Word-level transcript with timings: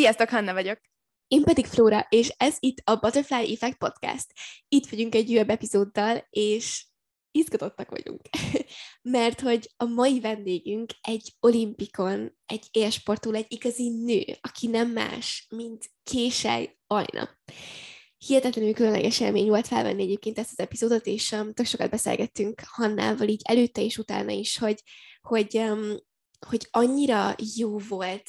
Sziasztok, 0.00 0.28
Hanna 0.28 0.52
vagyok! 0.52 0.80
Én 1.28 1.42
pedig 1.42 1.66
Flóra, 1.66 2.06
és 2.08 2.34
ez 2.36 2.56
itt 2.58 2.78
a 2.84 2.96
Butterfly 2.96 3.52
Effect 3.52 3.76
Podcast. 3.78 4.26
Itt 4.68 4.86
vagyunk 4.86 5.14
egy 5.14 5.30
újabb 5.30 5.50
epizóddal, 5.50 6.26
és 6.30 6.86
izgatottak 7.30 7.90
vagyunk, 7.90 8.20
mert 9.02 9.40
hogy 9.40 9.70
a 9.76 9.84
mai 9.84 10.20
vendégünk 10.20 10.90
egy 11.00 11.32
olimpikon, 11.40 12.36
egy 12.46 12.66
élsportól, 12.70 13.34
egy 13.34 13.46
igazi 13.48 13.88
nő, 13.88 14.24
aki 14.40 14.66
nem 14.66 14.90
más, 14.90 15.46
mint 15.50 15.90
Késely 16.02 16.78
Ajna. 16.86 17.38
Hihetetlenül 18.18 18.74
különleges 18.74 19.20
élmény 19.20 19.48
volt 19.48 19.66
felvenni 19.66 20.02
egyébként 20.02 20.38
ezt 20.38 20.50
az 20.50 20.58
epizódot, 20.58 21.06
és 21.06 21.32
um, 21.32 21.52
tök 21.52 21.66
sokat 21.66 21.90
beszélgettünk 21.90 22.60
Hannával 22.66 23.28
így 23.28 23.42
előtte 23.44 23.82
és 23.82 23.98
utána 23.98 24.30
is, 24.30 24.58
hogy, 24.58 24.82
hogy, 25.20 25.56
um, 25.56 25.96
hogy 26.46 26.68
annyira 26.70 27.34
jó 27.56 27.78
volt 27.78 28.22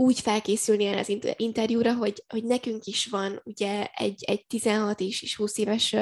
úgy 0.00 0.20
felkészülni 0.20 0.84
erre 0.84 1.00
az 1.00 1.16
interjúra, 1.36 1.94
hogy, 1.94 2.24
hogy 2.28 2.44
nekünk 2.44 2.84
is 2.84 3.06
van 3.06 3.40
ugye 3.44 3.86
egy, 3.86 4.24
egy 4.26 4.46
16 4.46 5.00
és, 5.00 5.22
és 5.22 5.36
20 5.36 5.58
éves 5.58 5.96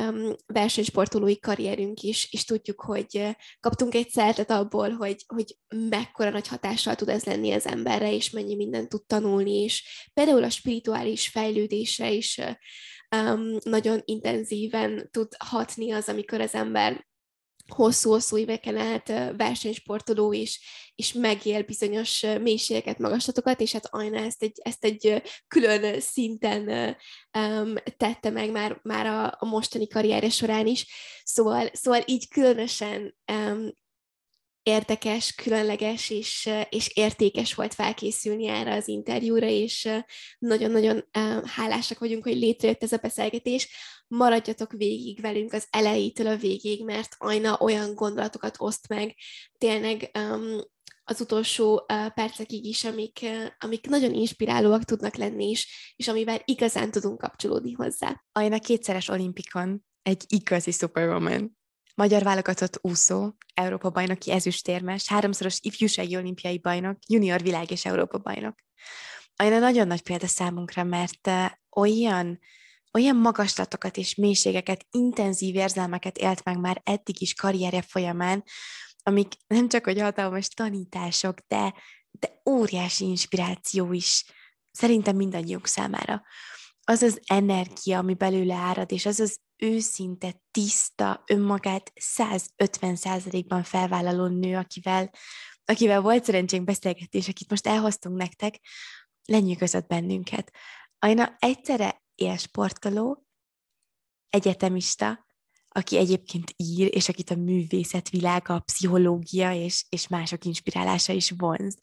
um, 0.00 0.34
versenysportolói 0.46 1.40
karrierünk 1.40 2.00
is, 2.00 2.32
és 2.32 2.44
tudjuk, 2.44 2.80
hogy 2.80 3.36
kaptunk 3.60 3.94
egy 3.94 4.08
szeltet 4.08 4.50
abból, 4.50 4.90
hogy, 4.90 5.24
hogy 5.26 5.56
mekkora 5.88 6.30
nagy 6.30 6.48
hatással 6.48 6.94
tud 6.94 7.08
ez 7.08 7.24
lenni 7.24 7.52
az 7.52 7.66
emberre, 7.66 8.12
és 8.12 8.30
mennyi 8.30 8.54
mindent 8.54 8.88
tud 8.88 9.06
tanulni, 9.06 9.62
és 9.62 10.08
például 10.12 10.44
a 10.44 10.50
spirituális 10.50 11.28
fejlődésre 11.28 12.10
is 12.10 12.40
um, 13.16 13.56
nagyon 13.62 14.02
intenzíven 14.04 15.08
tud 15.10 15.28
hatni 15.38 15.92
az, 15.92 16.08
amikor 16.08 16.40
az 16.40 16.54
ember 16.54 17.06
hosszú-hosszú 17.68 18.36
éveken 18.36 18.76
át 18.76 19.08
versenysportoló 19.36 20.32
is, 20.32 20.60
és 20.94 21.12
megél 21.12 21.62
bizonyos 21.62 22.20
mélységeket, 22.40 22.98
magaslatokat, 22.98 23.60
és 23.60 23.72
hát 23.72 23.86
Ajna 23.90 24.18
ezt 24.18 24.42
egy, 24.42 24.60
ezt 24.62 24.84
egy 24.84 25.22
külön 25.48 26.00
szinten 26.00 26.96
um, 27.38 27.74
tette 27.96 28.30
meg 28.30 28.50
már, 28.50 28.80
már 28.82 29.06
a, 29.06 29.36
a 29.38 29.44
mostani 29.44 29.86
karrierje 29.86 30.30
során 30.30 30.66
is. 30.66 30.86
Szóval, 31.24 31.70
szóval 31.72 32.02
így 32.06 32.28
különösen 32.28 33.16
um, 33.32 33.70
érdekes, 34.64 35.34
különleges 35.34 36.10
és, 36.10 36.50
és 36.68 36.90
értékes 36.94 37.54
volt 37.54 37.74
felkészülni 37.74 38.46
erre 38.46 38.74
az 38.74 38.88
interjúra, 38.88 39.46
és 39.46 39.88
nagyon-nagyon 40.38 41.08
hálásak 41.44 41.98
vagyunk, 41.98 42.24
hogy 42.24 42.36
létrejött 42.36 42.82
ez 42.82 42.92
a 42.92 42.96
beszélgetés. 42.96 43.68
Maradjatok 44.16 44.72
végig 44.72 45.20
velünk 45.20 45.52
az 45.52 45.66
elejétől 45.70 46.26
a 46.26 46.36
végig, 46.36 46.84
mert 46.84 47.14
Ajna 47.18 47.58
olyan 47.60 47.94
gondolatokat 47.94 48.54
oszt 48.58 48.88
meg, 48.88 49.14
tényleg 49.58 50.10
um, 50.18 50.60
az 51.04 51.20
utolsó 51.20 51.74
uh, 51.74 52.12
percekig 52.12 52.64
is, 52.64 52.84
amik, 52.84 53.18
uh, 53.22 53.46
amik 53.58 53.86
nagyon 53.86 54.14
inspirálóak 54.14 54.84
tudnak 54.84 55.14
lenni 55.14 55.48
is, 55.50 55.94
és 55.96 56.08
amivel 56.08 56.42
igazán 56.44 56.90
tudunk 56.90 57.18
kapcsolódni 57.18 57.72
hozzá. 57.72 58.24
Ajna 58.32 58.58
kétszeres 58.58 59.08
olimpikon, 59.08 59.84
egy 60.02 60.24
igazi 60.28 60.70
superwoman 60.70 61.56
magyar 61.94 62.22
válogatott 62.22 62.78
úszó, 62.82 63.32
Európa 63.54 63.90
bajnoki 63.90 64.30
ezüstérmes, 64.30 65.08
háromszoros 65.08 65.58
ifjúsági 65.60 66.16
olimpiai 66.16 66.58
bajnok, 66.58 66.98
junior 67.06 67.42
világ 67.42 67.70
és 67.70 67.84
Európa 67.84 68.18
bajnok. 68.18 68.54
Olyan 69.42 69.60
nagyon 69.60 69.86
nagy 69.86 70.02
példa 70.02 70.26
számunkra, 70.26 70.84
mert 70.84 71.30
olyan, 71.76 72.38
olyan 72.94 73.16
magaslatokat 73.16 73.96
és 73.96 74.14
mélységeket, 74.14 74.86
intenzív 74.90 75.54
érzelmeket 75.54 76.18
élt 76.18 76.44
meg 76.44 76.58
már 76.58 76.80
eddig 76.84 77.20
is 77.20 77.34
karrierje 77.34 77.82
folyamán, 77.82 78.44
amik 79.02 79.32
nem 79.46 79.68
csak 79.68 79.84
hogy 79.84 80.00
hatalmas 80.00 80.48
tanítások, 80.48 81.38
de, 81.48 81.74
de 82.10 82.40
óriási 82.50 83.04
inspiráció 83.04 83.92
is 83.92 84.24
szerintem 84.70 85.16
mindannyiunk 85.16 85.66
számára. 85.66 86.22
Az 86.84 87.02
az 87.02 87.20
energia, 87.26 87.98
ami 87.98 88.14
belőle 88.14 88.54
árad, 88.54 88.92
és 88.92 89.06
az 89.06 89.20
az 89.20 89.38
őszinte, 89.56 90.42
tiszta, 90.50 91.22
önmagát 91.26 91.92
150%-ban 92.16 93.62
felvállaló 93.62 94.26
nő, 94.26 94.56
akivel, 94.56 95.10
akivel 95.64 96.00
volt 96.00 96.24
szerencsénk 96.24 96.64
beszélgetés, 96.64 97.28
akit 97.28 97.50
most 97.50 97.66
elhoztunk 97.66 98.16
nektek, 98.16 98.60
lenyűgözött 99.24 99.86
bennünket. 99.86 100.50
Ajna 100.98 101.36
egyszerre 101.38 102.03
élsportoló, 102.14 103.26
egyetemista, 104.28 105.26
aki 105.68 105.96
egyébként 105.96 106.54
ír, 106.56 106.94
és 106.94 107.08
akit 107.08 107.30
a 107.30 107.34
művészet 107.36 108.08
világa, 108.08 108.54
a 108.54 108.60
pszichológia 108.60 109.52
és, 109.52 109.84
és 109.88 110.08
mások 110.08 110.44
inspirálása 110.44 111.12
is 111.12 111.32
vonz. 111.36 111.78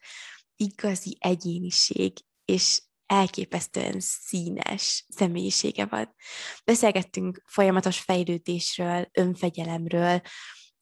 Igazi 0.55 1.17
egyéniség, 1.19 2.13
és 2.45 2.81
elképesztően 3.05 3.99
színes 3.99 5.05
személyisége 5.09 5.85
van. 5.85 6.15
Beszélgettünk 6.63 7.43
folyamatos 7.45 7.99
fejlődésről, 7.99 9.09
önfegyelemről, 9.11 10.21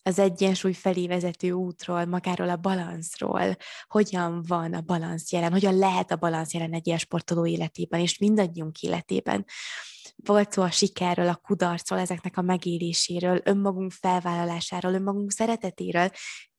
az 0.03 0.19
egyensúly 0.19 0.73
felé 0.73 1.07
vezető 1.07 1.51
útról, 1.51 2.05
magáról 2.05 2.49
a 2.49 2.55
balanszról, 2.55 3.55
hogyan 3.87 4.43
van 4.47 4.73
a 4.73 4.81
balansz 4.81 5.31
jelen, 5.31 5.51
hogyan 5.51 5.77
lehet 5.77 6.11
a 6.11 6.15
balansz 6.15 6.53
jelen 6.53 6.73
egy 6.73 6.87
ilyen 6.87 6.99
sportoló 6.99 7.45
életében, 7.45 7.99
és 7.99 8.17
mindannyiunk 8.17 8.81
életében. 8.81 9.45
Volt 10.15 10.51
szó 10.51 10.61
a 10.61 10.71
sikerről, 10.71 11.27
a 11.27 11.35
kudarcról, 11.35 11.99
ezeknek 11.99 12.37
a 12.37 12.41
megéléséről, 12.41 13.41
önmagunk 13.43 13.91
felvállalásáról, 13.91 14.93
önmagunk 14.93 15.31
szeretetéről, 15.31 16.09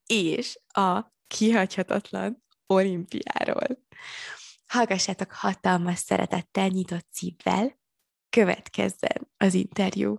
és 0.06 0.58
a 0.66 1.12
kihagyhatatlan 1.26 2.44
olimpiáról. 2.66 3.66
Hallgassátok 4.66 5.32
hatalmas 5.32 5.98
szeretettel, 5.98 6.68
nyitott 6.68 7.06
szívvel. 7.10 7.78
Következzen 8.30 9.30
az 9.36 9.54
interjú. 9.54 10.16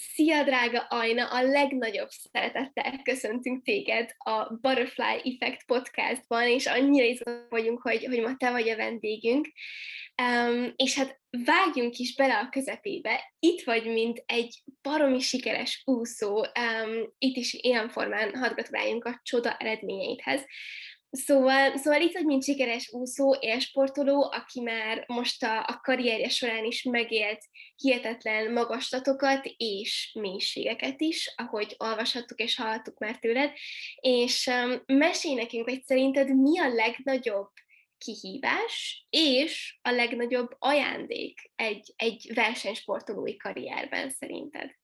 Szia, 0.00 0.42
drága 0.44 0.80
Ajna! 0.80 1.26
A 1.26 1.42
legnagyobb 1.42 2.08
szeretettel 2.08 3.00
köszöntünk 3.02 3.64
téged 3.64 4.10
a 4.18 4.54
Butterfly 4.54 5.20
Effect 5.24 5.66
podcastban, 5.66 6.46
és 6.46 6.66
annyira 6.66 7.04
izgalmas 7.04 7.46
vagyunk, 7.48 7.82
hogy, 7.82 8.04
hogy 8.04 8.20
ma 8.20 8.36
te 8.36 8.50
vagy 8.50 8.68
a 8.68 8.76
vendégünk. 8.76 9.48
Um, 10.22 10.72
és 10.76 10.94
hát 10.94 11.20
vágjunk 11.44 11.96
is 11.96 12.14
bele 12.14 12.38
a 12.38 12.48
közepébe. 12.48 13.32
Itt 13.38 13.62
vagy, 13.62 13.86
mint 13.86 14.22
egy 14.26 14.62
baromi 14.82 15.20
sikeres 15.20 15.82
úszó. 15.84 16.36
Um, 16.38 17.14
itt 17.18 17.36
is 17.36 17.52
ilyen 17.52 17.88
formán 17.88 18.34
hadd 18.34 18.54
gratuláljunk 18.54 19.04
a 19.04 19.20
csoda 19.22 19.56
eredményeidhez. 19.56 20.44
Szóval, 21.10 21.76
szóval 21.76 22.00
itt 22.00 22.12
vagy, 22.12 22.24
mint 22.24 22.44
sikeres 22.44 22.92
úszó, 22.92 23.36
élsportoló, 23.40 24.30
aki 24.32 24.60
már 24.60 25.04
most 25.06 25.42
a, 25.42 25.58
a 25.58 25.80
karrierje 25.82 26.28
során 26.28 26.64
is 26.64 26.82
megélt 26.82 27.44
hihetetlen 27.76 28.52
magaslatokat 28.52 29.46
és 29.56 30.16
mélységeket 30.20 31.00
is, 31.00 31.34
ahogy 31.36 31.74
olvashattuk 31.78 32.38
és 32.38 32.56
hallottuk 32.56 32.98
már 32.98 33.18
tőled, 33.18 33.52
és 34.00 34.46
um, 34.46 34.96
mesélj 34.98 35.34
nekünk, 35.34 35.68
hogy 35.68 35.82
szerinted 35.84 36.36
mi 36.36 36.58
a 36.58 36.68
legnagyobb 36.68 37.50
kihívás 37.98 39.06
és 39.10 39.78
a 39.82 39.90
legnagyobb 39.90 40.50
ajándék 40.58 41.50
egy, 41.56 41.92
egy 41.96 42.30
versenysportolói 42.34 43.36
karrierben 43.36 44.10
szerinted? 44.10 44.79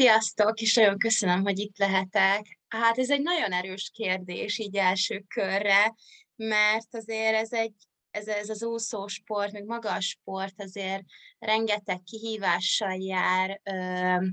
Sziasztok, 0.00 0.60
és 0.60 0.74
nagyon 0.74 0.98
köszönöm, 0.98 1.42
hogy 1.42 1.58
itt 1.58 1.78
lehetek. 1.78 2.58
Hát 2.68 2.98
ez 2.98 3.10
egy 3.10 3.22
nagyon 3.22 3.52
erős 3.52 3.90
kérdés 3.94 4.58
így 4.58 4.76
első 4.76 5.24
körre, 5.28 5.94
mert 6.36 6.94
azért 6.94 7.34
ez 7.34 7.52
egy 7.52 7.74
ez, 8.10 8.28
ez 8.28 8.48
az 8.48 8.64
úszósport, 8.64 9.52
meg 9.52 9.64
maga 9.64 9.92
a 9.92 10.00
sport 10.00 10.62
azért 10.62 11.02
rengeteg 11.38 12.02
kihívással 12.02 12.94
jár, 12.94 13.60
ö, 13.62 14.26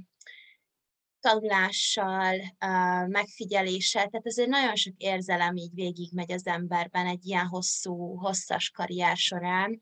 tanulással, 1.20 2.36
ö, 2.60 3.08
megfigyeléssel, 3.08 4.08
tehát 4.08 4.28
azért 4.28 4.50
nagyon 4.50 4.76
sok 4.76 4.94
érzelem 4.98 5.56
így 5.56 5.74
végigmegy 5.74 6.32
az 6.32 6.48
emberben 6.48 7.06
egy 7.06 7.26
ilyen 7.26 7.48
hosszú, 7.48 8.16
hosszas 8.18 8.70
karrier 8.70 9.18
során, 9.18 9.80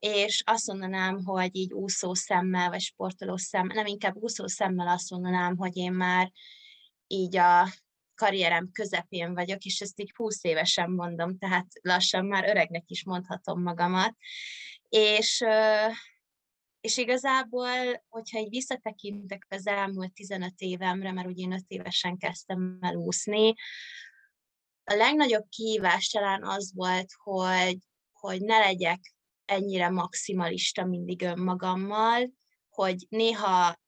és 0.00 0.42
azt 0.46 0.66
mondanám, 0.66 1.24
hogy 1.24 1.56
így 1.56 1.72
úszó 1.72 2.14
szemmel, 2.14 2.68
vagy 2.68 2.80
sportoló 2.80 3.36
szemmel, 3.36 3.76
nem 3.76 3.86
inkább 3.86 4.16
úszó 4.16 4.46
szemmel 4.46 4.88
azt 4.88 5.10
mondanám, 5.10 5.56
hogy 5.56 5.76
én 5.76 5.92
már 5.92 6.32
így 7.06 7.36
a 7.36 7.68
karrierem 8.14 8.70
közepén 8.72 9.34
vagyok, 9.34 9.64
és 9.64 9.80
ezt 9.80 10.00
így 10.00 10.12
20 10.16 10.44
évesen 10.44 10.90
mondom, 10.90 11.38
tehát 11.38 11.66
lassan 11.80 12.24
már 12.24 12.48
öregnek 12.48 12.84
is 12.86 13.04
mondhatom 13.04 13.62
magamat. 13.62 14.16
És, 14.88 15.44
és 16.80 16.96
igazából, 16.96 18.04
hogyha 18.08 18.38
így 18.38 18.48
visszatekintek 18.48 19.46
az 19.48 19.66
elmúlt 19.66 20.12
15 20.12 20.52
évemre, 20.56 21.12
mert 21.12 21.28
ugye 21.28 21.42
én 21.42 21.52
5 21.52 21.64
évesen 21.68 22.16
kezdtem 22.16 22.78
el 22.80 22.94
úszni, 22.94 23.54
a 24.84 24.94
legnagyobb 24.94 25.44
kihívás 25.48 26.08
talán 26.08 26.44
az 26.44 26.72
volt, 26.74 27.12
hogy, 27.22 27.78
hogy 28.12 28.40
ne 28.40 28.58
legyek 28.58 29.00
ennyire 29.50 29.88
maximalista 29.88 30.84
mindig 30.84 31.22
önmagammal, 31.22 32.30
hogy 32.68 33.06
néha 33.08 33.78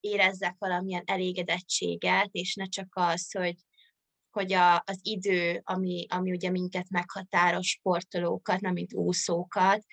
érezzek 0.00 0.54
valamilyen 0.58 1.02
elégedettséget, 1.06 2.28
és 2.32 2.54
ne 2.54 2.64
csak 2.64 2.88
az, 2.90 3.32
hogy, 3.32 3.54
hogy 4.30 4.52
a, 4.52 4.74
az 4.74 4.98
idő, 5.02 5.60
ami, 5.64 6.06
ami 6.08 6.30
ugye 6.30 6.50
minket 6.50 6.88
meghatároz 6.88 7.66
sportolókat, 7.66 8.60
nem 8.60 8.72
mint 8.72 8.94
úszókat, 8.94 9.84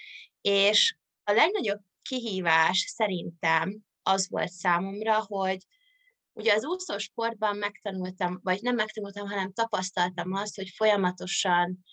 és 0.42 0.98
a 1.24 1.32
legnagyobb 1.32 1.82
kihívás 2.02 2.80
szerintem 2.80 3.80
az 4.04 4.30
volt 4.30 4.52
számomra, 4.52 5.24
hogy 5.26 5.66
ugye 6.34 6.54
az 6.54 6.66
úszósportban 6.66 7.58
megtanultam, 7.58 8.40
vagy 8.44 8.62
nem 8.62 8.76
megtanultam, 8.76 9.28
hanem 9.28 9.54
tapasztaltam 9.54 10.34
azt, 10.34 10.56
hogy 10.56 10.70
folyamatosan 10.70 11.86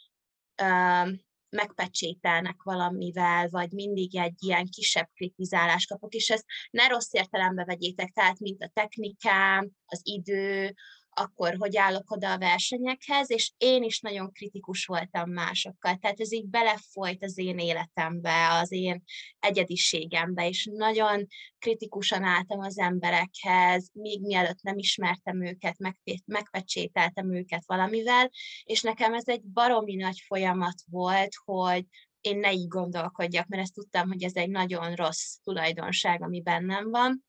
megpecsételnek 1.50 2.62
valamivel, 2.62 3.49
vagy 3.49 3.73
mindig 3.73 4.17
egy 4.17 4.43
ilyen 4.43 4.67
kisebb 4.67 5.09
kritizálást 5.15 5.89
kapok, 5.89 6.15
és 6.15 6.31
ezt 6.31 6.45
ne 6.71 6.87
rossz 6.87 7.12
értelembe 7.12 7.65
vegyétek, 7.65 8.12
tehát 8.12 8.39
mint 8.39 8.62
a 8.62 8.71
technikám, 8.75 9.71
az 9.87 10.00
idő, 10.03 10.75
akkor 11.10 11.55
hogy 11.58 11.76
állok 11.76 12.10
oda 12.10 12.32
a 12.32 12.38
versenyekhez, 12.38 13.31
és 13.31 13.52
én 13.56 13.82
is 13.82 14.00
nagyon 14.00 14.32
kritikus 14.32 14.84
voltam 14.84 15.31
másokkal. 15.31 15.96
Tehát 15.96 16.20
ez 16.20 16.32
így 16.32 16.46
belefolyt 16.46 17.25
az 17.25 17.38
én 17.38 17.58
életembe, 17.58 18.49
az 18.52 18.72
én 18.72 19.02
egyediségembe, 19.38 20.49
és 20.49 20.69
nagyon 20.72 21.26
kritikusan 21.58 22.22
álltam 22.22 22.60
az 22.60 22.78
emberekhez, 22.78 23.90
még 23.93 24.20
mielőtt 24.20 24.62
nem 24.62 24.78
ismertem 24.78 25.44
őket, 25.44 25.76
megpecsételtem 26.25 27.34
őket 27.34 27.62
valamivel, 27.66 28.31
és 28.64 28.82
nekem 28.82 29.14
ez 29.14 29.28
egy 29.28 29.43
baromi 29.43 29.94
nagy 29.94 30.22
folyamat 30.26 30.82
volt, 30.90 31.32
hogy 31.44 31.84
én 32.20 32.38
ne 32.38 32.52
így 32.52 32.69
gondolkodjak, 32.69 33.46
mert 33.46 33.62
ezt 33.62 33.75
tudtam, 33.75 34.08
hogy 34.08 34.22
ez 34.22 34.34
egy 34.34 34.50
nagyon 34.50 34.94
rossz 34.94 35.34
tulajdonság, 35.44 36.22
ami 36.22 36.43
bennem 36.43 36.90
van, 36.90 37.26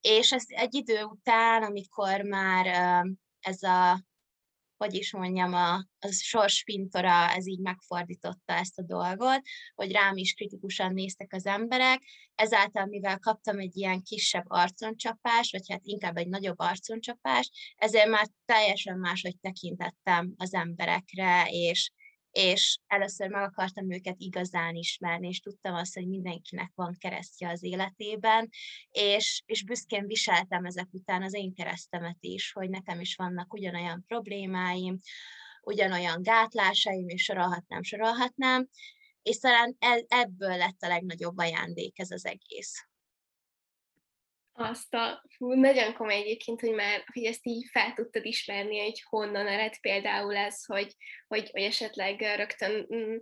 és 0.00 0.32
ez 0.32 0.44
egy 0.46 0.74
idő 0.74 1.02
után, 1.02 1.62
amikor 1.62 2.20
már 2.20 2.66
ez 3.40 3.62
a, 3.62 4.04
hogy 4.76 4.94
is 4.94 5.12
mondjam, 5.12 5.54
a, 5.54 5.74
a 5.74 6.08
sorspintora, 6.10 7.30
ez 7.30 7.46
így 7.46 7.60
megfordította 7.60 8.52
ezt 8.52 8.78
a 8.78 8.82
dolgot, 8.82 9.40
hogy 9.74 9.92
rám 9.92 10.16
is 10.16 10.34
kritikusan 10.34 10.92
néztek 10.92 11.32
az 11.32 11.46
emberek, 11.46 12.02
ezáltal, 12.34 12.86
mivel 12.86 13.18
kaptam 13.18 13.58
egy 13.58 13.76
ilyen 13.76 14.02
kisebb 14.02 14.44
arconcsapás, 14.46 15.50
vagy 15.50 15.70
hát 15.70 15.80
inkább 15.82 16.16
egy 16.16 16.28
nagyobb 16.28 16.58
arconcsapás, 16.58 17.50
ezért 17.76 18.08
már 18.08 18.28
teljesen 18.44 18.98
máshogy 18.98 19.38
tekintettem 19.40 20.34
az 20.36 20.54
emberekre, 20.54 21.46
és, 21.48 21.92
és 22.34 22.78
először 22.86 23.28
meg 23.28 23.42
akartam 23.42 23.92
őket 23.92 24.14
igazán 24.18 24.74
ismerni, 24.74 25.28
és 25.28 25.40
tudtam 25.40 25.74
azt, 25.74 25.94
hogy 25.94 26.08
mindenkinek 26.08 26.72
van 26.74 26.96
keresztje 26.98 27.48
az 27.48 27.62
életében, 27.62 28.48
és, 28.90 29.42
és 29.46 29.64
büszkén 29.64 30.06
viseltem 30.06 30.64
ezek 30.64 30.88
után 30.90 31.22
az 31.22 31.34
én 31.34 31.54
keresztemet 31.54 32.16
is, 32.20 32.52
hogy 32.52 32.70
nekem 32.70 33.00
is 33.00 33.14
vannak 33.16 33.52
ugyanolyan 33.52 34.04
problémáim, 34.06 34.98
ugyanolyan 35.62 36.22
gátlásaim, 36.22 37.08
és 37.08 37.22
sorolhatnám, 37.22 37.82
sorolhatnám, 37.82 38.68
és 39.22 39.38
talán 39.38 39.76
ebből 40.08 40.56
lett 40.56 40.82
a 40.82 40.88
legnagyobb 40.88 41.38
ajándék 41.38 41.98
ez 41.98 42.10
az 42.10 42.26
egész. 42.26 42.88
Azt 44.56 44.94
a, 44.94 45.24
fú, 45.36 45.52
nagyon 45.52 45.94
komoly 45.94 46.14
egyébként, 46.14 46.60
hogy 46.60 46.74
már, 46.74 47.04
hogy 47.12 47.24
ezt 47.24 47.46
így 47.46 47.68
fel 47.70 47.92
tudtad 47.92 48.24
ismerni, 48.24 48.80
hogy 48.80 49.02
honnan 49.08 49.46
ered 49.46 49.80
például 49.80 50.36
ez, 50.36 50.64
hogy, 50.64 50.94
hogy, 51.26 51.50
hogy 51.50 51.62
esetleg 51.62 52.20
rögtön 52.20 52.86
mm, 52.94 53.16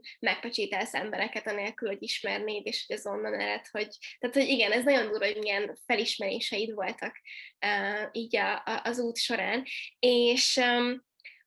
embereket 0.92 1.46
anélkül, 1.46 1.88
hogy 1.88 2.02
ismernéd, 2.02 2.66
és 2.66 2.84
hogy 2.86 2.96
ez 2.96 3.06
onnan 3.06 3.40
ered, 3.40 3.66
hogy, 3.70 3.88
tehát, 4.18 4.36
hogy 4.36 4.48
igen, 4.48 4.72
ez 4.72 4.84
nagyon 4.84 5.08
durva, 5.08 5.24
hogy 5.24 5.38
milyen 5.38 5.78
felismeréseid 5.86 6.74
voltak 6.74 7.20
uh, 7.66 8.08
így 8.12 8.36
a, 8.36 8.54
a, 8.54 8.80
az 8.84 8.98
út 8.98 9.16
során, 9.16 9.64
és 9.98 10.56
um, 10.56 11.02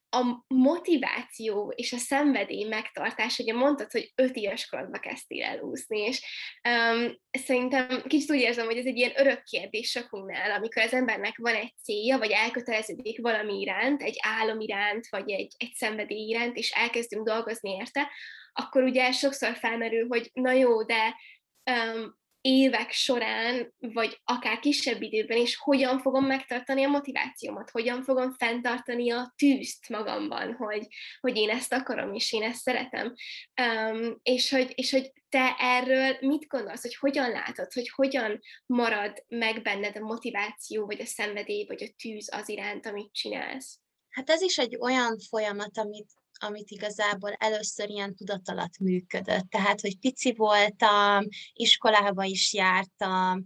a 0.10 0.44
motiváció 0.48 1.74
és 1.76 1.94
a 1.94 1.98
szenvedély 1.98 2.64
megtartás, 2.64 3.40
ugye 3.40 3.54
mondtad, 3.54 3.92
hogy 3.92 4.12
öt 4.16 4.36
éves 4.36 4.68
korodban 4.68 5.00
kezdtél 5.00 5.44
el 5.44 5.60
és 5.88 6.22
um, 6.70 7.20
szerintem 7.32 8.04
kicsit 8.08 8.32
úgy 8.32 8.40
érzem, 8.40 8.66
hogy 8.66 8.78
ez 8.78 8.86
egy 8.86 8.98
ilyen 8.98 9.14
örök 9.16 9.44
kérdés 9.44 9.90
sokunknál, 9.90 10.52
amikor 10.52 10.82
az 10.82 10.94
embernek 10.94 11.38
van 11.38 11.56
egy 11.56 11.74
célja, 11.84 12.18
vagy 12.18 12.32
elköteleződik 12.32 13.22
valami 13.22 13.60
iránt, 13.60 14.02
egy 14.02 14.16
álom 14.22 14.60
iránt, 14.60 15.08
vagy 15.10 15.32
egy, 15.32 15.54
egy 15.58 15.74
szenvedély 15.74 16.28
iránt, 16.28 16.58
és 16.58 16.72
elkezdünk 16.72 17.28
dolgozni 17.28 17.72
érte, 17.72 18.12
akkor 18.54 18.84
ugye 18.84 19.12
sokszor 19.12 19.56
felmerül, 19.56 20.08
hogy 20.08 20.30
na 20.34 20.52
jó, 20.52 20.84
de 20.84 21.16
um, 21.72 22.24
évek 22.46 22.92
során, 22.92 23.74
vagy 23.80 24.22
akár 24.24 24.60
kisebb 24.60 25.02
időben 25.02 25.38
is, 25.38 25.56
hogyan 25.56 26.00
fogom 26.00 26.26
megtartani 26.26 26.84
a 26.84 26.90
motivációmat, 26.90 27.70
hogyan 27.70 28.04
fogom 28.04 28.32
fenntartani 28.32 29.12
a 29.12 29.34
tűzt 29.36 29.90
magamban, 29.90 30.54
hogy, 30.54 30.88
hogy 31.20 31.38
én 31.38 31.50
ezt 31.50 31.74
akarom, 31.74 32.14
és 32.14 32.34
én 32.34 32.44
ezt 32.44 32.62
szeretem. 32.62 33.14
Um, 33.62 34.20
és, 34.24 34.50
hogy, 34.50 34.72
és 34.76 34.92
hogy 34.92 35.12
te 35.30 35.56
erről 35.60 36.18
mit 36.20 36.48
gondolsz, 36.48 36.82
hogy 36.82 36.96
hogyan 36.96 37.30
látod, 37.30 37.74
hogy 37.74 37.90
hogyan 37.90 38.40
marad 38.66 39.24
meg 39.28 39.62
benned 39.62 39.98
a 39.98 40.06
motiváció, 40.06 40.86
vagy 40.86 41.02
a 41.02 41.06
szenvedély, 41.06 41.66
vagy 41.66 41.84
a 41.84 41.94
tűz 42.02 42.30
az 42.34 42.50
iránt, 42.50 42.86
amit 42.86 43.14
csinálsz? 43.14 43.80
Hát 44.10 44.30
ez 44.30 44.42
is 44.42 44.58
egy 44.58 44.78
olyan 44.80 45.18
folyamat, 45.30 45.78
amit 45.78 46.10
amit 46.46 46.70
igazából 46.70 47.32
először 47.32 47.90
ilyen 47.90 48.16
tudat 48.16 48.50
alatt 48.50 48.80
működött. 48.80 49.50
Tehát, 49.50 49.82
hogy 49.82 50.00
pici 50.00 50.34
voltam, 50.34 51.24
iskolába 51.54 52.24
is 52.24 52.54
jártam, 52.54 53.44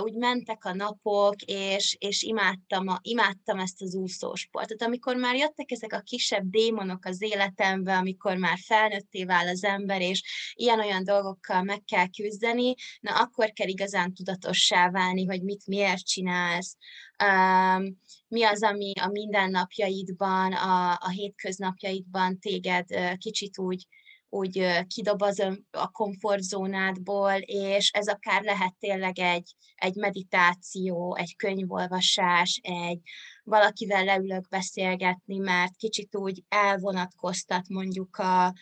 úgy 0.00 0.14
mentek 0.14 0.64
a 0.64 0.74
napok, 0.74 1.42
és, 1.42 1.96
és 1.98 2.22
imádtam, 2.22 2.88
a, 2.88 2.98
imádtam 3.02 3.58
ezt 3.58 3.82
az 3.82 3.94
úszósportot. 3.94 4.82
Amikor 4.82 5.16
már 5.16 5.36
jöttek 5.36 5.70
ezek 5.70 5.92
a 5.92 6.00
kisebb 6.00 6.50
démonok 6.50 7.04
az 7.04 7.22
életembe, 7.22 7.96
amikor 7.96 8.36
már 8.36 8.58
felnőtté 8.66 9.24
vál 9.24 9.48
az 9.48 9.64
ember, 9.64 10.00
és 10.00 10.22
ilyen-olyan 10.54 11.04
dolgokkal 11.04 11.62
meg 11.62 11.82
kell 11.84 12.06
küzdeni, 12.16 12.74
na 13.00 13.20
akkor 13.20 13.52
kell 13.52 13.68
igazán 13.68 14.14
tudatossá 14.14 14.90
válni, 14.90 15.26
hogy 15.26 15.42
mit 15.42 15.66
miért 15.66 16.06
csinálsz, 16.06 16.76
um, 17.22 17.98
mi 18.28 18.44
az, 18.44 18.62
ami 18.62 18.92
a 19.00 19.08
mindennapjaidban, 19.08 20.52
a, 20.52 20.90
a 20.90 21.08
hétköznapjaidban 21.08 22.38
téged 22.38 22.86
uh, 22.90 23.16
kicsit 23.16 23.58
úgy 23.58 23.86
úgy 24.34 24.84
kidob 24.86 25.22
az 25.22 25.46
a 25.70 25.90
komfortzónádból, 25.90 27.32
és 27.44 27.90
ez 27.90 28.08
akár 28.08 28.42
lehet 28.42 28.74
tényleg 28.78 29.18
egy, 29.18 29.54
egy 29.74 29.94
meditáció, 29.94 31.16
egy 31.16 31.36
könyvolvasás, 31.36 32.60
egy 32.62 33.00
valakivel 33.44 34.04
leülök 34.04 34.48
beszélgetni, 34.48 35.36
mert 35.36 35.76
kicsit 35.76 36.16
úgy 36.16 36.42
elvonatkoztat 36.48 37.68
mondjuk 37.68 38.16
a, 38.16 38.54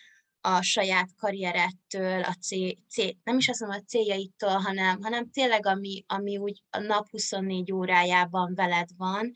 a 0.44 0.62
saját 0.62 1.08
karrierettől, 1.16 2.22
a 2.22 2.32
cél, 2.32 2.74
cél, 2.88 3.12
nem 3.24 3.38
is 3.38 3.48
azt 3.48 3.60
mondom 3.60 3.78
a 3.78 3.88
céljaitól, 3.88 4.58
hanem, 4.58 5.02
hanem 5.02 5.30
tényleg 5.30 5.66
ami, 5.66 6.04
ami 6.06 6.36
úgy 6.36 6.62
a 6.70 6.78
nap 6.78 7.10
24 7.10 7.72
órájában 7.72 8.54
veled 8.54 8.88
van, 8.96 9.32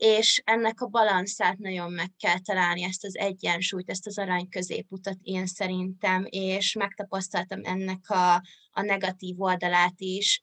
és 0.00 0.42
ennek 0.44 0.80
a 0.80 0.86
balanszát 0.86 1.58
nagyon 1.58 1.92
meg 1.92 2.12
kell 2.18 2.38
találni, 2.38 2.82
ezt 2.82 3.04
az 3.04 3.16
egyensúlyt, 3.16 3.90
ezt 3.90 4.06
az 4.06 4.18
arany 4.18 4.48
középutat 4.48 5.18
én 5.22 5.46
szerintem, 5.46 6.26
és 6.28 6.72
megtapasztaltam 6.72 7.60
ennek 7.64 8.10
a, 8.10 8.34
a 8.70 8.82
negatív 8.82 9.40
oldalát 9.40 9.94
is, 9.96 10.40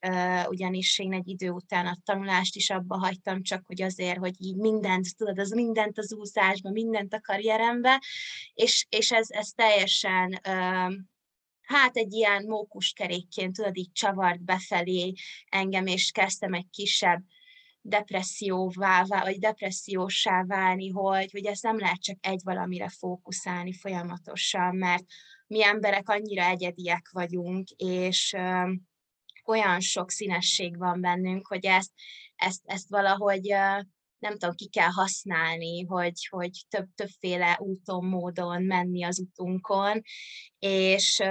ugyanis 0.47 0.99
én 0.99 1.13
egy 1.13 1.27
idő 1.27 1.49
után 1.49 1.85
a 1.85 1.97
tanulást 2.03 2.55
is 2.55 2.69
abba 2.69 2.97
hagytam, 2.97 3.43
csak 3.43 3.65
hogy 3.65 3.81
azért, 3.81 4.17
hogy 4.17 4.35
így 4.37 4.55
mindent, 4.55 5.15
tudod, 5.15 5.39
az 5.39 5.51
mindent 5.51 5.97
az 5.97 6.13
úszásban, 6.13 6.71
mindent 6.71 7.13
a 7.13 7.21
karrierembe, 7.21 8.01
és, 8.53 8.85
és 8.89 9.11
ez, 9.11 9.27
ez 9.29 9.49
teljesen 9.49 10.39
hát 11.61 11.95
egy 11.95 12.13
ilyen 12.13 12.43
mókuskerékként, 12.47 13.55
tudod, 13.55 13.77
így 13.77 13.91
csavart 13.91 14.43
befelé 14.43 15.13
engem, 15.49 15.85
és 15.85 16.11
kezdtem 16.11 16.53
egy 16.53 16.69
kisebb 16.69 17.23
depresszióvá, 17.87 19.03
vagy 19.03 19.39
depressziósá 19.39 20.43
válni, 20.43 20.89
hogy, 20.89 21.31
hogy 21.31 21.45
ezt 21.45 21.63
nem 21.63 21.79
lehet 21.79 22.01
csak 22.01 22.17
egy 22.21 22.41
valamire 22.43 22.89
fókuszálni 22.89 23.73
folyamatosan, 23.73 24.75
mert 24.75 25.03
mi 25.47 25.63
emberek 25.63 26.09
annyira 26.09 26.43
egyediek 26.43 27.09
vagyunk, 27.11 27.69
és 27.69 28.33
ö, 28.33 28.71
olyan 29.45 29.79
sok 29.79 30.11
színesség 30.11 30.77
van 30.77 31.01
bennünk, 31.01 31.47
hogy 31.47 31.65
ezt, 31.65 31.91
ezt, 32.35 32.61
ezt 32.65 32.89
valahogy 32.89 33.51
ö, 33.51 33.79
nem 34.19 34.37
tudom, 34.37 34.55
ki 34.55 34.67
kell 34.69 34.89
használni, 34.89 35.85
hogy, 35.85 36.27
hogy 36.29 36.51
több, 36.69 36.87
többféle 36.95 37.57
úton, 37.59 38.05
módon 38.05 38.63
menni 38.63 39.03
az 39.03 39.19
utunkon, 39.19 40.01
és, 40.59 41.23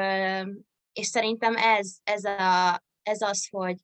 és 0.92 1.06
szerintem 1.06 1.56
ez, 1.56 1.96
ez, 2.04 2.25
a, 2.25 2.82
ez 3.02 3.20
az, 3.20 3.48
hogy, 3.50 3.76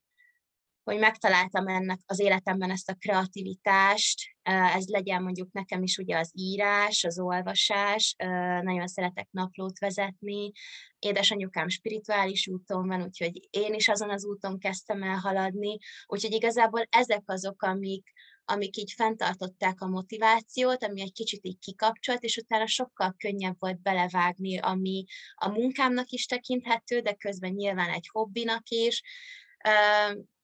hogy 0.84 0.98
megtaláltam 0.98 1.66
ennek 1.66 1.98
az 2.06 2.18
életemben 2.18 2.70
ezt 2.70 2.90
a 2.90 2.94
kreativitást, 2.94 4.20
ez 4.42 4.86
legyen 4.86 5.22
mondjuk 5.22 5.52
nekem 5.52 5.82
is 5.82 5.98
ugye 5.98 6.18
az 6.18 6.30
írás, 6.34 7.04
az 7.04 7.18
olvasás, 7.18 8.14
nagyon 8.62 8.86
szeretek 8.86 9.28
naplót 9.30 9.78
vezetni, 9.78 10.52
édesanyukám 10.98 11.68
spirituális 11.68 12.48
úton 12.48 12.86
van, 12.86 13.02
úgyhogy 13.02 13.48
én 13.50 13.74
is 13.74 13.88
azon 13.88 14.10
az 14.10 14.24
úton 14.24 14.58
kezdtem 14.58 15.02
el 15.02 15.16
haladni, 15.16 15.78
úgyhogy 16.06 16.32
igazából 16.32 16.86
ezek 16.90 17.22
azok, 17.24 17.62
amik, 17.62 18.12
amik 18.44 18.76
így 18.76 18.92
fenntartották 18.96 19.80
a 19.80 19.88
motivációt, 19.88 20.84
ami 20.84 21.00
egy 21.00 21.12
kicsit 21.12 21.46
így 21.46 21.58
kikapcsolt, 21.58 22.22
és 22.22 22.36
utána 22.36 22.66
sokkal 22.66 23.14
könnyebb 23.18 23.56
volt 23.58 23.82
belevágni, 23.82 24.58
ami 24.58 25.04
a 25.34 25.48
munkámnak 25.48 26.10
is 26.10 26.26
tekinthető, 26.26 27.00
de 27.00 27.14
közben 27.14 27.50
nyilván 27.50 27.90
egy 27.90 28.08
hobbinak 28.12 28.68
is, 28.68 29.02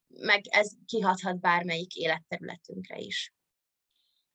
meg 0.09 0.41
ez 0.49 0.71
kihathat 0.85 1.39
bármelyik 1.39 1.95
életterületünkre 1.95 2.97
is. 2.97 3.33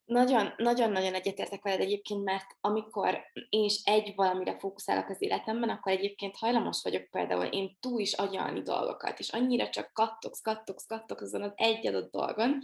Nagyon-nagyon 0.04 1.14
egyetértek 1.14 1.62
veled 1.62 1.80
egyébként, 1.80 2.24
mert 2.24 2.46
amikor 2.60 3.20
én 3.48 3.64
is 3.64 3.80
egy 3.84 4.12
valamire 4.14 4.58
fókuszálok 4.58 5.08
az 5.08 5.22
életemben, 5.22 5.68
akkor 5.68 5.92
egyébként 5.92 6.36
hajlamos 6.36 6.82
vagyok 6.82 7.10
például 7.10 7.44
én 7.44 7.76
túl 7.80 8.00
is 8.00 8.12
agyalni 8.12 8.62
dolgokat, 8.62 9.18
és 9.18 9.28
annyira 9.28 9.68
csak 9.68 9.92
kattogsz, 9.92 10.40
kattogsz, 10.40 10.86
kattogsz 10.86 11.22
azon 11.22 11.42
az 11.42 11.52
egy 11.54 11.86
adott 11.86 12.10
dolgon, 12.10 12.58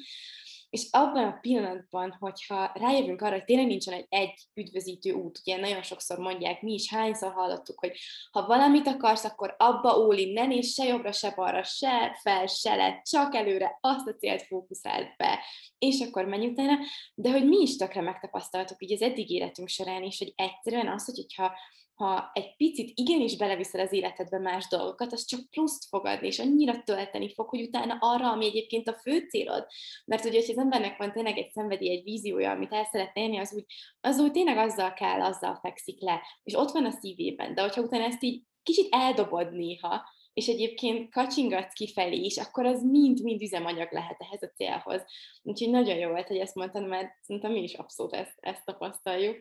és 0.70 0.88
abban 0.90 1.24
a 1.24 1.38
pillanatban, 1.40 2.16
hogyha 2.18 2.70
rájövünk 2.74 3.22
arra, 3.22 3.34
hogy 3.34 3.44
tényleg 3.44 3.66
nincsen 3.66 3.94
egy, 3.94 4.06
egy 4.08 4.34
üdvözítő 4.54 5.12
út, 5.12 5.38
ugye 5.38 5.56
nagyon 5.56 5.82
sokszor 5.82 6.18
mondják, 6.18 6.62
mi 6.62 6.72
is 6.72 6.90
hányszor 6.90 7.32
hallottuk, 7.32 7.78
hogy 7.78 7.98
ha 8.30 8.46
valamit 8.46 8.86
akarsz, 8.86 9.24
akkor 9.24 9.54
abba 9.58 9.98
ólin, 9.98 10.32
ne 10.32 10.46
nézz 10.46 10.72
se 10.72 10.84
jobbra, 10.84 11.12
se 11.12 11.32
balra, 11.36 11.62
se 11.62 12.18
fel, 12.22 12.46
se 12.46 12.74
le, 12.74 13.02
csak 13.10 13.34
előre, 13.34 13.78
azt 13.80 14.06
a 14.06 14.14
célt 14.14 14.42
fókuszált 14.42 15.16
be, 15.16 15.38
és 15.78 16.00
akkor 16.00 16.24
menj 16.24 16.46
utána, 16.46 16.78
de 17.14 17.30
hogy 17.30 17.48
mi 17.48 17.60
is 17.60 17.76
tökre 17.76 18.00
megtapasztaltuk 18.00 18.82
így 18.82 18.92
az 18.92 19.02
eddig 19.02 19.30
életünk 19.30 19.68
során 19.68 20.02
is, 20.02 20.18
hogy 20.18 20.32
egyszerűen 20.36 20.88
az, 20.88 21.04
hogyha 21.04 21.52
ha 22.00 22.30
egy 22.33 22.57
picit 22.57 22.92
igenis 22.95 23.37
beleviszel 23.37 23.80
az 23.80 23.92
életedbe 23.92 24.38
más 24.38 24.69
dolgokat, 24.69 25.12
az 25.12 25.25
csak 25.25 25.50
pluszt 25.50 25.88
fog 25.88 26.07
adni, 26.07 26.26
és 26.26 26.38
annyira 26.38 26.83
tölteni 26.83 27.35
fog, 27.35 27.49
hogy 27.49 27.62
utána 27.62 27.97
arra, 28.00 28.30
ami 28.30 28.47
egyébként 28.47 28.88
a 28.88 28.99
fő 28.99 29.26
célod. 29.28 29.66
Mert 30.04 30.25
ugye, 30.25 30.40
hogy 30.40 30.50
az 30.50 30.59
embernek 30.59 30.99
van 30.99 31.12
tényleg 31.12 31.38
egy 31.38 31.50
szenvedi, 31.50 31.90
egy 31.90 32.02
víziója, 32.02 32.50
amit 32.50 32.73
el 32.73 32.85
szeretne 32.85 33.23
élni, 33.23 33.38
az 33.38 33.54
úgy, 33.54 33.64
az 34.00 34.19
úgy 34.19 34.33
tényleg 34.33 34.57
azzal 34.57 34.92
kell, 34.92 35.21
azzal 35.21 35.59
fekszik 35.62 36.00
le, 36.00 36.23
és 36.42 36.54
ott 36.54 36.71
van 36.71 36.85
a 36.85 36.90
szívében. 36.90 37.54
De 37.54 37.62
hogyha 37.62 37.83
utána 37.83 38.04
ezt 38.04 38.23
így 38.23 38.42
kicsit 38.62 38.87
eldobod 38.90 39.52
néha, 39.52 40.02
és 40.33 40.47
egyébként 40.47 41.12
kacsingatsz 41.12 41.73
kifelé 41.73 42.16
is, 42.16 42.37
akkor 42.37 42.66
az 42.66 42.83
mind-mind 42.83 43.42
üzemanyag 43.42 43.92
lehet 43.92 44.16
ehhez 44.19 44.42
a 44.42 44.52
célhoz. 44.57 45.04
Úgyhogy 45.42 45.71
nagyon 45.71 45.97
jó 45.97 46.11
volt, 46.11 46.26
hogy 46.26 46.37
ezt 46.37 46.54
mondtam, 46.54 46.85
mert 46.85 47.11
szerintem 47.23 47.52
mi 47.52 47.62
is 47.62 47.75
abszolút 47.75 48.12
ezt, 48.12 48.35
ezt 48.40 48.64
tapasztaljuk. 48.64 49.37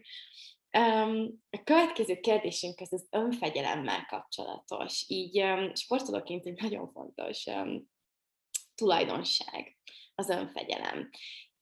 Um, 0.78 1.44
a 1.50 1.64
következő 1.64 2.20
kérdésünk 2.20 2.80
az 2.80 2.94
az 2.94 3.08
önfegyelemmel 3.10 4.06
kapcsolatos. 4.06 5.06
Így 5.08 5.42
um, 5.42 5.76
sportolóként 5.76 6.46
egy 6.46 6.62
nagyon 6.62 6.92
fontos 6.92 7.46
um, 7.46 7.90
tulajdonság 8.76 9.78
az 10.16 10.30
önfegyelem. 10.30 11.10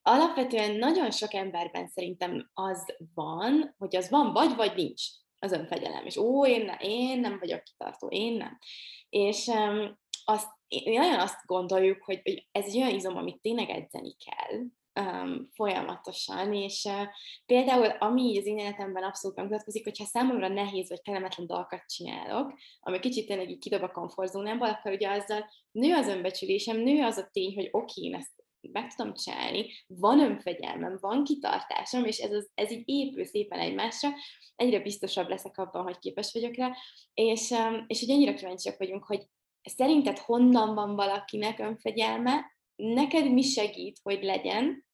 Alapvetően 0.02 0.76
nagyon 0.76 1.12
sok 1.12 1.34
emberben 1.34 1.88
szerintem 1.88 2.50
az 2.54 2.86
van, 3.14 3.76
hogy 3.78 3.96
az 3.96 4.10
van 4.10 4.34
vagy, 4.34 4.56
vagy 4.56 4.76
nincs 4.76 5.04
az 5.40 5.52
önfegyelem. 5.52 6.06
És 6.06 6.18
ó, 6.18 6.46
én, 6.46 6.66
ne, 6.66 6.76
én 6.80 7.20
nem 7.20 7.40
vagyok 7.40 7.64
kitartó, 7.64 8.08
én 8.08 8.34
nem. 8.34 8.58
És 9.10 9.48
um, 9.48 10.00
azt, 10.26 10.48
én 10.68 11.00
nagyon 11.00 11.20
azt 11.20 11.46
gondoljuk, 11.46 12.04
hogy, 12.04 12.22
hogy 12.24 12.48
ez 12.52 12.66
egy 12.66 12.78
olyan 12.78 12.96
izom, 12.96 13.18
amit 13.18 13.42
tényleg 13.42 13.70
edzeni 13.70 14.16
kell, 14.16 14.60
um, 15.00 15.50
folyamatosan, 15.54 16.54
és 16.54 16.84
uh, 16.84 17.08
például 17.46 17.86
ami 17.86 18.38
az 18.38 18.46
én 18.46 18.58
életemben 18.58 19.04
abszolút 19.04 19.38
megmutatkozik, 19.38 19.84
hogyha 19.84 20.06
számomra 20.06 20.48
nehéz 20.48 20.90
vagy 20.90 21.02
kellemetlen 21.02 21.48
dolgokat 21.48 21.86
csinálok, 21.88 22.54
ami 22.80 23.00
kicsit 23.00 23.28
tényleg 23.28 23.50
így 23.50 23.60
kidob 23.60 23.84
a 23.84 23.92
komfortzónámból, 23.92 24.68
akkor 24.68 24.92
ugye 24.92 25.10
azzal 25.10 25.50
nő 25.72 25.94
az 25.94 26.08
önbecsülésem, 26.08 26.78
nő 26.78 27.04
az 27.04 27.18
a 27.18 27.30
tény, 27.32 27.54
hogy 27.54 27.70
oké, 27.72 28.02
én 28.02 28.16
ezt 28.16 28.36
meg 28.72 28.96
tudom 28.96 29.14
csinálni, 29.14 29.66
van 29.88 30.20
önfegyelmem, 30.20 30.98
van 31.02 31.24
kitartásom, 31.24 32.06
és 32.06 32.18
ez, 32.18 32.32
az, 32.32 32.50
ez 32.54 32.72
így 32.72 32.84
épül 32.86 33.26
szépen 33.26 33.60
egymásra, 33.60 34.10
egyre 34.56 34.80
biztosabb 34.80 35.30
leszek 35.30 35.58
abban, 35.58 35.84
hogy 35.84 36.00
képes 36.00 36.34
vagyok 36.34 36.56
rá, 36.56 36.76
és, 37.14 37.54
és 37.88 38.00
hogy 38.00 38.12
annyira 38.12 38.34
kíváncsiak 38.34 38.78
vagyunk, 38.78 39.04
hogy 39.04 39.28
szerinted 39.62 40.18
honnan 40.18 40.76
van 40.76 40.96
valakinek 40.96 41.60
önfegyelme, 41.60 42.46
neked 42.76 43.32
mi 43.32 43.42
segít, 43.42 44.00
hogy 44.04 44.24
legyen, 44.24 44.86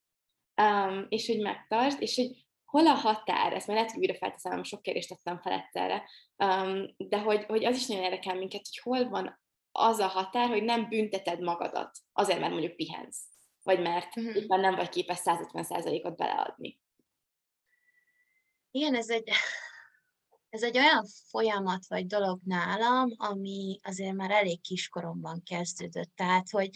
um, 0.62 1.05
és 1.10 1.27
hogy 1.27 1.39
megtart, 1.39 2.00
és 2.01 2.15
hogy 2.15 2.45
hol 2.65 2.88
a 2.88 2.93
határ, 2.93 3.53
ezt 3.53 3.67
már 3.67 3.75
lehet, 3.75 3.91
hogy 3.91 4.00
újra 4.00 4.15
felteszem, 4.15 4.63
sok 4.63 4.81
kérdést 4.81 5.10
tettem 5.10 5.41
fel 5.41 5.53
egyszerre, 5.53 6.10
um, 6.38 6.95
de 6.98 7.19
hogy, 7.19 7.43
hogy 7.43 7.65
az 7.65 7.75
is 7.75 7.88
nagyon 7.88 8.03
érdekel 8.03 8.36
minket, 8.36 8.62
hogy 8.62 8.77
hol 8.93 9.10
van 9.10 9.41
az 9.72 10.00
a 10.00 10.07
határ, 10.07 10.50
hogy 10.50 10.63
nem 10.63 10.89
bünteted 10.89 11.41
magadat, 11.41 11.98
azért, 12.12 12.39
mert 12.39 12.51
mondjuk 12.51 12.75
pihensz, 12.75 13.19
vagy 13.63 13.81
mert 13.81 14.17
uh-huh. 14.17 14.36
éppen 14.36 14.60
nem 14.60 14.75
vagy 14.75 14.89
képes 14.89 15.19
150%-ot 15.24 16.15
beleadni. 16.15 16.79
Igen, 18.72 18.95
ez 18.95 19.10
egy, 19.10 19.29
ez 20.50 20.63
egy 20.63 20.77
olyan 20.77 21.05
folyamat 21.29 21.88
vagy 21.88 22.05
dolog 22.05 22.39
nálam, 22.43 23.13
ami 23.17 23.79
azért 23.83 24.15
már 24.15 24.31
elég 24.31 24.62
kiskoromban 24.62 25.43
kezdődött. 25.43 26.12
Tehát, 26.15 26.50
hogy 26.50 26.69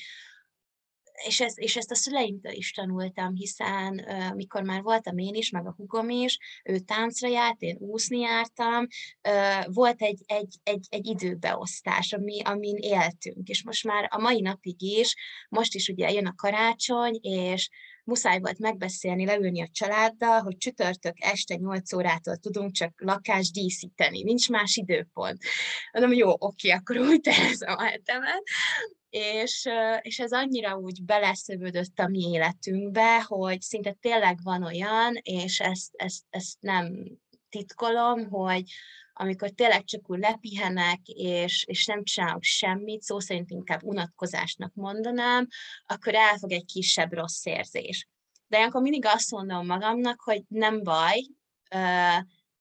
és, 1.25 1.41
ez, 1.41 1.53
és 1.57 1.75
ezt 1.75 1.91
a 1.91 1.95
szüleimtől 1.95 2.51
is 2.51 2.71
tanultam, 2.71 3.35
hiszen 3.35 4.05
mikor 4.35 4.63
már 4.63 4.81
voltam 4.81 5.17
én 5.17 5.33
is, 5.33 5.49
meg 5.49 5.67
a 5.67 5.73
hugom 5.77 6.09
is, 6.09 6.37
ő 6.63 6.79
táncra 6.79 7.27
járt, 7.27 7.61
én 7.61 7.77
úszni 7.79 8.19
jártam, 8.19 8.87
volt 9.65 10.01
egy, 10.01 10.21
egy, 10.25 10.55
egy, 10.63 10.85
egy 10.89 11.05
időbeosztás, 11.05 12.13
ami, 12.13 12.41
amin 12.41 12.75
éltünk, 12.75 13.47
és 13.47 13.63
most 13.63 13.83
már 13.83 14.07
a 14.11 14.17
mai 14.17 14.41
napig 14.41 14.81
is, 14.81 15.15
most 15.49 15.75
is 15.75 15.87
ugye 15.87 16.11
jön 16.11 16.25
a 16.25 16.35
karácsony, 16.35 17.19
és 17.21 17.69
muszáj 18.07 18.39
volt 18.39 18.59
megbeszélni, 18.59 19.25
leülni 19.25 19.61
a 19.61 19.69
családdal, 19.71 20.41
hogy 20.41 20.57
csütörtök 20.57 21.13
este 21.15 21.55
8 21.55 21.93
órától 21.93 22.37
tudunk 22.37 22.71
csak 22.71 22.93
lakást 22.95 23.53
díszíteni, 23.53 24.23
nincs 24.23 24.49
más 24.49 24.75
időpont. 24.75 25.37
Mondom, 25.91 26.13
jó, 26.13 26.33
oké, 26.37 26.69
akkor 26.69 26.97
úgy 26.97 27.21
tervezem 27.21 27.75
a 27.77 27.83
hetemet, 27.83 28.43
és, 29.09 29.69
és 30.01 30.19
ez 30.19 30.31
annyira 30.31 30.77
úgy 30.77 31.03
beleszövődött 31.03 31.99
a 31.99 32.07
mi 32.07 32.29
életünkbe, 32.31 33.21
hogy 33.21 33.61
szinte 33.61 33.91
tényleg 33.91 34.39
van 34.43 34.63
olyan, 34.63 35.13
és 35.21 35.59
ezt, 35.59 35.91
ezt, 35.95 36.23
ezt 36.29 36.57
nem 36.59 37.17
titkolom, 37.49 38.29
hogy 38.29 38.63
amikor 39.13 39.49
tényleg 39.49 39.83
csak 39.83 40.09
úgy 40.09 40.19
lepihenek, 40.19 40.99
és, 41.07 41.63
és 41.67 41.85
nem 41.85 42.03
csinálok 42.03 42.43
semmit, 42.43 43.01
szó 43.01 43.19
szerint 43.19 43.49
inkább 43.49 43.83
unatkozásnak 43.83 44.73
mondanám, 44.73 45.47
akkor 45.85 46.15
elfog 46.15 46.51
egy 46.51 46.65
kisebb 46.65 47.13
rossz 47.13 47.45
érzés. 47.45 48.07
De 48.47 48.57
ilyenkor 48.57 48.81
mindig 48.81 49.05
azt 49.05 49.31
mondom 49.31 49.65
magamnak, 49.65 50.21
hogy 50.21 50.43
nem 50.47 50.83
baj, 50.83 51.19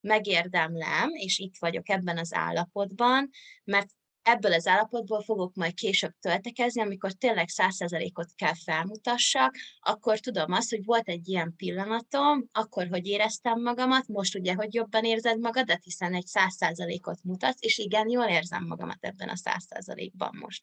megérdemlem, 0.00 1.10
és 1.12 1.38
itt 1.38 1.54
vagyok 1.58 1.88
ebben 1.88 2.18
az 2.18 2.34
állapotban, 2.34 3.30
mert 3.64 3.88
ebből 4.26 4.52
az 4.52 4.66
állapotból 4.66 5.22
fogok 5.22 5.54
majd 5.54 5.74
később 5.74 6.12
töltekezni, 6.20 6.80
amikor 6.80 7.12
tényleg 7.12 7.48
százszerzalékot 7.48 8.34
kell 8.34 8.54
felmutassak, 8.64 9.54
akkor 9.80 10.18
tudom 10.18 10.52
azt, 10.52 10.70
hogy 10.70 10.84
volt 10.84 11.08
egy 11.08 11.28
ilyen 11.28 11.54
pillanatom, 11.56 12.48
akkor, 12.52 12.86
hogy 12.88 13.06
éreztem 13.06 13.62
magamat, 13.62 14.08
most 14.08 14.34
ugye, 14.34 14.54
hogy 14.54 14.74
jobban 14.74 15.04
érzed 15.04 15.38
magadat, 15.38 15.84
hiszen 15.84 16.14
egy 16.14 16.26
százszerzalékot 16.26 17.18
mutatsz, 17.22 17.62
és 17.62 17.78
igen, 17.78 18.08
jól 18.08 18.26
érzem 18.26 18.64
magamat 18.66 18.98
ebben 19.00 19.28
a 19.28 19.36
százszerzalékban 19.36 20.36
most. 20.40 20.62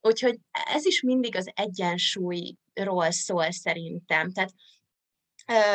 Úgyhogy 0.00 0.38
ez 0.50 0.84
is 0.84 1.00
mindig 1.00 1.36
az 1.36 1.50
egyensúlyról 1.54 3.10
szól 3.10 3.50
szerintem. 3.50 4.32
Tehát 4.32 4.52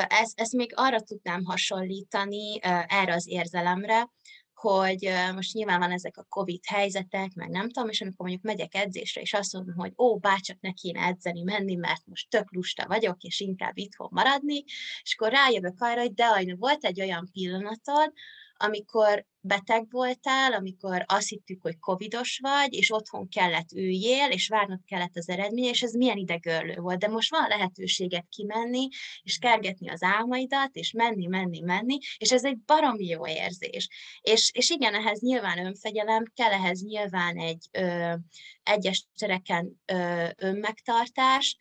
ezt, 0.08 0.40
ezt 0.40 0.54
még 0.54 0.72
arra 0.76 1.02
tudnám 1.02 1.44
hasonlítani, 1.44 2.60
erre 2.88 3.14
az 3.14 3.28
érzelemre, 3.28 4.10
hogy 4.62 5.10
most 5.36 5.54
nyilván 5.54 5.80
van 5.80 5.92
ezek 5.92 6.18
a 6.18 6.26
Covid 6.30 6.66
helyzetek, 6.66 7.34
meg 7.34 7.50
nem 7.50 7.70
tudom, 7.70 7.90
és 7.90 8.02
amikor 8.02 8.28
mondjuk 8.28 8.46
megyek 8.46 8.76
edzésre, 8.76 9.22
és 9.22 9.34
azt 9.34 9.54
mondom, 9.54 9.76
hogy 9.76 9.94
ó, 9.98 10.18
bárcsak 10.18 10.60
ne 10.60 10.72
kéne 10.72 11.02
edzeni, 11.02 11.44
menni, 11.44 11.76
mert 11.76 12.06
most 12.06 12.30
tök 12.30 12.54
lusta 12.54 12.88
vagyok, 12.88 13.22
és 13.22 13.40
inkább 13.40 13.78
itthon 13.78 14.10
maradni, 14.12 14.64
és 15.02 15.16
akkor 15.18 15.32
rájövök 15.32 15.82
arra, 15.82 16.02
hogy 16.02 16.14
de 16.14 16.26
ajna, 16.26 16.56
volt 16.56 16.84
egy 16.84 17.02
olyan 17.02 17.30
pillanatod, 17.32 18.14
amikor 18.62 19.26
beteg 19.44 19.86
voltál, 19.90 20.54
amikor 20.54 21.04
azt 21.08 21.28
hittük, 21.28 21.62
hogy 21.62 21.80
covidos 21.80 22.40
vagy, 22.42 22.74
és 22.74 22.92
otthon 22.92 23.30
kellett 23.30 23.72
üljél, 23.72 24.30
és 24.30 24.48
várnod 24.48 24.80
kellett 24.86 25.16
az 25.16 25.30
eredmény, 25.30 25.66
és 25.66 25.82
ez 25.82 25.94
milyen 25.94 26.18
idegörlő 26.18 26.76
volt. 26.76 27.00
De 27.00 27.08
most 27.08 27.30
van 27.30 27.48
lehetőséget 27.48 28.26
kimenni, 28.30 28.88
és 29.24 29.38
kergetni 29.38 29.90
az 29.90 30.04
álmaidat, 30.04 30.76
és 30.76 30.92
menni, 30.92 31.26
menni, 31.26 31.60
menni, 31.60 31.98
és 32.18 32.32
ez 32.32 32.44
egy 32.46 32.60
baromi 32.60 33.06
jó 33.06 33.28
érzés. 33.28 33.88
És, 34.22 34.52
és 34.54 34.70
igen, 34.70 34.94
ehhez 34.94 35.20
nyilván 35.20 35.66
önfegyelem, 35.66 36.24
kell 36.34 36.52
ehhez 36.52 36.82
nyilván 36.82 37.38
egy 37.38 37.68
ö, 37.72 38.14
egyes 38.64 39.08
tereken 39.18 39.82
ö, 39.86 40.28
önmegtartás, 40.38 41.58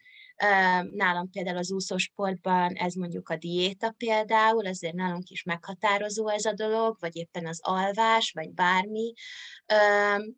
Nálam 0.91 1.31
például 1.31 1.57
az 1.57 1.73
úszósportban 1.73 2.73
ez 2.73 2.95
mondjuk 2.95 3.29
a 3.29 3.37
diéta 3.37 3.91
például, 3.91 4.67
azért 4.67 4.95
nálunk 4.95 5.29
is 5.29 5.43
meghatározó 5.43 6.29
ez 6.29 6.45
a 6.45 6.53
dolog, 6.53 6.97
vagy 7.01 7.17
éppen 7.17 7.47
az 7.47 7.61
alvás, 7.63 8.33
vagy 8.33 8.51
bármi, 8.51 9.13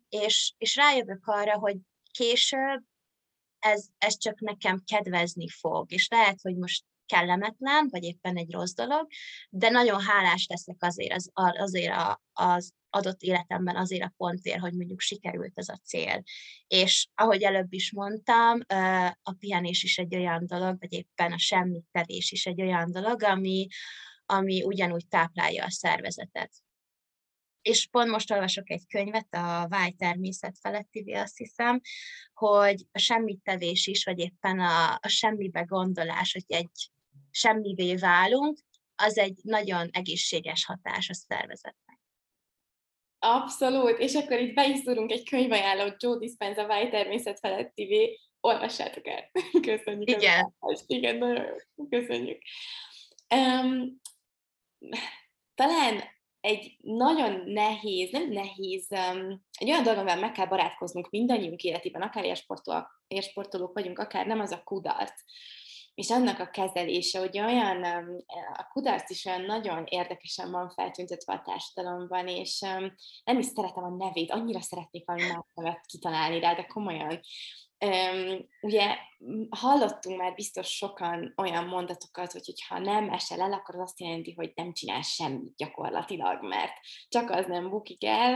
és, 0.09 0.53
és 0.57 0.75
rájövök 0.75 1.27
arra, 1.27 1.57
hogy 1.59 1.77
később 2.11 2.83
ez, 3.59 3.85
ez 3.97 4.17
csak 4.17 4.39
nekem 4.39 4.83
kedvezni 4.85 5.49
fog, 5.49 5.91
és 5.91 6.07
lehet, 6.07 6.41
hogy 6.41 6.55
most 6.55 6.83
kellemetlen, 7.05 7.87
vagy 7.89 8.03
éppen 8.03 8.37
egy 8.37 8.51
rossz 8.51 8.73
dolog, 8.73 9.07
de 9.49 9.69
nagyon 9.69 10.01
hálás 10.01 10.45
leszek 10.49 10.77
azért 10.79 11.13
az, 11.13 11.31
azért 11.57 11.93
a, 11.93 12.21
az 12.33 12.73
adott 12.93 13.21
életemben 13.21 13.75
azért 13.75 14.03
a 14.03 14.13
pontért, 14.17 14.59
hogy 14.59 14.73
mondjuk 14.73 14.99
sikerült 14.99 15.51
ez 15.55 15.69
a 15.69 15.79
cél. 15.83 16.23
És 16.67 17.07
ahogy 17.15 17.43
előbb 17.43 17.73
is 17.73 17.91
mondtam, 17.91 18.59
a 19.21 19.33
pihenés 19.39 19.83
is 19.83 19.97
egy 19.97 20.15
olyan 20.15 20.45
dolog, 20.45 20.79
vagy 20.79 20.93
éppen 20.93 21.31
a 21.31 21.37
semmit 21.37 21.85
tevés 21.91 22.31
is 22.31 22.45
egy 22.45 22.61
olyan 22.61 22.91
dolog, 22.91 23.23
ami, 23.23 23.67
ami 24.25 24.63
ugyanúgy 24.63 25.07
táplálja 25.07 25.65
a 25.65 25.71
szervezetet. 25.71 26.51
És 27.61 27.87
pont 27.87 28.09
most 28.09 28.31
olvasok 28.31 28.69
egy 28.69 28.87
könyvet, 28.87 29.33
a 29.33 29.67
Vágy 29.69 29.95
természet 29.95 30.57
felettivé, 30.61 31.13
azt 31.13 31.37
hiszem, 31.37 31.81
hogy 32.33 32.85
a 32.91 32.99
semmittevés 32.99 33.87
is, 33.87 34.03
vagy 34.03 34.19
éppen 34.19 34.59
a, 34.59 34.93
a 34.93 35.07
semmibe 35.07 35.61
gondolás, 35.61 36.33
hogy 36.33 36.45
egy 36.47 36.91
semmivé 37.31 37.95
válunk, 37.95 38.57
az 38.95 39.17
egy 39.17 39.39
nagyon 39.43 39.89
egészséges 39.91 40.65
hatás 40.65 41.09
a 41.09 41.13
szervezetnek. 41.13 41.82
Abszolút, 43.25 43.99
és 43.99 44.13
akkor 44.13 44.39
itt 44.39 44.53
be 44.53 44.67
is 44.67 44.79
szúrunk 44.79 45.11
egy 45.11 45.29
könyvajánlót, 45.29 46.03
Joe 46.03 46.17
Dispenza 46.17 46.67
Vágy 46.67 46.89
természet 46.89 47.39
felettivé, 47.39 48.19
olvassátok 48.39 49.07
el. 49.07 49.31
Köszönjük. 49.67 50.09
Igen. 50.09 50.53
Igen, 50.87 51.17
nagyon 51.17 51.45
jó. 51.45 51.87
Köszönjük. 51.89 52.41
Um, 53.35 54.01
talán 55.55 56.03
egy 56.41 56.75
nagyon 56.81 57.43
nehéz, 57.45 58.11
nem 58.11 58.29
nehéz, 58.29 58.87
um, 58.89 59.43
egy 59.57 59.69
olyan 59.69 59.83
dolog, 59.83 59.99
amivel 59.99 60.19
meg 60.19 60.31
kell 60.31 60.47
barátkoznunk 60.47 61.09
mindannyiunk 61.09 61.63
életében, 61.63 62.01
akár 62.01 62.23
élsportolók, 62.23 63.03
élsportolók 63.07 63.73
vagyunk, 63.73 63.99
akár 63.99 64.25
nem, 64.25 64.39
az 64.39 64.51
a 64.51 64.63
kudarc. 64.63 65.21
És 65.95 66.09
annak 66.09 66.39
a 66.39 66.49
kezelése, 66.49 67.19
hogy 67.19 67.39
olyan, 67.39 67.83
a 68.53 68.67
kudarc 68.71 69.09
is 69.09 69.25
olyan 69.25 69.41
nagyon 69.41 69.83
érdekesen 69.85 70.51
van 70.51 70.69
feltüntetve 70.69 71.33
a 71.33 71.41
társadalomban, 71.41 72.27
és 72.27 72.59
nem 73.23 73.39
is 73.39 73.45
szeretem 73.45 73.83
a 73.83 73.95
nevét, 74.05 74.31
annyira 74.31 74.61
szeretnék 74.61 75.05
valami 75.05 75.27
más 75.27 75.45
nevet 75.53 75.85
kitalálni 75.85 76.39
rá, 76.39 76.53
de 76.53 76.65
komolyan 76.65 77.19
ugye 78.61 78.95
hallottunk 79.49 80.17
már 80.17 80.33
biztos 80.33 80.67
sokan 80.67 81.33
olyan 81.37 81.65
mondatokat, 81.65 82.31
hogy 82.31 82.63
ha 82.67 82.79
nem 82.79 83.09
esel 83.09 83.41
el, 83.41 83.53
akkor 83.53 83.75
az 83.75 83.81
azt 83.81 83.99
jelenti, 83.99 84.33
hogy 84.33 84.51
nem 84.55 84.73
csinál 84.73 85.01
semmit 85.01 85.55
gyakorlatilag, 85.55 86.43
mert 86.43 86.71
csak 87.09 87.29
az 87.29 87.45
nem 87.45 87.69
bukik 87.69 88.05
el, 88.05 88.33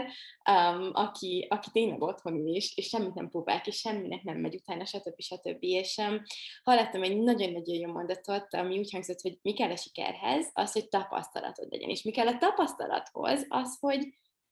um, 0.50 0.90
aki, 0.94 1.48
aki 1.50 1.70
tényleg 1.72 2.02
otthon 2.02 2.48
is, 2.48 2.78
és 2.78 2.88
semmit 2.88 3.14
nem 3.14 3.30
próbál 3.30 3.62
ki, 3.62 3.72
semminek 3.72 4.24
nem 4.24 4.38
megy 4.38 4.56
utána, 4.56 4.86
stb. 4.86 5.22
stb. 5.22 5.58
És 5.60 5.98
um, 5.98 6.22
hallottam 6.64 7.04
egy 7.04 7.18
nagyon-nagyon 7.18 7.76
jó 7.76 7.92
mondatot, 7.92 8.54
ami 8.54 8.78
úgy 8.78 8.92
hangzott, 8.92 9.22
hogy 9.22 9.40
mi 9.42 9.54
kell 9.54 9.72
a 9.72 9.76
sikerhez, 9.76 10.50
az, 10.54 10.72
hogy 10.72 10.88
tapasztalatod 10.88 11.72
legyen. 11.72 11.90
És 11.90 12.04
mi 12.04 12.12
kell 12.12 12.28
a 12.28 12.38
tapasztalathoz, 12.38 13.46
az, 13.48 13.78
hogy 13.80 14.08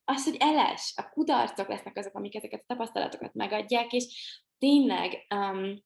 az, 0.08 0.24
hogy 0.24 0.36
eles, 0.40 0.94
a 0.96 1.10
kudarcok 1.10 1.68
lesznek 1.68 1.98
azok, 1.98 2.16
amik 2.16 2.36
ezeket 2.36 2.62
a 2.62 2.66
tapasztalatokat 2.68 3.34
megadják, 3.34 3.94
és 3.94 4.44
tényleg, 4.58 5.26
um, 5.36 5.84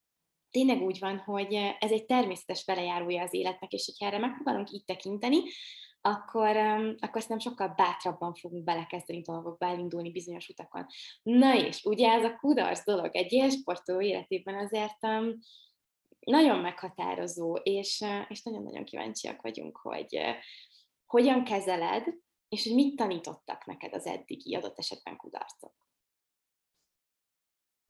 tényleg 0.50 0.82
úgy 0.82 0.98
van, 0.98 1.18
hogy 1.18 1.54
ez 1.78 1.90
egy 1.90 2.06
természetes 2.06 2.64
belejárója 2.64 3.22
az 3.22 3.34
életnek, 3.34 3.72
és 3.72 3.84
hogyha 3.84 4.06
erre 4.06 4.18
megpróbálunk 4.18 4.70
így 4.70 4.84
tekinteni, 4.84 5.38
akkor, 6.00 6.56
um, 6.56 6.94
akkor 6.98 7.24
nem 7.28 7.38
sokkal 7.38 7.72
bátrabban 7.76 8.34
fogunk 8.34 8.64
belekezdeni 8.64 9.20
dolgokba, 9.20 9.66
elindulni 9.66 10.10
bizonyos 10.10 10.48
utakon. 10.48 10.86
Na 11.22 11.56
és 11.56 11.84
ugye 11.84 12.10
ez 12.10 12.24
a 12.24 12.36
kudarc 12.36 12.84
dolog 12.84 13.16
egy 13.16 13.32
élsportoló 13.32 14.00
életében 14.00 14.54
azért 14.54 14.98
um, 15.02 15.38
nagyon 16.20 16.58
meghatározó, 16.58 17.54
és, 17.54 18.00
uh, 18.00 18.24
és 18.28 18.42
nagyon-nagyon 18.42 18.84
kíváncsiak 18.84 19.42
vagyunk, 19.42 19.76
hogy 19.76 20.16
uh, 20.16 20.34
hogyan 21.06 21.44
kezeled, 21.44 22.04
és 22.48 22.64
hogy 22.64 22.74
mit 22.74 22.96
tanítottak 22.96 23.66
neked 23.66 23.94
az 23.94 24.06
eddigi 24.06 24.54
adott 24.54 24.78
esetben 24.78 25.16
kudarcok. 25.16 25.89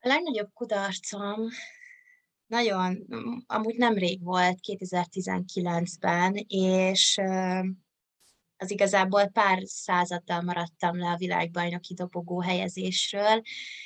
A 0.03 0.09
legnagyobb 0.09 0.51
kudarcom 0.53 1.49
nagyon, 2.47 3.07
amúgy 3.47 3.77
nemrég 3.77 4.23
volt, 4.23 4.59
2019-ben, 4.69 6.35
és 6.49 7.21
az 8.57 8.71
igazából 8.71 9.27
pár 9.27 9.63
századdal 9.65 10.41
maradtam 10.41 10.99
le 10.99 11.09
a 11.09 11.17
világbajnoki 11.17 11.95
dobogó 11.95 12.41
helyezésről, 12.41 13.43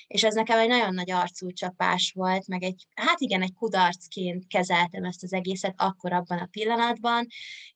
és 0.07 0.25
ez 0.25 0.35
nekem 0.35 0.59
egy 0.59 0.69
nagyon 0.69 0.95
nagy 0.95 1.11
arcú 1.11 1.53
csapás 1.53 2.13
volt, 2.15 2.47
meg 2.47 2.63
egy, 2.63 2.87
hát 2.95 3.21
igen, 3.21 3.43
egy 3.43 3.55
kudarcként 3.55 4.47
kezeltem 4.47 5.05
ezt 5.05 5.23
az 5.23 5.33
egészet 5.33 5.75
akkor 5.77 6.13
abban 6.13 6.39
a 6.39 6.49
pillanatban, 6.51 7.27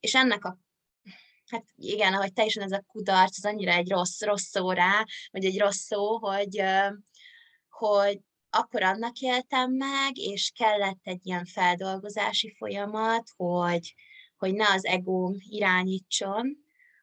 és 0.00 0.14
ennek 0.14 0.44
a 0.44 0.58
hát 1.46 1.64
igen, 1.76 2.14
ahogy 2.14 2.32
teljesen 2.32 2.62
ez 2.62 2.72
a 2.72 2.84
kudarc, 2.86 3.36
az 3.36 3.44
annyira 3.44 3.72
egy 3.72 3.90
rossz, 3.90 4.22
rossz 4.22 4.48
szó 4.48 4.72
rá, 4.72 5.04
vagy 5.30 5.44
egy 5.44 5.58
rossz 5.58 5.78
szó, 5.78 6.18
hogy, 6.18 6.62
hogy 7.78 8.20
akkor 8.50 8.82
annak 8.82 9.18
éltem 9.18 9.72
meg, 9.72 10.16
és 10.16 10.52
kellett 10.54 11.00
egy 11.02 11.26
ilyen 11.26 11.44
feldolgozási 11.44 12.54
folyamat, 12.58 13.30
hogy, 13.36 13.94
hogy 14.36 14.54
ne 14.54 14.68
az 14.68 14.84
egóm 14.84 15.34
irányítson, 15.38 16.56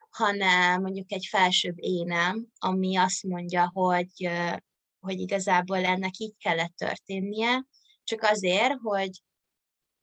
hanem 0.09 0.81
mondjuk 0.81 1.11
egy 1.11 1.25
felsőbb 1.29 1.75
énem, 1.77 2.47
ami 2.57 2.95
azt 2.95 3.23
mondja, 3.23 3.71
hogy, 3.73 4.29
hogy 4.99 5.19
igazából 5.19 5.85
ennek 5.85 6.17
így 6.17 6.35
kellett 6.38 6.75
történnie, 6.75 7.65
csak 8.03 8.21
azért, 8.21 8.73
hogy, 8.81 9.21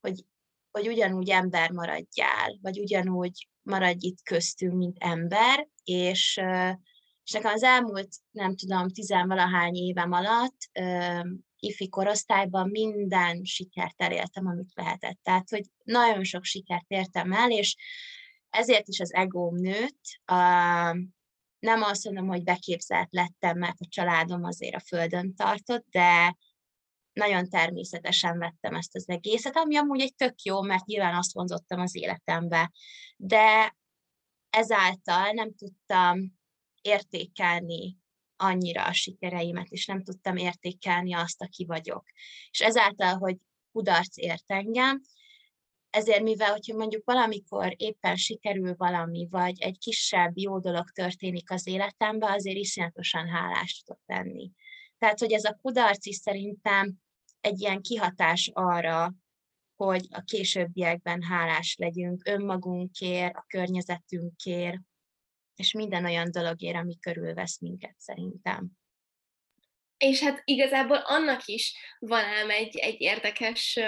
hogy, 0.01 0.25
hogy 0.71 0.87
ugyanúgy 0.87 1.29
ember 1.29 1.71
maradjál, 1.71 2.57
vagy 2.61 2.79
ugyanúgy 2.79 3.47
maradj 3.61 4.05
itt 4.05 4.21
köztünk, 4.23 4.73
mint 4.73 4.97
ember, 4.99 5.67
és, 5.83 6.41
és 7.25 7.31
nekem 7.31 7.53
az 7.53 7.63
elmúlt, 7.63 8.09
nem 8.31 8.55
tudom, 8.55 8.89
tizenvalahány 8.89 9.75
évem 9.75 10.11
alatt 10.11 10.57
ifi 11.59 11.89
korosztályban 11.89 12.69
minden 12.69 13.43
sikert 13.43 14.01
elértem, 14.01 14.47
amit 14.47 14.71
lehetett. 14.75 15.19
Tehát, 15.23 15.49
hogy 15.49 15.63
nagyon 15.83 16.23
sok 16.23 16.43
sikert 16.43 16.85
értem 16.87 17.31
el, 17.31 17.51
és 17.51 17.75
ezért 18.49 18.87
is 18.87 18.99
az 18.99 19.13
egóm 19.13 19.55
nőtt. 19.55 20.01
Nem 21.59 21.81
azt 21.81 22.05
mondom, 22.05 22.27
hogy 22.27 22.43
beképzelt 22.43 23.07
lettem, 23.11 23.57
mert 23.57 23.79
a 23.79 23.87
családom 23.89 24.43
azért 24.43 24.75
a 24.75 24.79
földön 24.79 25.35
tartott, 25.35 25.85
de 25.89 26.37
nagyon 27.13 27.49
természetesen 27.49 28.37
vettem 28.39 28.75
ezt 28.75 28.95
az 28.95 29.09
egészet, 29.09 29.57
ami 29.57 29.75
amúgy 29.75 30.01
egy 30.01 30.15
tök 30.15 30.41
jó, 30.41 30.61
mert 30.61 30.85
nyilván 30.85 31.15
azt 31.15 31.33
vonzottam 31.33 31.79
az 31.79 31.95
életembe. 31.95 32.71
De 33.17 33.77
ezáltal 34.49 35.31
nem 35.31 35.53
tudtam 35.55 36.41
értékelni 36.83 37.97
annyira 38.35 38.85
a 38.85 38.93
sikereimet, 38.93 39.69
és 39.69 39.85
nem 39.85 40.03
tudtam 40.03 40.35
értékelni 40.35 41.13
azt, 41.13 41.41
aki 41.41 41.65
vagyok. 41.65 42.05
És 42.49 42.61
ezáltal, 42.61 43.17
hogy 43.17 43.37
kudarc 43.71 44.17
ért 44.17 44.51
engem, 44.51 45.01
ezért 45.89 46.21
mivel, 46.21 46.51
hogyha 46.51 46.77
mondjuk 46.77 47.05
valamikor 47.05 47.73
éppen 47.77 48.15
sikerül 48.15 48.75
valami, 48.77 49.27
vagy 49.29 49.61
egy 49.61 49.77
kisebb 49.77 50.37
jó 50.37 50.59
dolog 50.59 50.89
történik 50.89 51.51
az 51.51 51.67
életemben, 51.67 52.31
azért 52.31 52.57
iszonyatosan 52.57 53.27
hálást 53.27 53.85
tudok 53.85 54.01
lenni. 54.05 54.51
Tehát, 54.97 55.19
hogy 55.19 55.31
ez 55.31 55.43
a 55.43 55.57
kudarc 55.61 56.05
is 56.05 56.15
szerintem 56.15 56.93
egy 57.41 57.61
ilyen 57.61 57.81
kihatás 57.81 58.49
arra, 58.53 59.13
hogy 59.75 60.07
a 60.09 60.21
későbbiekben 60.21 61.21
hálás 61.21 61.75
legyünk 61.79 62.27
önmagunkért, 62.27 63.35
a 63.35 63.45
környezetünkért, 63.47 64.81
és 65.55 65.73
minden 65.73 66.05
olyan 66.05 66.31
dologért, 66.31 66.75
ami 66.75 66.99
körülvesz 66.99 67.59
minket 67.59 67.95
szerintem. 67.97 68.67
És 69.97 70.21
hát 70.21 70.41
igazából 70.45 70.97
annak 70.97 71.45
is 71.45 71.75
van 71.99 72.23
ám 72.23 72.49
egy, 72.49 72.77
egy 72.77 73.01
érdekes, 73.01 73.79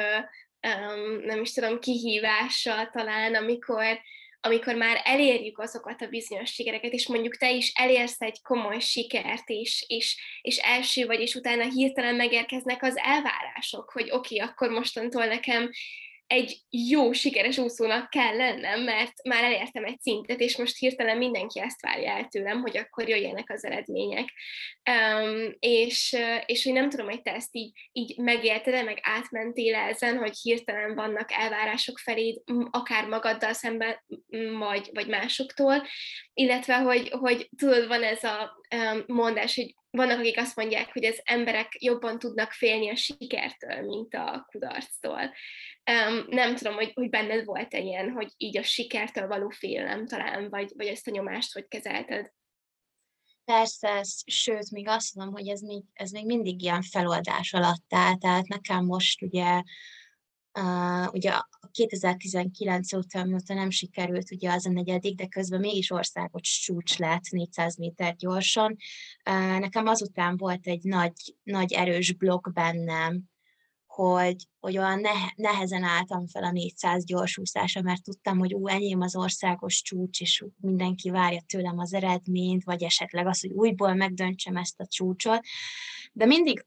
nem 1.21 1.41
is 1.41 1.53
tudom, 1.53 1.79
kihívása 1.79 2.89
talán, 2.91 3.35
amikor 3.35 4.01
amikor 4.45 4.75
már 4.75 5.01
elérjük 5.03 5.59
azokat 5.59 6.01
a 6.01 6.07
bizonyos 6.07 6.51
sikereket, 6.51 6.91
és 6.91 7.07
mondjuk 7.07 7.37
te 7.37 7.51
is 7.51 7.71
elérsz 7.75 8.21
egy 8.21 8.41
komoly 8.41 8.79
sikert, 8.79 9.49
és, 9.49 9.85
és, 9.87 10.21
és 10.41 10.57
első 10.57 11.05
vagy, 11.05 11.19
és 11.19 11.35
utána 11.35 11.69
hirtelen 11.69 12.15
megérkeznek 12.15 12.83
az 12.83 12.97
elvárások, 12.97 13.91
hogy 13.91 14.11
oké, 14.11 14.35
okay, 14.35 14.49
akkor 14.49 14.69
mostantól 14.69 15.25
nekem 15.25 15.69
egy 16.27 16.57
jó, 16.69 17.11
sikeres 17.11 17.57
úszónak 17.57 18.09
kell 18.09 18.35
lennem, 18.35 18.81
mert 18.81 19.13
már 19.23 19.43
elértem 19.43 19.85
egy 19.85 19.99
szintet, 19.99 20.39
és 20.39 20.57
most 20.57 20.77
hirtelen 20.77 21.17
mindenki 21.17 21.59
ezt 21.59 21.81
várja 21.81 22.11
el 22.11 22.27
tőlem, 22.27 22.61
hogy 22.61 22.77
akkor 22.77 23.09
jöjjenek 23.09 23.49
az 23.49 23.65
eredmények. 23.65 24.33
Um, 24.91 25.55
és, 25.59 26.15
és 26.45 26.63
hogy 26.63 26.73
nem 26.73 26.89
tudom, 26.89 27.05
hogy 27.05 27.21
te 27.21 27.33
ezt 27.33 27.55
így, 27.55 27.71
így 27.91 28.17
megélted 28.17 28.85
meg 28.85 28.99
átmentél 29.01 29.75
ezen, 29.75 30.17
hogy 30.17 30.37
hirtelen 30.41 30.95
vannak 30.95 31.31
elvárások 31.31 31.97
feléd, 31.97 32.41
akár 32.71 33.07
magaddal 33.07 33.53
szemben, 33.53 34.03
vagy, 34.57 34.89
vagy 34.93 35.07
másoktól, 35.07 35.83
illetve 36.33 36.75
hogy, 36.75 37.09
hogy 37.09 37.49
tudod, 37.57 37.87
van 37.87 38.03
ez 38.03 38.23
a 38.23 38.63
mondás, 39.07 39.55
hogy 39.55 39.75
vannak, 39.95 40.19
akik 40.19 40.37
azt 40.37 40.55
mondják, 40.55 40.93
hogy 40.93 41.05
az 41.05 41.21
emberek 41.23 41.75
jobban 41.79 42.19
tudnak 42.19 42.51
félni 42.51 42.89
a 42.89 42.95
sikertől, 42.95 43.81
mint 43.81 44.13
a 44.13 44.45
kudarctól. 44.51 45.33
Um, 45.91 46.25
nem 46.29 46.55
tudom, 46.55 46.73
hogy, 46.73 46.91
hogy 46.93 47.09
benned 47.09 47.45
volt-e 47.45 47.79
ilyen, 47.79 48.11
hogy 48.11 48.33
így 48.37 48.57
a 48.57 48.63
sikertől 48.63 49.27
való 49.27 49.49
félelem 49.49 50.07
talán, 50.07 50.49
vagy, 50.49 50.71
vagy 50.75 50.87
ezt 50.87 51.07
a 51.07 51.11
nyomást 51.11 51.53
hogy 51.53 51.67
kezelted? 51.67 52.31
Persze, 53.45 54.03
sőt, 54.25 54.71
még 54.71 54.87
azt 54.87 55.15
mondom, 55.15 55.33
hogy 55.33 55.47
ez 55.47 55.61
még, 55.61 55.83
ez 55.93 56.11
még 56.11 56.25
mindig 56.25 56.61
ilyen 56.61 56.81
feloldás 56.81 57.53
alatt 57.53 57.85
áll, 57.89 58.17
tehát 58.17 58.47
nekem 58.47 58.85
most 58.85 59.21
ugye 59.21 59.61
Uh, 60.59 61.13
ugye 61.13 61.29
a 61.31 61.47
2019 61.71 62.93
óta, 62.93 63.23
mióta 63.23 63.53
nem 63.53 63.69
sikerült 63.69 64.31
ugye 64.31 64.51
az 64.51 64.65
a 64.65 64.71
negyedik, 64.71 65.15
de 65.15 65.27
közben 65.27 65.59
mégis 65.59 65.91
országos 65.91 66.59
csúcs 66.59 66.97
lett 66.97 67.29
400 67.29 67.77
méter 67.77 68.15
gyorsan. 68.15 68.75
Uh, 69.29 69.59
nekem 69.59 69.87
azután 69.87 70.37
volt 70.37 70.67
egy 70.67 70.83
nagy, 70.83 71.13
nagy 71.43 71.73
erős 71.73 72.13
blokk 72.13 72.49
bennem, 72.53 73.23
hogy, 73.95 74.47
hogy 74.59 74.77
olyan 74.77 74.99
nehe, 74.99 75.33
nehezen 75.35 75.83
álltam 75.83 76.27
fel 76.27 76.43
a 76.43 76.51
400 76.51 77.05
gyorsúszásra, 77.05 77.81
mert 77.81 78.03
tudtam, 78.03 78.37
hogy 78.37 78.53
ú, 78.53 78.67
enyém 78.67 79.01
az 79.01 79.15
országos 79.15 79.81
csúcs, 79.81 80.21
és 80.21 80.45
mindenki 80.61 81.09
várja 81.09 81.41
tőlem 81.47 81.79
az 81.79 81.93
eredményt, 81.93 82.63
vagy 82.63 82.83
esetleg 82.83 83.27
az, 83.27 83.41
hogy 83.41 83.51
újból 83.51 83.93
megdöntsem 83.93 84.55
ezt 84.57 84.79
a 84.79 84.87
csúcsot. 84.87 85.39
De 86.13 86.25
mindig 86.25 86.65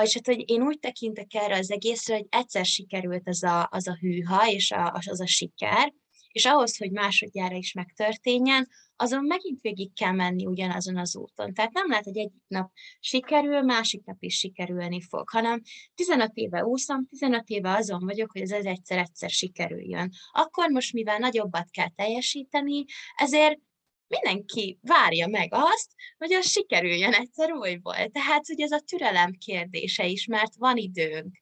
vagyis 0.00 0.14
hát, 0.14 0.36
hogy 0.36 0.50
én 0.50 0.62
úgy 0.62 0.78
tekintek 0.78 1.34
erre 1.34 1.56
az 1.56 1.70
egészre, 1.70 2.14
hogy 2.14 2.26
egyszer 2.28 2.64
sikerült 2.64 3.28
az 3.28 3.42
a, 3.42 3.68
az 3.70 3.88
a 3.88 3.96
hűha, 4.00 4.50
és 4.50 4.70
a, 4.70 5.00
az 5.06 5.20
a 5.20 5.26
siker, 5.26 5.92
és 6.32 6.44
ahhoz, 6.44 6.76
hogy 6.76 6.90
másodjára 6.90 7.56
is 7.56 7.72
megtörténjen, 7.72 8.68
azon 8.96 9.24
megint 9.24 9.60
végig 9.60 9.94
kell 9.94 10.12
menni 10.12 10.46
ugyanazon 10.46 10.96
az 10.96 11.16
úton. 11.16 11.54
Tehát 11.54 11.72
nem 11.72 11.88
lehet, 11.88 12.04
hogy 12.04 12.18
egyik 12.18 12.42
nap 12.46 12.70
sikerül, 13.00 13.62
másik 13.62 14.04
nap 14.04 14.16
is 14.22 14.34
sikerülni 14.34 15.00
fog, 15.00 15.28
hanem 15.30 15.60
15 15.94 16.30
éve 16.34 16.64
úszom, 16.64 17.06
15 17.06 17.48
éve 17.48 17.70
azon 17.70 18.04
vagyok, 18.04 18.32
hogy 18.32 18.40
ez 18.40 18.50
egyszer-egyszer 18.50 19.30
sikerüljön. 19.30 20.10
Akkor 20.32 20.70
most, 20.70 20.92
mivel 20.92 21.18
nagyobbat 21.18 21.70
kell 21.70 21.88
teljesíteni, 21.88 22.84
ezért 23.16 23.58
mindenki 24.10 24.78
várja 24.82 25.26
meg 25.26 25.48
azt, 25.50 25.90
hogy 26.18 26.32
az 26.32 26.50
sikerüljön 26.50 27.12
egyszer 27.12 27.52
újból. 27.52 28.08
Tehát, 28.12 28.46
hogy 28.46 28.60
ez 28.60 28.70
a 28.70 28.80
türelem 28.80 29.32
kérdése 29.32 30.06
is, 30.06 30.26
mert 30.26 30.54
van 30.56 30.76
időnk. 30.76 31.38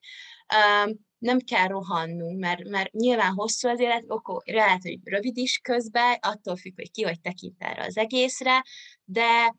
Um, 0.85 1.07
nem 1.17 1.39
kell 1.39 1.67
rohannunk, 1.67 2.39
mert, 2.39 2.63
mert 2.63 2.91
nyilván 2.91 3.33
hosszú 3.33 3.67
az 3.67 3.79
élet, 3.79 4.03
okó, 4.07 4.41
lehet, 4.45 4.81
hogy 4.81 4.99
rövid 5.03 5.37
is 5.37 5.57
közben, 5.57 6.17
attól 6.21 6.55
függ, 6.55 6.75
hogy 6.75 6.91
ki 6.91 7.03
hogy 7.03 7.21
tekint 7.21 7.55
erre 7.63 7.83
az 7.83 7.97
egészre, 7.97 8.63
de, 9.03 9.55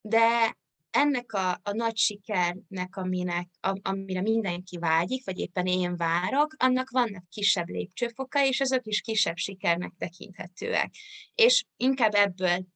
de 0.00 0.56
ennek 0.90 1.32
a, 1.32 1.50
a 1.50 1.72
nagy 1.72 1.96
sikernek, 1.96 2.96
aminek, 2.96 3.48
a, 3.60 3.78
amire 3.82 4.20
mindenki 4.20 4.78
vágyik, 4.78 5.24
vagy 5.24 5.38
éppen 5.38 5.66
én 5.66 5.96
várok, 5.96 6.54
annak 6.58 6.90
vannak 6.90 7.28
kisebb 7.28 7.68
lépcsőfoka, 7.68 8.44
és 8.44 8.60
azok 8.60 8.86
is 8.86 9.00
kisebb 9.00 9.36
sikernek 9.36 9.92
tekinthetőek. 9.98 10.94
És 11.34 11.64
inkább 11.76 12.14
ebből 12.14 12.66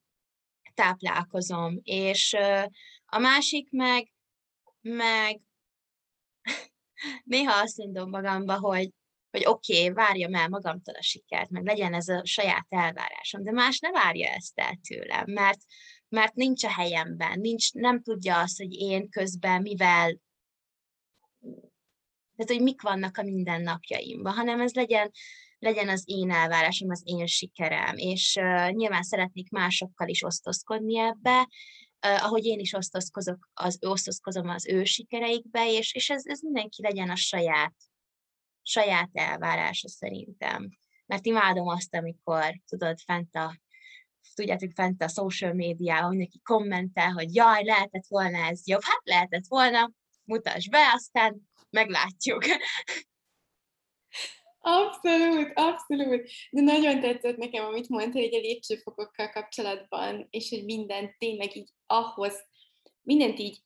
táplálkozom. 0.75 1.81
És 1.83 2.37
a 3.07 3.19
másik 3.19 3.71
meg, 3.71 4.13
meg 4.81 5.41
néha 7.25 7.61
azt 7.61 7.77
mondom 7.77 8.11
magamba, 8.11 8.59
hogy, 8.59 8.91
hogy 9.31 9.47
oké, 9.47 9.81
okay, 9.81 9.93
várjam 9.93 10.35
el 10.35 10.49
magamtól 10.49 10.95
a 10.95 11.03
sikert, 11.03 11.51
meg 11.51 11.65
legyen 11.65 11.95
ez 11.95 12.09
a 12.09 12.21
saját 12.25 12.67
elvárásom, 12.69 13.43
de 13.43 13.53
más 13.53 13.79
ne 13.79 13.91
várja 13.91 14.29
ezt 14.29 14.59
el 14.59 14.79
tőlem, 14.89 15.25
mert, 15.27 15.61
mert 16.13 16.35
nincs 16.35 16.65
a 16.65 16.71
helyemben, 16.71 17.41
nincs, 17.41 17.73
nem 17.73 18.03
tudja 18.03 18.39
azt, 18.41 18.57
hogy 18.57 18.73
én 18.73 19.09
közben 19.09 19.63
mivel, 19.63 20.19
tehát 22.37 22.53
hogy 22.53 22.63
mik 22.63 22.83
vannak 22.83 23.17
a 23.17 23.23
mindennapjaimban, 23.23 24.33
hanem 24.33 24.61
ez 24.61 24.73
legyen, 24.73 25.11
legyen 25.59 25.89
az 25.89 26.03
én 26.07 26.31
elvárásom, 26.31 26.91
az 26.91 27.03
én 27.05 27.27
sikerem, 27.27 27.97
és 27.97 28.37
uh, 28.41 28.71
nyilván 28.71 29.03
szeretnék 29.03 29.51
másokkal 29.51 30.09
is 30.09 30.23
osztozkodni 30.23 30.99
ebbe, 30.99 31.41
uh, 32.07 32.25
ahogy 32.25 32.45
én 32.45 32.59
is 32.59 32.73
osztozkozok, 32.73 33.51
az, 33.55 33.79
osztozkozom 33.81 34.49
az 34.49 34.67
ő 34.67 34.85
sikereikbe, 34.85 35.71
és, 35.71 35.95
és 35.95 36.11
ez, 36.11 36.27
ez 36.27 36.41
mindenki 36.41 36.83
legyen 36.83 37.11
a 37.11 37.17
saját, 37.17 37.75
saját 38.63 39.11
elvárása 39.13 39.89
szerintem. 39.89 40.69
Mert 41.07 41.27
imádom 41.27 41.67
azt, 41.67 41.95
amikor, 41.95 42.61
tudod, 42.67 42.99
fent 43.01 43.35
a 43.35 43.61
tudjátok, 44.35 44.71
fent 44.75 45.03
a 45.03 45.09
social 45.09 45.53
médiában 45.53 46.09
mindenki 46.09 46.41
kommentel, 46.45 47.11
hogy 47.11 47.35
jaj, 47.35 47.65
lehetett 47.65 48.07
volna 48.09 48.39
ez 48.39 48.69
jobb. 48.69 48.83
Hát 48.83 49.01
lehetett 49.05 49.47
volna, 49.49 49.91
mutasd 50.25 50.71
be, 50.71 50.91
aztán 50.95 51.51
meglátjuk. 51.71 52.45
Abszolút, 54.65 55.53
abszolút. 55.55 56.31
De 56.51 56.61
nagyon 56.61 57.01
tetszett 57.01 57.37
nekem, 57.37 57.65
amit 57.65 57.89
mondtál 57.89 58.23
egy 58.23 58.35
a 58.35 58.39
lépcsőfokokkal 58.39 59.31
kapcsolatban, 59.31 60.27
és 60.31 60.49
hogy 60.49 60.65
minden 60.65 61.15
tényleg 61.19 61.57
így 61.57 61.71
ahhoz, 61.87 62.35
mindent 63.03 63.39
így 63.39 63.59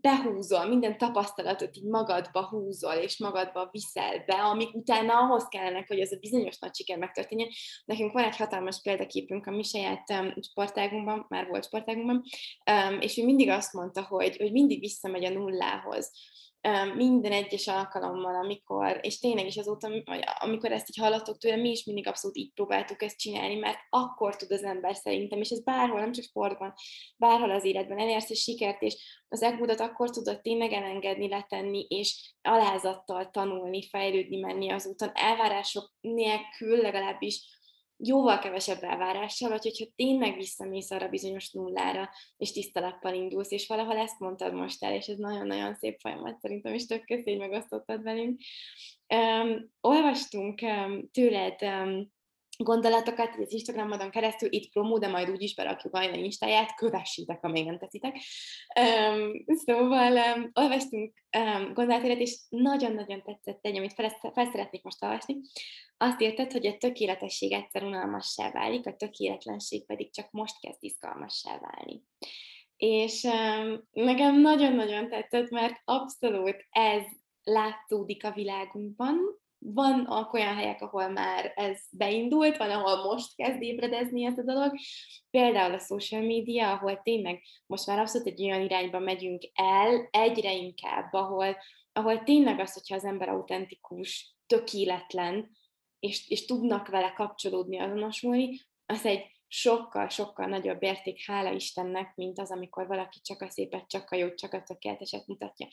behúzol, 0.00 0.68
minden 0.68 0.98
tapasztalatot 0.98 1.76
így 1.76 1.84
magadba 1.84 2.48
húzol, 2.48 2.94
és 2.94 3.18
magadba 3.18 3.68
viszel 3.72 4.24
be, 4.26 4.34
amik 4.34 4.74
utána 4.74 5.18
ahhoz 5.18 5.48
kellene, 5.48 5.84
hogy 5.86 5.98
ez 5.98 6.12
a 6.12 6.18
bizonyos 6.20 6.58
nagy 6.58 6.74
siker 6.74 6.98
megtörténjen. 6.98 7.48
Nekünk 7.84 8.12
van 8.12 8.24
egy 8.24 8.36
hatalmas 8.36 8.80
példaképünk 8.82 9.46
a 9.46 9.50
mi 9.50 9.62
saját 9.62 10.10
um, 10.10 10.32
sportágunkban, 10.40 11.26
már 11.28 11.46
volt 11.46 11.64
sportágunkban, 11.64 12.22
um, 12.70 13.00
és 13.00 13.18
ő 13.18 13.24
mindig 13.24 13.48
azt 13.48 13.72
mondta, 13.72 14.02
hogy, 14.02 14.36
hogy 14.36 14.52
mindig 14.52 14.80
visszamegy 14.80 15.24
a 15.24 15.30
nullához 15.30 16.10
minden 16.94 17.32
egyes 17.32 17.66
alkalommal, 17.66 18.34
amikor, 18.34 18.98
és 19.02 19.18
tényleg 19.18 19.46
is 19.46 19.56
azóta, 19.56 19.90
amikor 20.38 20.72
ezt 20.72 20.88
így 20.88 20.96
hallatok 20.96 21.38
tőle, 21.38 21.56
mi 21.56 21.70
is 21.70 21.84
mindig 21.84 22.06
abszolút 22.06 22.36
így 22.36 22.52
próbáltuk 22.52 23.02
ezt 23.02 23.18
csinálni, 23.18 23.54
mert 23.54 23.78
akkor 23.88 24.36
tud 24.36 24.50
az 24.50 24.62
ember 24.62 24.94
szerintem, 24.94 25.40
és 25.40 25.50
ez 25.50 25.62
bárhol, 25.62 26.00
nem 26.00 26.12
csak 26.12 26.24
sportban, 26.24 26.74
bárhol 27.16 27.50
az 27.50 27.64
életben 27.64 27.98
elérsz 27.98 28.30
egy 28.30 28.36
sikert, 28.36 28.82
és 28.82 29.22
az 29.28 29.42
egódat 29.42 29.80
akkor 29.80 30.10
tudod 30.10 30.40
tényleg 30.40 30.72
elengedni, 30.72 31.28
letenni, 31.28 31.86
és 31.88 32.34
alázattal 32.42 33.30
tanulni, 33.30 33.88
fejlődni, 33.88 34.40
menni 34.40 34.70
az 34.70 34.86
úton, 34.86 35.10
elvárások 35.14 35.92
nélkül 36.00 36.76
legalábbis 36.76 37.59
jóval 38.02 38.38
kevesebb 38.38 38.82
elvárással, 38.82 39.48
vagy 39.48 39.62
hogyha 39.62 39.84
tényleg 39.96 40.36
visszamész 40.36 40.90
arra 40.90 41.08
bizonyos 41.08 41.50
nullára, 41.50 42.10
és 42.36 42.52
tisztalappal 42.52 43.14
indulsz, 43.14 43.50
és 43.50 43.66
valahol 43.66 43.96
ezt 43.96 44.18
mondtad 44.18 44.54
most 44.54 44.84
el, 44.84 44.94
és 44.94 45.06
ez 45.06 45.16
nagyon-nagyon 45.16 45.74
szép 45.74 45.98
folyamat 46.00 46.40
szerintem, 46.40 46.74
és 46.74 46.86
tök 46.86 47.04
köszi, 47.04 47.30
hogy 47.30 47.38
megosztottad 47.38 48.02
velünk. 48.02 48.40
Um, 49.14 49.70
olvastunk 49.80 50.60
um, 50.62 51.10
tőled 51.12 51.62
um, 51.62 52.12
gondolatokat 52.62 53.36
az 53.38 53.52
Instagramodon 53.52 54.10
keresztül, 54.10 54.52
itt 54.52 54.72
promó, 54.72 54.98
de 54.98 55.08
majd 55.08 55.30
úgyis 55.30 55.54
berakjuk 55.54 55.94
a 55.94 56.02
Instáját, 56.02 56.74
kövessétek, 56.74 57.40
ha 57.40 57.48
még 57.48 57.64
nem 57.64 57.78
teszitek. 57.78 58.16
Um, 58.80 59.44
szóval 59.46 60.12
um, 60.12 60.50
olvastunk 60.52 61.14
um, 61.38 61.72
gondolatélet, 61.72 62.18
és 62.18 62.38
nagyon-nagyon 62.48 63.22
tetszett 63.22 63.58
egy, 63.64 63.76
amit 63.76 63.92
fel, 63.92 64.32
fel 64.34 64.70
most 64.82 65.02
olvasni. 65.02 65.36
Azt 65.96 66.20
érted, 66.20 66.52
hogy 66.52 66.66
a 66.66 66.76
tökéletesség 66.76 67.52
egyszer 67.52 67.82
unalmassá 67.82 68.50
válik, 68.50 68.86
a 68.86 68.96
tökéletlenség 68.96 69.86
pedig 69.86 70.12
csak 70.12 70.30
most 70.30 70.60
kezd 70.60 70.84
izgalmassá 70.84 71.58
válni. 71.58 72.02
És 72.76 73.22
um, 73.22 73.88
nekem 73.90 74.40
nagyon-nagyon 74.40 75.08
tetszett, 75.08 75.50
mert 75.50 75.80
abszolút 75.84 76.66
ez 76.70 77.02
látszódik 77.42 78.24
a 78.24 78.32
világunkban, 78.32 79.18
van 79.62 80.28
olyan 80.32 80.54
helyek, 80.54 80.82
ahol 80.82 81.08
már 81.08 81.52
ez 81.56 81.80
beindult, 81.90 82.56
van, 82.56 82.70
ahol 82.70 83.04
most 83.04 83.36
kezd 83.36 83.62
ébredezni 83.62 84.24
ez 84.24 84.38
a 84.38 84.42
dolog. 84.42 84.74
Például 85.30 85.74
a 85.74 85.78
social 85.78 86.22
media, 86.22 86.72
ahol 86.72 87.00
tényleg 87.02 87.42
most 87.66 87.86
már 87.86 87.98
abszolút 87.98 88.26
egy 88.26 88.42
olyan 88.42 88.60
irányba 88.60 88.98
megyünk 88.98 89.42
el, 89.54 90.08
egyre 90.10 90.54
inkább, 90.54 91.12
ahol, 91.12 91.56
ahol 91.92 92.22
tényleg 92.22 92.60
az, 92.60 92.72
hogyha 92.72 92.94
az 92.94 93.04
ember 93.04 93.28
autentikus, 93.28 94.36
tökéletlen, 94.46 95.50
és, 95.98 96.28
és 96.28 96.44
tudnak 96.44 96.88
vele 96.88 97.12
kapcsolódni, 97.12 97.78
azonosulni, 97.78 98.60
az 98.86 99.04
egy 99.04 99.38
sokkal-sokkal 99.52 100.46
nagyobb 100.46 100.82
érték, 100.82 101.24
hála 101.26 101.52
Istennek, 101.52 102.12
mint 102.16 102.38
az, 102.38 102.50
amikor 102.50 102.86
valaki 102.86 103.18
csak 103.22 103.42
a 103.42 103.50
szépet, 103.50 103.88
csak 103.88 104.10
a 104.10 104.16
jót, 104.16 104.38
csak 104.38 104.52
a 104.52 104.62
tökéleteset 104.62 105.26
mutatja. 105.26 105.68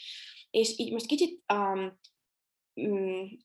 És 0.49 0.77
így 0.77 0.91
most 0.91 1.05
kicsit 1.05 1.43
um, 1.53 1.99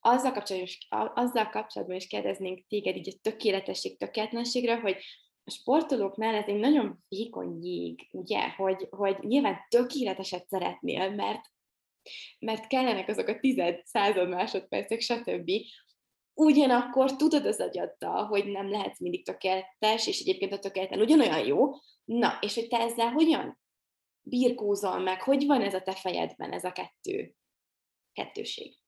azzal 0.01 0.33
kapcsolatban, 0.33 0.69
is, 0.69 0.89
azzal 1.15 1.49
kapcsolatban 1.49 1.97
is 1.97 2.07
kérdeznénk 2.07 2.65
téged 2.69 2.97
így 2.97 3.09
a 3.09 3.21
tökéletesség, 3.23 3.99
tökéletlenségre, 3.99 4.81
hogy 4.81 4.97
a 5.45 5.51
sportolóknál 5.51 6.35
ez 6.35 6.47
egy 6.47 6.59
nagyon 6.59 7.05
vékony 7.09 7.65
jég, 7.65 8.09
ugye, 8.11 8.49
hogy, 8.49 8.87
hogy 8.91 9.17
nyilván 9.21 9.67
tökéleteset 9.69 10.49
szeretnél, 10.49 11.11
mert, 11.11 11.41
mert 12.39 12.67
kellenek 12.67 13.09
azok 13.09 13.29
a 13.29 13.41
tized, 13.41 13.81
század 13.85 14.29
másodpercek, 14.29 15.01
stb. 15.01 15.51
Ugyanakkor 16.35 17.17
tudod 17.17 17.47
az 17.47 17.61
agyaddal, 17.61 18.25
hogy 18.25 18.47
nem 18.47 18.71
lehetsz 18.71 19.01
mindig 19.01 19.25
tökéletes, 19.25 20.07
és 20.07 20.21
egyébként 20.21 20.53
a 20.53 20.59
tökéletlen 20.59 21.01
ugyanolyan 21.01 21.47
jó. 21.47 21.71
Na, 22.05 22.39
és 22.41 22.55
hogy 22.55 22.69
te 22.69 22.79
ezzel 22.79 23.11
hogyan 23.11 23.61
birkózol 24.23 24.99
meg? 24.99 25.23
Hogy 25.23 25.47
van 25.47 25.63
ez 25.63 25.75
a 25.75 25.83
te 25.83 25.93
fejedben, 25.93 26.53
ez 26.53 26.65
a 26.65 26.73
kettő, 26.73 27.35
kettőség? 28.13 28.82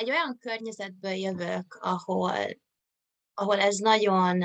Egy 0.00 0.10
olyan 0.10 0.38
környezetből 0.38 1.12
jövök, 1.12 1.78
ahol, 1.80 2.32
ahol 3.34 3.60
ez 3.60 3.76
nagyon 3.76 4.44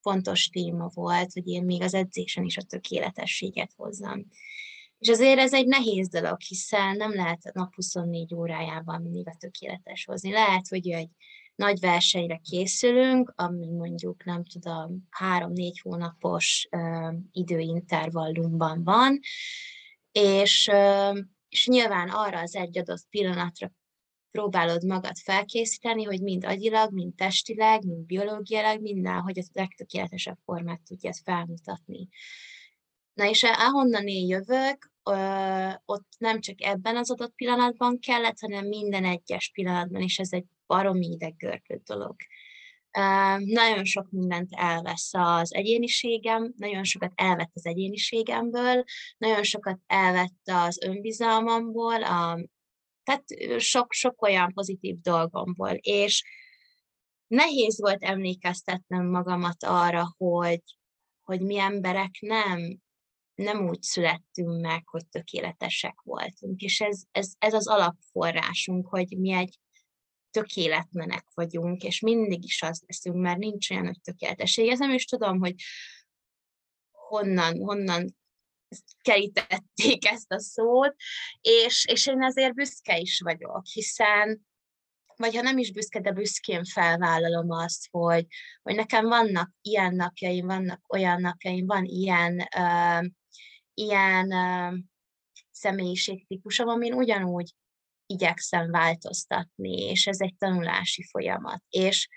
fontos 0.00 0.48
téma 0.48 0.90
volt, 0.94 1.32
hogy 1.32 1.46
én 1.46 1.64
még 1.64 1.82
az 1.82 1.94
edzésen 1.94 2.44
is 2.44 2.56
a 2.56 2.62
tökéletességet 2.62 3.72
hozzam. 3.76 4.26
És 4.98 5.08
azért 5.08 5.38
ez 5.38 5.52
egy 5.52 5.66
nehéz 5.66 6.08
dolog, 6.08 6.40
hiszen 6.40 6.96
nem 6.96 7.14
lehet 7.14 7.50
nap 7.52 7.74
24 7.74 8.34
órájában 8.34 9.02
mindig 9.02 9.28
a 9.28 9.36
tökéletes 9.38 10.04
hozni. 10.04 10.30
Lehet, 10.32 10.68
hogy 10.68 10.88
egy 10.90 11.10
nagy 11.54 11.80
versenyre 11.80 12.36
készülünk, 12.36 13.32
ami 13.36 13.70
mondjuk, 13.70 14.24
nem 14.24 14.44
tudom, 14.44 15.06
három-négy 15.10 15.80
hónapos 15.80 16.68
uh, 16.70 17.14
időintervallumban 17.32 18.84
van, 18.84 19.18
és, 20.12 20.70
uh, 20.72 21.18
és 21.48 21.66
nyilván 21.66 22.08
arra 22.08 22.40
az 22.40 22.54
egy 22.54 22.78
adott 22.78 23.06
pillanatra 23.10 23.70
próbálod 24.36 24.84
magad 24.84 25.16
felkészíteni, 25.16 26.04
hogy 26.04 26.22
mind 26.22 26.44
agyilag, 26.44 26.92
mind 26.92 27.14
testileg, 27.14 27.84
mind 27.84 28.06
biológiailag, 28.06 28.80
minden, 28.80 29.20
hogy 29.20 29.38
a 29.38 29.42
legtökéletesebb 29.52 30.38
formát 30.44 30.80
tudjad 30.88 31.14
felmutatni. 31.24 32.08
Na 33.14 33.28
és 33.28 33.42
ahonnan 33.42 34.06
én 34.06 34.26
jövök, 34.26 34.92
ott 35.84 36.06
nem 36.18 36.40
csak 36.40 36.62
ebben 36.62 36.96
az 36.96 37.10
adott 37.10 37.34
pillanatban 37.34 37.98
kellett, 37.98 38.38
hanem 38.40 38.66
minden 38.66 39.04
egyes 39.04 39.50
pillanatban, 39.54 40.02
és 40.02 40.18
ez 40.18 40.32
egy 40.32 40.44
baromi 40.66 41.06
ideggörlő 41.06 41.80
dolog. 41.84 42.16
Nagyon 43.38 43.84
sok 43.84 44.10
mindent 44.10 44.50
elvesz 44.50 45.10
az 45.12 45.54
egyéniségem, 45.54 46.52
nagyon 46.56 46.84
sokat 46.84 47.12
elvett 47.14 47.50
az 47.54 47.66
egyéniségemből, 47.66 48.84
nagyon 49.18 49.42
sokat 49.42 49.78
elvett 49.86 50.42
az 50.44 50.78
önbizalmamból, 50.82 52.02
a, 52.02 52.38
tehát 53.06 53.60
sok, 53.60 53.92
sok 53.92 54.22
olyan 54.22 54.52
pozitív 54.52 55.00
dolgomból, 55.00 55.70
és 55.70 56.24
nehéz 57.26 57.80
volt 57.80 58.02
emlékeztetnem 58.02 59.06
magamat 59.06 59.64
arra, 59.64 60.14
hogy, 60.16 60.62
hogy 61.22 61.40
mi 61.40 61.58
emberek 61.58 62.10
nem 62.20 62.80
nem 63.34 63.68
úgy 63.68 63.82
születtünk 63.82 64.60
meg, 64.60 64.88
hogy 64.88 65.06
tökéletesek 65.06 66.00
voltunk, 66.02 66.60
és 66.60 66.80
ez, 66.80 67.02
ez, 67.10 67.32
ez 67.38 67.52
az 67.54 67.68
alapforrásunk, 67.68 68.86
hogy 68.88 69.18
mi 69.18 69.32
egy 69.32 69.58
tökéletlenek 70.30 71.26
vagyunk, 71.34 71.82
és 71.82 72.00
mindig 72.00 72.44
is 72.44 72.62
az 72.62 72.82
leszünk, 72.86 73.16
mert 73.16 73.38
nincs 73.38 73.70
olyan, 73.70 73.86
hogy 73.86 74.00
tökéletesség. 74.00 74.68
Ez 74.68 74.78
nem 74.78 74.90
is 74.92 75.04
tudom, 75.04 75.38
hogy 75.38 75.54
honnan, 76.90 77.58
honnan 77.58 78.16
kerítették 79.02 80.08
ezt 80.14 80.32
a 80.32 80.40
szót, 80.40 80.94
és, 81.40 81.84
és 81.88 82.06
én 82.06 82.22
azért 82.22 82.54
büszke 82.54 82.98
is 82.98 83.20
vagyok, 83.20 83.66
hiszen 83.66 84.46
vagy 85.16 85.34
ha 85.36 85.42
nem 85.42 85.58
is 85.58 85.72
büszke, 85.72 86.00
de 86.00 86.12
büszkén 86.12 86.64
felvállalom 86.64 87.50
azt, 87.50 87.88
hogy, 87.90 88.26
hogy 88.62 88.74
nekem 88.74 89.08
vannak 89.08 89.50
ilyen 89.60 89.94
napjaim, 89.94 90.46
vannak 90.46 90.80
olyan 90.88 91.20
napjaim, 91.20 91.66
van 91.66 91.84
ilyen 91.84 92.48
uh, 92.56 93.06
ilyen 93.74 94.32
uh, 94.32 94.78
személyiségtípusom, 95.50 96.68
amin 96.68 96.92
ugyanúgy 96.92 97.54
igyekszem 98.06 98.70
változtatni, 98.70 99.82
és 99.82 100.06
ez 100.06 100.20
egy 100.20 100.34
tanulási 100.38 101.02
folyamat. 101.02 101.62
És, 101.68 102.08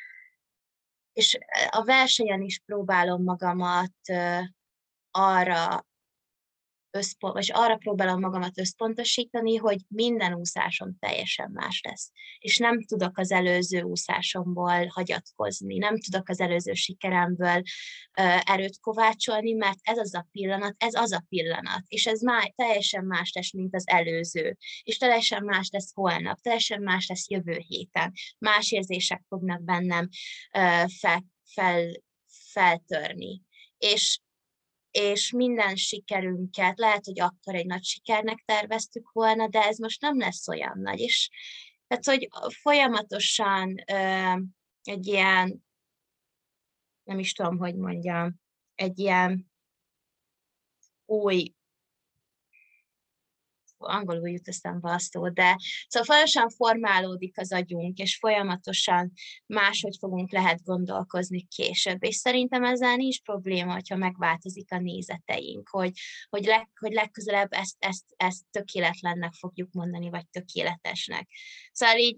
és 1.13 1.37
a 1.69 1.83
versenyen 1.83 2.41
is 2.41 2.61
próbálom 2.65 3.23
magamat 3.23 3.93
uh, 4.09 4.43
arra 5.11 5.87
összpont, 6.91 7.33
vagy 7.33 7.49
arra 7.53 7.75
próbálom 7.75 8.19
magamat 8.19 8.59
összpontosítani, 8.59 9.55
hogy 9.55 9.77
minden 9.87 10.33
úszásom 10.33 10.95
teljesen 10.99 11.51
más 11.53 11.81
lesz. 11.83 12.11
És 12.39 12.57
nem 12.57 12.85
tudok 12.85 13.17
az 13.17 13.31
előző 13.31 13.81
úszásomból 13.81 14.85
hagyatkozni, 14.85 15.77
nem 15.77 15.99
tudok 15.99 16.29
az 16.29 16.39
előző 16.39 16.73
sikeremből 16.73 17.61
erőt 18.43 18.79
kovácsolni, 18.79 19.53
mert 19.53 19.77
ez 19.81 19.97
az 19.97 20.13
a 20.13 20.27
pillanat, 20.31 20.75
ez 20.77 20.93
az 20.93 21.11
a 21.11 21.25
pillanat, 21.29 21.83
és 21.87 22.05
ez 22.05 22.21
már 22.21 22.53
teljesen 22.55 23.05
más 23.05 23.31
lesz, 23.33 23.53
mint 23.53 23.75
az 23.75 23.87
előző, 23.87 24.57
és 24.83 24.97
teljesen 24.97 25.43
más 25.43 25.69
lesz 25.71 25.93
holnap, 25.93 26.39
teljesen 26.41 26.81
más 26.81 27.07
lesz 27.07 27.29
jövő 27.29 27.63
héten, 27.67 28.11
más 28.37 28.71
érzések 28.71 29.23
fognak 29.27 29.63
bennem 29.63 30.07
fel, 30.99 31.23
fel, 31.53 31.91
feltörni. 32.51 33.41
És 33.77 34.19
és 34.91 35.31
minden 35.31 35.75
sikerünket, 35.75 36.77
lehet, 36.79 37.05
hogy 37.05 37.19
akkor 37.19 37.55
egy 37.55 37.65
nagy 37.65 37.83
sikernek 37.83 38.43
terveztük 38.45 39.11
volna, 39.11 39.47
de 39.47 39.61
ez 39.61 39.77
most 39.77 40.01
nem 40.01 40.17
lesz 40.17 40.47
olyan 40.47 40.79
nagy. 40.79 40.99
És 40.99 41.29
tehát, 41.87 42.05
hogy 42.05 42.27
folyamatosan 42.61 43.83
ö, 43.91 44.33
egy 44.83 45.07
ilyen, 45.07 45.65
nem 47.03 47.19
is 47.19 47.33
tudom, 47.33 47.57
hogy 47.57 47.75
mondjam, 47.75 48.39
egy 48.75 48.99
ilyen 48.99 49.51
új 51.05 51.53
angolul 53.79 54.29
jut 54.29 54.47
eszembe 54.47 54.91
a 54.91 54.99
szó, 54.99 55.29
de 55.29 55.57
szóval 55.87 56.05
folyamatosan 56.05 56.49
formálódik 56.49 57.39
az 57.39 57.51
agyunk, 57.51 57.97
és 57.97 58.17
folyamatosan 58.17 59.11
máshogy 59.45 59.95
fogunk 59.99 60.31
lehet 60.31 60.63
gondolkozni 60.63 61.47
később, 61.47 62.03
és 62.03 62.15
szerintem 62.15 62.63
ezzel 62.63 62.95
nincs 62.95 63.21
probléma, 63.21 63.73
hogyha 63.73 63.95
megváltozik 63.95 64.71
a 64.71 64.79
nézeteink, 64.79 65.69
hogy, 65.69 65.91
hogy, 66.29 66.43
leg, 66.45 66.69
hogy 66.79 66.93
legközelebb 66.93 67.53
ezt, 67.53 67.75
ezt, 67.79 68.05
ezt 68.17 68.43
tökéletlennek 68.51 69.33
fogjuk 69.33 69.71
mondani, 69.71 70.09
vagy 70.09 70.27
tökéletesnek. 70.29 71.27
Szóval 71.71 71.97
így 71.97 72.17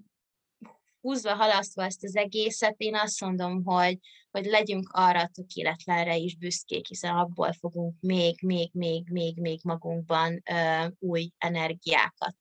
húzva, 1.02 1.34
halasztva 1.34 1.84
ezt 1.84 2.04
az 2.04 2.16
egészet, 2.16 2.76
én 2.78 2.96
azt 2.96 3.22
mondom, 3.22 3.64
hogy, 3.64 3.98
hogy 4.32 4.46
legyünk 4.46 4.90
arra 4.92 5.20
a 5.20 5.30
tökéletlenre 5.34 6.16
is 6.16 6.38
büszkék, 6.38 6.88
hiszen 6.88 7.16
abból 7.16 7.54
fogunk 7.60 7.96
még, 8.00 8.42
még, 8.42 8.70
még, 8.74 9.10
még, 9.10 9.38
még 9.40 9.60
magunkban 9.64 10.42
ö, 10.52 10.86
új 11.00 11.32
energiákat 11.38 12.36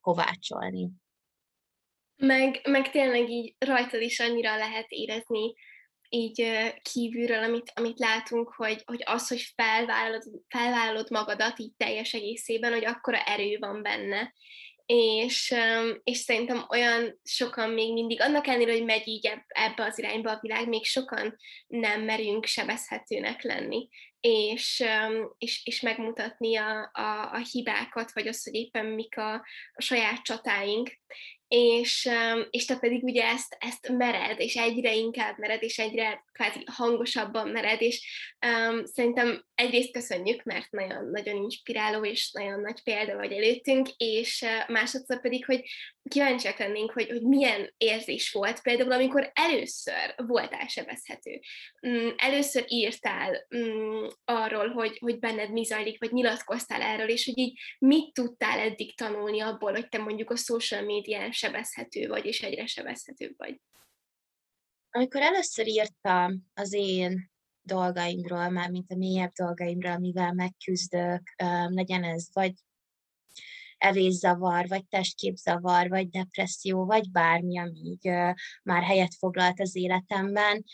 kovácsolni. 0.00 0.88
Meg, 2.16 2.60
meg 2.68 2.90
tényleg 2.90 3.30
így 3.30 3.54
rajtad 3.58 4.00
is 4.00 4.20
annyira 4.20 4.56
lehet 4.56 4.86
érezni 4.88 5.54
így 6.08 6.46
kívülről, 6.92 7.42
amit, 7.42 7.72
amit 7.74 7.98
látunk, 7.98 8.52
hogy, 8.56 8.82
hogy 8.84 9.02
az, 9.04 9.28
hogy 9.28 9.52
felvállalod, 9.54 10.22
felvállalod 10.48 11.10
magadat 11.10 11.58
így 11.58 11.72
teljes 11.76 12.12
egészében, 12.12 12.72
hogy 12.72 12.84
akkora 12.84 13.18
erő 13.18 13.56
van 13.58 13.82
benne, 13.82 14.32
és, 14.86 15.54
és 16.04 16.18
szerintem 16.18 16.66
olyan 16.68 17.20
sokan 17.24 17.70
még 17.70 17.92
mindig, 17.92 18.20
annak 18.20 18.46
ellenére, 18.46 18.72
hogy 18.72 18.84
megy 18.84 19.08
így 19.08 19.32
ebbe 19.46 19.84
az 19.84 19.98
irányba 19.98 20.30
a 20.30 20.38
világ, 20.40 20.68
még 20.68 20.84
sokan 20.84 21.36
nem 21.66 22.02
merünk 22.02 22.44
sebezhetőnek 22.44 23.42
lenni, 23.42 23.88
és, 24.20 24.84
és, 25.38 25.60
és 25.64 25.80
megmutatni 25.80 26.56
a, 26.56 26.90
a, 26.92 27.32
a 27.32 27.38
hibákat, 27.52 28.12
vagy 28.12 28.28
azt, 28.28 28.44
hogy 28.44 28.54
éppen 28.54 28.86
mik 28.86 29.18
a, 29.18 29.34
a 29.72 29.82
saját 29.82 30.22
csatáink, 30.22 30.98
és, 31.48 32.08
és 32.50 32.64
te 32.64 32.78
pedig 32.78 33.02
ugye 33.02 33.24
ezt, 33.24 33.56
ezt 33.58 33.88
mered, 33.88 34.40
és 34.40 34.56
egyre 34.56 34.94
inkább 34.94 35.38
mered, 35.38 35.62
és 35.62 35.78
egyre 35.78 36.24
kvázi 36.32 36.62
hangosabban 36.66 37.48
mered, 37.48 37.82
és 37.82 38.06
um, 38.46 38.84
szerintem 38.84 39.44
egyrészt 39.54 39.92
köszönjük, 39.92 40.42
mert 40.42 40.70
nagyon, 40.70 41.10
nagyon 41.10 41.36
inspiráló, 41.36 42.04
és 42.04 42.30
nagyon 42.32 42.60
nagy 42.60 42.82
példa 42.82 43.16
vagy 43.16 43.32
előttünk, 43.32 43.88
és 43.96 44.42
uh, 44.42 44.68
másodszor 44.68 45.20
pedig, 45.20 45.44
hogy 45.44 45.60
kíváncsiak 46.08 46.58
lennénk, 46.58 46.92
hogy, 46.92 47.08
hogy 47.08 47.22
milyen 47.22 47.74
érzés 47.76 48.32
volt 48.32 48.62
például, 48.62 48.92
amikor 48.92 49.30
először 49.34 50.14
voltál 50.16 50.66
sebezhető. 50.66 51.40
Um, 51.80 52.14
először 52.16 52.64
írtál 52.68 53.46
um, 53.48 54.08
arról, 54.24 54.68
hogy, 54.68 54.98
hogy 54.98 55.18
benned 55.18 55.52
mi 55.52 55.64
zajlik, 55.64 56.00
vagy 56.00 56.12
nyilatkoztál 56.12 56.82
erről, 56.82 57.08
és 57.08 57.24
hogy 57.24 57.38
így 57.38 57.58
mit 57.78 58.12
tudtál 58.12 58.58
eddig 58.58 58.96
tanulni 58.96 59.40
abból, 59.40 59.72
hogy 59.72 59.88
te 59.88 59.98
mondjuk 59.98 60.30
a 60.30 60.36
social 60.36 60.82
médián 60.82 61.32
sebezhető 61.32 62.08
vagy, 62.08 62.24
és 62.24 62.42
egyre 62.42 62.66
sebezhetőbb 62.66 63.34
vagy. 63.36 63.60
Amikor 64.90 65.20
először 65.20 65.66
írtam 65.66 66.46
az 66.54 66.72
én 66.72 67.30
dolgaimról, 67.62 68.48
már 68.48 68.70
mint 68.70 68.90
a 68.90 68.96
mélyebb 68.96 69.32
dolgaimról, 69.32 69.92
amivel 69.92 70.32
megküzdök, 70.32 71.22
legyen 71.68 72.04
ez 72.04 72.28
vagy 72.32 72.52
evészavar, 73.78 74.68
vagy 74.68 74.86
testképzavar, 74.86 75.88
vagy 75.88 76.08
depresszió, 76.08 76.84
vagy 76.84 77.10
bármi, 77.10 77.58
ami 77.58 77.78
így 77.78 78.08
már 78.62 78.82
helyet 78.82 79.14
foglalt 79.14 79.60
az 79.60 79.76
életemben, 79.76 80.64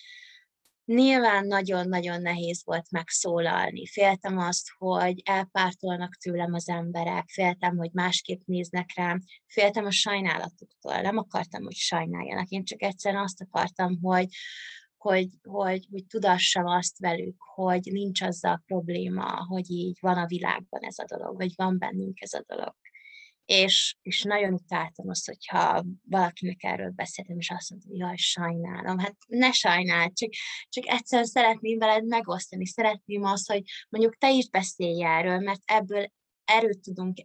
Nyilván 0.84 1.46
nagyon-nagyon 1.46 2.20
nehéz 2.20 2.62
volt 2.64 2.90
megszólalni. 2.90 3.86
Féltem 3.86 4.38
azt, 4.38 4.68
hogy 4.78 5.22
elpártolnak 5.24 6.14
tőlem 6.14 6.54
az 6.54 6.68
emberek, 6.68 7.28
féltem, 7.28 7.76
hogy 7.76 7.90
másképp 7.92 8.40
néznek 8.44 8.90
rám, 8.94 9.20
féltem 9.46 9.84
a 9.84 9.90
sajnálatuktól, 9.90 11.00
nem 11.00 11.16
akartam, 11.16 11.62
hogy 11.62 11.74
sajnáljanak. 11.74 12.48
Én 12.48 12.64
csak 12.64 12.82
egyszerűen 12.82 13.22
azt 13.22 13.40
akartam, 13.40 13.98
hogy, 14.00 14.26
hogy, 14.96 15.28
hogy, 15.42 15.86
hogy 15.90 16.06
tudassam 16.06 16.66
azt 16.66 16.98
velük, 16.98 17.36
hogy 17.54 17.88
nincs 17.92 18.22
azzal 18.22 18.62
probléma, 18.66 19.44
hogy 19.46 19.70
így 19.70 19.98
van 20.00 20.16
a 20.16 20.26
világban 20.26 20.82
ez 20.82 20.98
a 20.98 21.16
dolog, 21.16 21.36
vagy 21.36 21.52
van 21.56 21.78
bennünk 21.78 22.20
ez 22.20 22.32
a 22.32 22.44
dolog. 22.46 22.74
És, 23.44 23.96
és 24.02 24.22
nagyon 24.22 24.52
utáltam 24.52 25.08
azt, 25.08 25.26
hogyha 25.26 25.84
valakinek 26.08 26.62
erről 26.62 26.90
beszéltem, 26.90 27.38
és 27.38 27.50
azt 27.50 27.70
mondta, 27.70 27.88
hogy 27.88 27.98
jaj, 27.98 28.16
sajnálom. 28.16 28.98
Hát 28.98 29.16
ne 29.26 29.52
sajnál, 29.52 30.10
csak, 30.12 30.30
csak 30.68 30.86
egyszerűen 30.86 31.28
szeretném 31.28 31.78
veled 31.78 32.06
megosztani, 32.06 32.66
szeretném 32.66 33.22
azt, 33.22 33.50
hogy 33.50 33.62
mondjuk 33.88 34.16
te 34.16 34.30
is 34.30 34.48
beszélj 34.48 35.04
erről, 35.04 35.38
mert 35.38 35.60
ebből 35.64 36.12
erőt 36.44 36.80
tudunk 36.80 37.18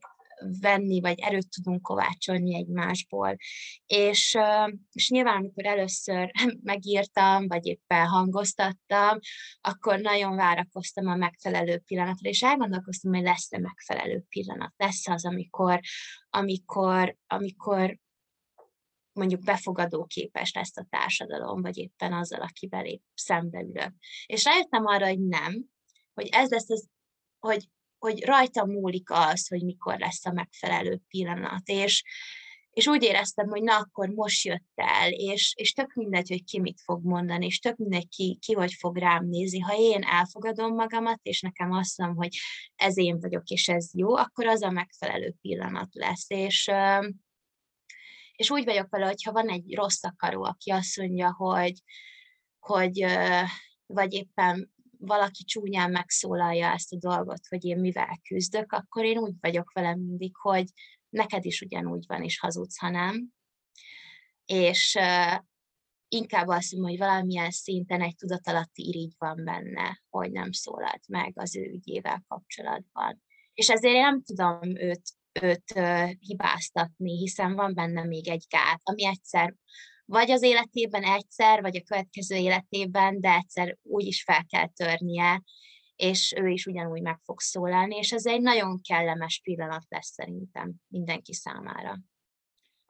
venni, 0.60 1.00
vagy 1.02 1.20
erőt 1.20 1.50
tudunk 1.50 1.82
kovácsolni 1.82 2.56
egymásból. 2.56 3.36
És, 3.86 4.38
és 4.92 5.10
nyilván, 5.10 5.36
amikor 5.36 5.66
először 5.66 6.32
megírtam, 6.64 7.48
vagy 7.48 7.66
éppen 7.66 8.08
hangoztattam, 8.08 9.20
akkor 9.62 10.00
nagyon 10.00 10.36
várakoztam 10.36 11.08
a 11.08 11.16
megfelelő 11.16 11.78
pillanatra, 11.78 12.30
és 12.30 12.42
elgondolkoztam, 12.44 13.14
hogy 13.14 13.24
lesz-e 13.24 13.60
megfelelő 13.60 14.24
pillanat. 14.30 14.74
Lesz 14.78 15.08
az, 15.08 15.26
amikor, 15.26 15.80
amikor, 16.30 17.16
amikor 17.28 17.98
mondjuk 19.18 19.44
befogadó 19.44 20.06
képes 20.06 20.54
lesz 20.54 20.78
a 20.78 20.88
társadalom, 20.90 21.62
vagy 21.62 21.78
éppen 21.78 22.14
azzal, 22.14 22.42
akivel 22.42 22.86
épp 22.86 23.04
szembe 23.14 23.60
ülök. 23.60 23.94
És 24.26 24.44
rájöttem 24.44 24.86
arra, 24.86 25.08
hogy 25.08 25.20
nem, 25.20 25.66
hogy 26.14 26.28
ez 26.32 26.50
lesz 26.50 26.70
az, 26.70 26.88
hogy 27.40 27.70
hogy 28.00 28.24
rajta 28.24 28.66
múlik 28.66 29.12
az, 29.12 29.48
hogy 29.48 29.64
mikor 29.64 30.00
lesz 30.00 30.26
a 30.26 30.32
megfelelő 30.32 31.02
pillanat, 31.08 31.68
és, 31.68 32.04
és 32.70 32.88
úgy 32.88 33.04
éreztem, 33.04 33.48
hogy 33.48 33.62
na, 33.62 33.78
akkor 33.78 34.10
most 34.10 34.46
jött 34.46 34.72
el, 34.76 35.12
és, 35.12 35.54
és 35.56 35.74
tök 35.74 35.94
mindegy, 35.94 36.30
hogy 36.30 36.44
ki 36.44 36.60
mit 36.60 36.82
fog 36.84 37.04
mondani, 37.04 37.46
és 37.46 37.60
tök 37.60 37.78
mindegy, 37.78 38.08
ki, 38.08 38.38
ki 38.42 38.54
hogy 38.54 38.74
fog 38.74 38.98
rám 38.98 39.26
nézni. 39.26 39.60
Ha 39.60 39.76
én 39.78 40.04
elfogadom 40.04 40.74
magamat, 40.74 41.20
és 41.22 41.42
nekem 41.42 41.72
azt 41.72 41.98
mondom, 41.98 42.18
hogy 42.18 42.38
ez 42.76 42.98
én 42.98 43.20
vagyok, 43.20 43.48
és 43.48 43.68
ez 43.68 43.90
jó, 43.94 44.16
akkor 44.16 44.48
az 44.48 44.62
a 44.62 44.70
megfelelő 44.70 45.36
pillanat 45.42 45.90
lesz. 45.92 46.30
És, 46.30 46.72
és 48.36 48.50
úgy 48.50 48.64
vagyok 48.64 48.90
vele, 48.90 49.06
hogyha 49.06 49.32
van 49.32 49.50
egy 49.50 49.76
rossz 49.76 50.04
akaró, 50.04 50.44
aki 50.44 50.72
azt 50.72 50.98
mondja, 50.98 51.34
hogy, 51.34 51.82
hogy 52.60 53.06
vagy 53.86 54.14
éppen 54.14 54.72
valaki 55.00 55.44
csúnyán 55.44 55.92
megszólalja 55.92 56.72
ezt 56.72 56.94
a 56.94 56.98
dolgot, 56.98 57.48
hogy 57.50 57.66
én 57.66 57.80
mivel 57.80 58.20
küzdök, 58.28 58.72
akkor 58.72 59.06
én 59.06 59.18
úgy 59.18 59.34
vagyok 59.40 59.72
vele 59.72 59.96
mindig, 59.96 60.36
hogy 60.36 60.66
neked 61.10 61.46
is 61.46 61.62
ugyanúgy 61.62 62.04
van, 62.08 62.24
és 62.24 62.40
hazudsz, 62.40 62.78
ha 62.78 62.90
nem. 62.90 63.28
És 64.46 64.98
inkább 66.08 66.48
azt 66.48 66.72
mondom, 66.72 66.90
hogy 66.90 67.00
valamilyen 67.00 67.52
szinten 67.52 68.02
egy 68.02 68.16
tudatalatti 68.16 68.88
irigy 68.88 69.14
van 69.18 69.44
benne, 69.44 70.02
hogy 70.10 70.32
nem 70.32 70.52
szólalt 70.52 71.08
meg 71.08 71.32
az 71.36 71.56
ő 71.56 71.64
ügyével 71.64 72.24
kapcsolatban. 72.28 73.24
És 73.54 73.70
ezért 73.70 73.96
én 73.96 74.02
nem 74.02 74.24
tudom 74.24 74.76
őt, 74.76 75.02
őt 75.42 75.74
hibáztatni, 76.20 77.18
hiszen 77.18 77.56
van 77.56 77.74
benne 77.74 78.04
még 78.04 78.28
egy 78.28 78.46
gát, 78.50 78.82
ami 78.84 79.06
egyszer 79.06 79.56
vagy 80.08 80.32
az 80.32 80.42
életében 80.42 81.04
egyszer, 81.04 81.62
vagy 81.62 81.76
a 81.76 81.82
következő 81.82 82.36
életében, 82.36 83.22
de 83.22 83.34
egyszer 83.34 83.78
úgy 83.84 84.06
is 84.06 84.24
fel 84.24 84.46
kell 84.46 84.68
törnie, 84.68 85.44
és 85.96 86.34
ő 86.38 86.48
is 86.48 86.66
ugyanúgy 86.66 87.02
meg 87.02 87.20
fog 87.24 87.40
szólalni, 87.40 87.96
és 87.96 88.12
ez 88.12 88.26
egy 88.26 88.42
nagyon 88.42 88.82
kellemes 88.82 89.40
pillanat 89.44 89.86
lesz 89.90 90.12
szerintem 90.12 90.74
mindenki 90.88 91.34
számára. 91.34 91.98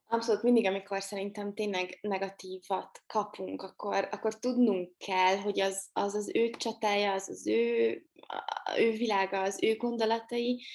Abszolút 0.09 0.43
mindig, 0.43 0.65
amikor 0.65 1.01
szerintem 1.01 1.53
tényleg 1.53 1.97
negatívat 2.01 3.03
kapunk, 3.07 3.61
akkor, 3.61 4.07
akkor 4.11 4.39
tudnunk 4.39 4.97
kell, 4.97 5.37
hogy 5.37 5.59
az 5.59 5.89
az, 5.93 6.15
az 6.15 6.31
ő 6.33 6.49
csatája, 6.49 7.13
az 7.13 7.29
az 7.29 7.47
ő, 7.47 7.91
ő 8.77 8.91
világa, 8.91 9.41
az 9.41 9.63
ő 9.63 9.75
gondolatai, 9.75 10.65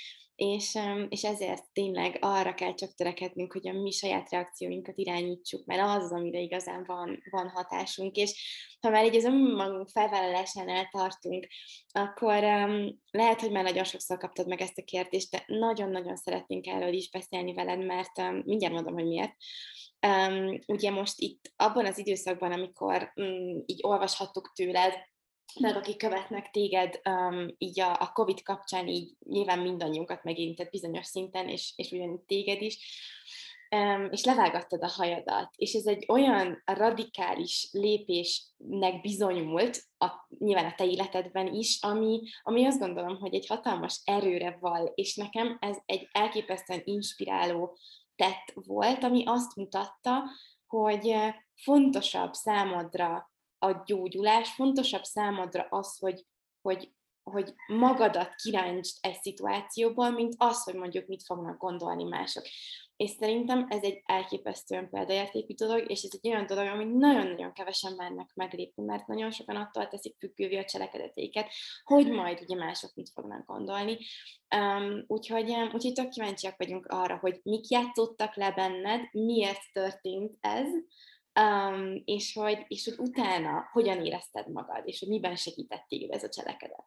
és, 0.43 0.79
és 1.09 1.25
ezért 1.25 1.65
tényleg 1.73 2.19
arra 2.21 2.55
kell 2.55 2.75
csak 2.75 2.95
törekednünk, 2.95 3.53
hogy 3.53 3.69
a 3.69 3.73
mi 3.73 3.91
saját 3.91 4.31
reakcióinkat 4.31 4.99
irányítsuk, 4.99 5.65
mert 5.65 5.83
az 5.83 6.03
az, 6.03 6.13
amire 6.13 6.39
igazán 6.39 6.85
van, 6.87 7.23
van 7.31 7.49
hatásunk, 7.49 8.17
és 8.17 8.33
ha 8.81 8.91
már 8.91 9.05
így 9.05 9.17
az 9.17 9.25
önmagunk 9.25 9.89
felvállalásánál 9.89 10.89
tartunk, 10.91 11.47
akkor 11.93 12.45
um, 12.45 13.01
lehet, 13.11 13.41
hogy 13.41 13.51
már 13.51 13.63
nagyon 13.63 13.85
sokszor 13.85 14.19
kaptad 14.19 14.49
meg 14.49 14.61
ezt 14.61 14.79
a 14.79 14.85
kérdést, 14.85 15.31
de 15.31 15.45
nagyon-nagyon 15.47 16.17
szeretnénk 16.17 16.67
erről 16.67 16.93
is 16.93 17.11
beszélni 17.11 17.55
veled, 17.55 17.85
mert 17.85 18.19
um, 18.19 18.43
mindjárt 18.45 18.75
mondom, 18.75 18.95
hogy 18.95 19.07
miért. 19.07 19.37
Um, 20.07 20.59
ugye 20.67 20.91
most 20.91 21.15
itt 21.17 21.53
abban 21.57 21.87
az 21.87 21.99
időszakban, 21.99 22.53
amikor 22.53 23.13
um, 23.15 23.63
így 23.67 23.81
olvashattuk 23.83 24.53
tőled, 24.55 24.95
meg 25.61 25.77
akik 25.77 25.97
követnek 25.97 26.51
téged 26.51 27.01
um, 27.05 27.55
így 27.59 27.81
a, 27.81 28.01
a 28.01 28.11
COVID 28.13 28.43
kapcsán, 28.43 28.89
így 28.89 29.15
nyilván 29.29 29.59
mindannyiunkat 29.59 30.25
megérintett 30.25 30.71
bizonyos 30.71 31.07
szinten, 31.07 31.49
és, 31.49 31.73
és 31.77 31.91
ugyanígy 31.91 32.21
téged 32.21 32.63
is, 32.63 32.79
um, 33.77 34.09
és 34.11 34.25
levágattad 34.25 34.83
a 34.83 34.89
hajadat, 34.89 35.51
és 35.57 35.73
ez 35.73 35.87
egy 35.87 36.05
olyan 36.09 36.63
radikális 36.65 37.69
lépésnek 37.73 39.01
bizonyult, 39.01 39.83
a, 39.99 40.09
nyilván 40.39 40.65
a 40.65 40.75
te 40.77 40.87
életedben 40.87 41.55
is, 41.55 41.79
ami, 41.81 42.21
ami 42.43 42.67
azt 42.67 42.79
gondolom, 42.79 43.17
hogy 43.17 43.35
egy 43.35 43.47
hatalmas 43.47 44.01
erőre 44.05 44.57
val, 44.61 44.93
és 44.95 45.17
nekem 45.17 45.57
ez 45.61 45.77
egy 45.87 46.09
elképesztően 46.13 46.83
inspiráló 46.85 47.79
tett 48.17 48.53
volt, 48.55 49.05
ami 49.05 49.23
azt 49.27 49.57
mutatta, 49.57 50.23
hogy 50.67 51.15
fontosabb 51.55 52.33
számodra 52.33 53.32
a 53.63 53.83
gyógyulás, 53.87 54.51
fontosabb 54.51 55.03
számodra 55.03 55.67
az, 55.71 55.99
hogy, 55.99 56.27
hogy, 56.61 56.93
hogy 57.23 57.55
magadat 57.67 58.35
kiráncsd 58.35 58.97
egy 59.01 59.21
szituációból, 59.21 60.11
mint 60.11 60.35
az, 60.37 60.63
hogy 60.63 60.75
mondjuk 60.75 61.07
mit 61.07 61.23
fognak 61.23 61.59
gondolni 61.59 62.05
mások. 62.05 62.45
És 62.97 63.11
szerintem 63.11 63.67
ez 63.69 63.83
egy 63.83 64.03
elképesztően 64.05 64.91
példaértékű 64.91 65.55
dolog, 65.55 65.91
és 65.91 66.03
ez 66.03 66.11
egy 66.21 66.33
olyan 66.33 66.47
dolog, 66.47 66.67
amit 66.67 66.95
nagyon-nagyon 66.95 67.53
kevesen 67.53 67.93
mernek 67.97 68.31
meglépni, 68.35 68.85
mert 68.85 69.07
nagyon 69.07 69.31
sokan 69.31 69.57
attól 69.57 69.89
teszik 69.89 70.17
függővé 70.19 70.59
a 70.59 70.65
cselekedeteiket, 70.65 71.51
hogy 71.85 72.11
majd 72.11 72.41
ugye 72.41 72.57
mások 72.57 72.95
mit 72.95 73.11
fognak 73.15 73.47
gondolni. 73.47 73.99
Um, 74.57 75.05
úgyhogy, 75.07 75.51
um, 75.51 75.71
úgyhogy 75.73 75.93
tök 75.93 76.09
kíváncsiak 76.09 76.57
vagyunk 76.57 76.87
arra, 76.87 77.19
hogy 77.19 77.41
mik 77.43 77.69
játszottak 77.69 78.37
le 78.37 78.53
benned, 78.53 79.09
miért 79.13 79.63
történt 79.73 80.37
ez, 80.41 80.69
um, 81.41 82.03
és, 82.05 82.33
hogy, 82.33 82.65
és 82.69 82.85
hogy 82.85 82.99
utána 82.99 83.69
hogyan 83.73 84.05
érezted 84.05 84.51
magad, 84.51 84.83
és 84.85 84.99
hogy 84.99 85.09
miben 85.09 85.37
segített 85.37 85.85
téged 85.89 86.11
ez 86.11 86.23
a 86.23 86.29
cselekedet. 86.29 86.87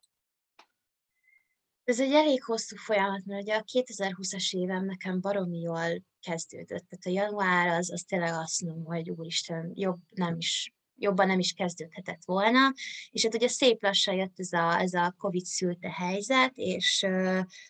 Ez 1.83 1.99
egy 1.99 2.11
elég 2.11 2.43
hosszú 2.43 2.75
folyamat, 2.75 3.25
mert 3.25 3.41
ugye 3.41 3.55
a 3.55 3.63
2020-as 3.73 4.55
évem 4.55 4.85
nekem 4.85 5.21
baromi 5.21 5.59
jól 5.59 6.03
kezdődött. 6.19 6.85
Tehát 6.89 7.05
a 7.05 7.09
január 7.09 7.67
az, 7.67 7.91
az 7.91 8.01
tényleg 8.01 8.33
azt 8.33 8.61
mondom, 8.61 8.85
hogy 8.85 9.09
úristen, 9.09 9.71
jobb 9.73 9.99
nem 10.09 10.37
is 10.37 10.74
jobban 10.97 11.27
nem 11.27 11.39
is 11.39 11.51
kezdődhetett 11.51 12.21
volna, 12.25 12.73
és 13.11 13.23
hát 13.23 13.35
ugye 13.35 13.47
szép 13.47 13.83
lassan 13.83 14.15
jött 14.15 14.33
ez 14.39 14.53
a, 14.53 14.79
ez 14.79 14.93
a 14.93 15.15
Covid 15.17 15.45
szülte 15.45 15.91
helyzet, 15.91 16.51
és 16.55 17.05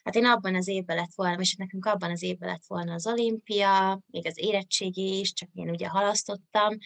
hát 0.03 0.15
én 0.15 0.25
abban 0.25 0.55
az 0.55 0.67
évben 0.67 0.95
lett 0.95 1.13
volna, 1.15 1.41
és 1.41 1.55
nekünk 1.55 1.85
abban 1.85 2.11
az 2.11 2.23
évben 2.23 2.49
lett 2.49 2.65
volna 2.67 2.93
az 2.93 3.07
olimpia, 3.07 3.99
még 4.07 4.27
az 4.27 4.37
érettségi 4.37 5.19
is, 5.19 5.33
csak 5.33 5.49
én 5.53 5.69
ugye 5.69 5.87
halasztottam 5.87 6.77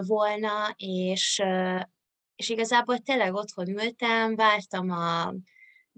volna, 0.00 0.74
és, 0.76 1.42
és 2.36 2.48
igazából 2.48 2.98
tényleg 2.98 3.34
otthon 3.34 3.68
ültem, 3.68 4.34
vártam 4.34 4.90
a, 4.90 5.34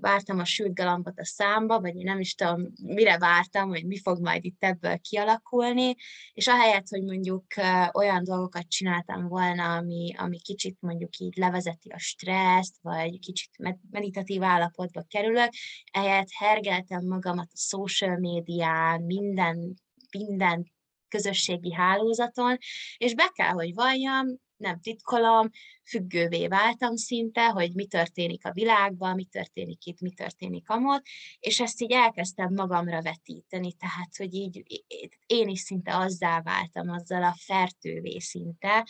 vártam 0.00 0.38
a 0.38 0.44
sült 0.44 0.74
galambot 0.74 1.18
a 1.18 1.24
számba, 1.24 1.80
vagy 1.80 1.96
én 1.96 2.04
nem 2.04 2.20
is 2.20 2.34
tudom, 2.34 2.72
mire 2.82 3.18
vártam, 3.18 3.68
hogy 3.68 3.86
mi 3.86 3.98
fog 3.98 4.20
majd 4.20 4.44
itt 4.44 4.64
ebből 4.64 4.98
kialakulni, 4.98 5.94
és 6.32 6.46
ahelyett, 6.46 6.88
hogy 6.88 7.02
mondjuk 7.02 7.44
olyan 7.92 8.24
dolgokat 8.24 8.68
csináltam 8.68 9.28
volna, 9.28 9.76
ami, 9.76 10.14
ami 10.16 10.38
kicsit 10.38 10.76
mondjuk 10.80 11.16
így 11.16 11.36
levezeti 11.36 11.88
a 11.88 11.98
stresszt, 11.98 12.76
vagy 12.82 13.18
kicsit 13.18 13.50
meditatív 13.90 14.42
állapotba 14.42 15.02
kerülök, 15.02 15.50
ehelyett 15.92 16.30
hergeltem 16.38 17.06
magamat 17.06 17.48
a 17.52 17.58
social 17.58 18.18
médián, 18.18 19.02
minden, 19.02 19.74
minden 20.18 20.74
közösségi 21.08 21.72
hálózaton, 21.72 22.58
és 22.96 23.14
be 23.14 23.30
kell, 23.34 23.52
hogy 23.52 23.74
valljam, 23.74 24.26
nem 24.56 24.80
titkolom, 24.80 25.50
függővé 25.84 26.46
váltam 26.46 26.96
szinte, 26.96 27.48
hogy 27.48 27.74
mi 27.74 27.86
történik 27.86 28.46
a 28.46 28.52
világban, 28.52 29.14
mi 29.14 29.24
történik 29.24 29.84
itt, 29.84 30.00
mi 30.00 30.10
történik 30.10 30.68
amott, 30.68 31.04
és 31.38 31.60
ezt 31.60 31.82
így 31.82 31.92
elkezdtem 31.92 32.54
magamra 32.54 33.02
vetíteni, 33.02 33.72
tehát, 33.72 34.16
hogy 34.16 34.34
így 34.34 34.84
én 35.26 35.48
is 35.48 35.60
szinte 35.60 35.96
azzá 35.96 36.40
váltam, 36.42 36.88
azzal 36.88 37.22
a 37.22 37.36
fertővé 37.38 38.18
szinte, 38.18 38.86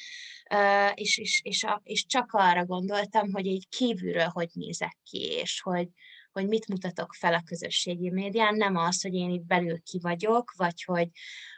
és, 0.95 1.19
és, 1.19 1.41
és, 1.45 1.65
a, 1.65 1.81
és 1.85 2.07
csak 2.07 2.33
arra 2.33 2.65
gondoltam, 2.65 3.33
hogy 3.33 3.47
így 3.47 3.69
kívülről 3.69 4.29
hogy 4.29 4.51
nézek 4.53 4.99
ki, 5.05 5.19
és 5.19 5.61
hogy, 5.61 5.89
hogy 6.33 6.47
mit 6.47 6.69
mutatok 6.69 7.15
fel 7.15 7.35
a 7.35 7.43
közösségi 7.45 8.11
médián, 8.11 8.55
nem 8.55 8.77
az, 8.77 9.03
hogy 9.03 9.15
én 9.15 9.31
itt 9.31 9.47
belül 9.47 9.83
ki 9.83 9.99
vagyok, 10.03 10.53
vagy 10.57 10.83
hogy, 10.83 11.09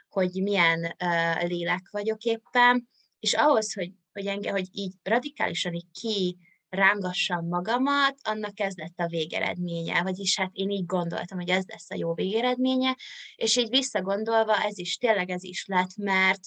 hogy 0.09 0.41
milyen 0.41 0.95
uh, 1.03 1.47
lélek 1.47 1.89
vagyok 1.91 2.23
éppen, 2.23 2.89
és 3.19 3.33
ahhoz, 3.33 3.73
hogy 3.73 3.91
hogy, 4.11 4.25
enge, 4.25 4.51
hogy 4.51 4.67
így 4.71 4.93
radikálisan 5.03 5.73
így 5.73 5.91
ki 5.91 6.37
rángassam 6.69 7.47
magamat, 7.47 8.15
annak 8.21 8.59
ez 8.59 8.75
lett 8.75 8.99
a 8.99 9.07
végeredménye, 9.07 10.01
vagyis 10.01 10.37
hát 10.37 10.49
én 10.53 10.69
így 10.69 10.85
gondoltam, 10.85 11.37
hogy 11.37 11.49
ez 11.49 11.63
lesz 11.67 11.89
a 11.89 11.95
jó 11.95 12.13
végeredménye, 12.13 12.97
és 13.35 13.57
így 13.57 13.69
visszagondolva 13.69 14.63
ez 14.63 14.77
is, 14.77 14.97
tényleg 14.97 15.29
ez 15.29 15.43
is 15.43 15.65
lett, 15.65 15.95
mert, 15.95 16.39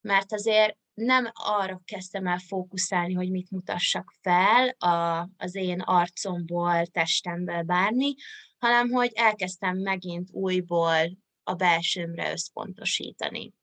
mert 0.00 0.32
azért 0.32 0.76
nem 0.94 1.30
arra 1.32 1.80
kezdtem 1.84 2.26
el 2.26 2.38
fókuszálni, 2.38 3.12
hogy 3.12 3.30
mit 3.30 3.50
mutassak 3.50 4.12
fel 4.20 4.68
a, 4.68 5.28
az 5.36 5.54
én 5.54 5.80
arcomból, 5.80 6.86
testemből 6.86 7.62
bármi, 7.62 8.14
hanem 8.58 8.90
hogy 8.90 9.12
elkezdtem 9.14 9.76
megint 9.76 10.28
újból 10.32 11.18
a 11.42 11.54
belsőmre 11.54 12.30
összpontosítani. 12.30 13.54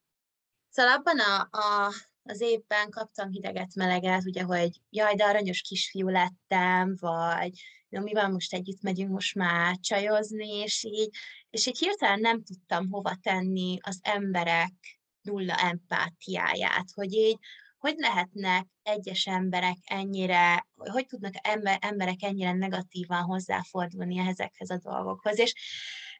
Szóval 0.69 0.93
abban 0.93 1.19
a, 1.19 1.57
a, 1.57 1.93
az 2.23 2.41
évben 2.41 2.89
kaptam 2.89 3.29
hideget, 3.29 3.75
meleget, 3.75 4.25
ugye, 4.25 4.43
hogy 4.43 4.81
jaj, 4.89 5.15
de 5.15 5.23
aranyos 5.23 5.61
kisfiú 5.61 6.07
lettem, 6.07 6.95
vagy 6.99 7.51
jó, 7.89 8.01
mi 8.01 8.13
van, 8.13 8.31
most 8.31 8.53
együtt 8.53 8.81
megyünk 8.81 9.11
most 9.11 9.35
már 9.35 9.77
csajozni, 9.79 10.47
és 10.47 10.83
így, 10.83 11.09
és 11.49 11.65
így 11.67 11.77
hirtelen 11.77 12.19
nem 12.19 12.43
tudtam 12.43 12.89
hova 12.89 13.15
tenni 13.21 13.77
az 13.81 13.99
emberek 14.01 14.73
nulla 15.21 15.55
empátiáját, 15.55 16.91
hogy 16.93 17.13
így, 17.13 17.37
hogy 17.77 17.95
lehetnek 17.97 18.67
egyes 18.83 19.25
emberek 19.25 19.77
ennyire, 19.83 20.67
hogy 20.75 21.05
tudnak 21.05 21.33
ember, 21.41 21.77
emberek 21.81 22.23
ennyire 22.23 22.53
negatívan 22.53 23.21
hozzáfordulni 23.21 24.17
ezekhez 24.17 24.69
a 24.69 24.77
dolgokhoz. 24.77 25.39
És 25.39 25.53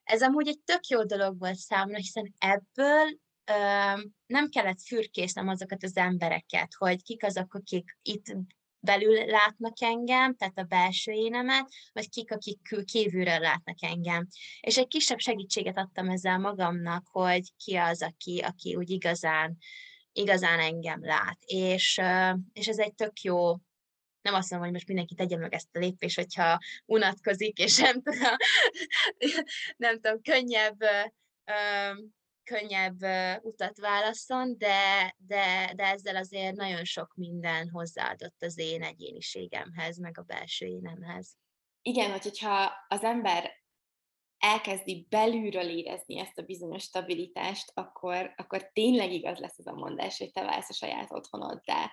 ez 0.04 0.22
amúgy 0.22 0.48
egy 0.48 0.60
tök 0.64 0.86
jó 0.86 1.04
dolog 1.04 1.38
volt 1.38 1.56
számomra, 1.56 1.96
hiszen 1.96 2.34
ebből 2.38 3.18
nem 4.26 4.48
kellett 4.48 4.80
fürkésznem 4.80 5.48
azokat 5.48 5.82
az 5.82 5.96
embereket, 5.96 6.74
hogy 6.78 7.02
kik 7.02 7.24
azok, 7.24 7.54
akik 7.54 7.98
itt 8.02 8.36
belül 8.80 9.24
látnak 9.24 9.80
engem, 9.80 10.34
tehát 10.34 10.58
a 10.58 10.62
belső 10.62 11.12
énemet, 11.12 11.68
vagy 11.92 12.08
kik, 12.08 12.32
akik 12.32 12.58
kívülről 12.84 13.38
látnak 13.38 13.82
engem. 13.82 14.26
És 14.60 14.78
egy 14.78 14.88
kisebb 14.88 15.18
segítséget 15.18 15.78
adtam 15.78 16.08
ezzel 16.08 16.38
magamnak, 16.38 17.06
hogy 17.10 17.52
ki 17.56 17.76
az, 17.76 18.02
aki, 18.02 18.38
aki 18.38 18.74
úgy 18.74 18.90
igazán, 18.90 19.56
igazán 20.12 20.60
engem 20.60 21.04
lát. 21.04 21.38
És, 21.40 22.00
és 22.52 22.68
ez 22.68 22.78
egy 22.78 22.94
tök 22.94 23.20
jó 23.20 23.56
nem 24.24 24.34
azt 24.34 24.50
mondom, 24.50 24.68
hogy 24.68 24.72
most 24.72 24.86
mindenki 24.86 25.14
tegye 25.14 25.36
meg 25.36 25.54
ezt 25.54 25.76
a 25.76 25.78
lépést, 25.78 26.16
hogyha 26.16 26.58
unatkozik, 26.86 27.58
és 27.58 27.78
nem 27.78 28.02
tudom, 28.02 28.36
nem 29.76 30.00
tudom 30.00 30.20
könnyebb 30.22 30.78
könnyebb 32.44 33.02
utat 33.42 33.78
válaszol, 33.78 34.54
de, 34.58 35.14
de, 35.26 35.72
de 35.76 35.84
ezzel 35.84 36.16
azért 36.16 36.56
nagyon 36.56 36.84
sok 36.84 37.14
minden 37.14 37.68
hozzáadott 37.68 38.42
az 38.42 38.58
én 38.58 38.82
egyéniségemhez, 38.82 39.98
meg 39.98 40.18
a 40.18 40.22
belső 40.22 40.66
énemhez. 40.66 41.36
Igen, 41.82 42.10
hogyha 42.10 42.72
az 42.88 43.02
ember 43.02 43.62
elkezdi 44.38 45.06
belülről 45.08 45.68
érezni 45.68 46.18
ezt 46.18 46.38
a 46.38 46.42
bizonyos 46.42 46.82
stabilitást, 46.82 47.70
akkor, 47.74 48.34
akkor 48.36 48.70
tényleg 48.72 49.12
igaz 49.12 49.38
lesz 49.38 49.58
ez 49.58 49.66
a 49.66 49.72
mondás, 49.72 50.18
hogy 50.18 50.32
te 50.32 50.42
válsz 50.42 50.68
a 50.68 50.72
saját 50.72 51.12
otthonoddá. 51.12 51.90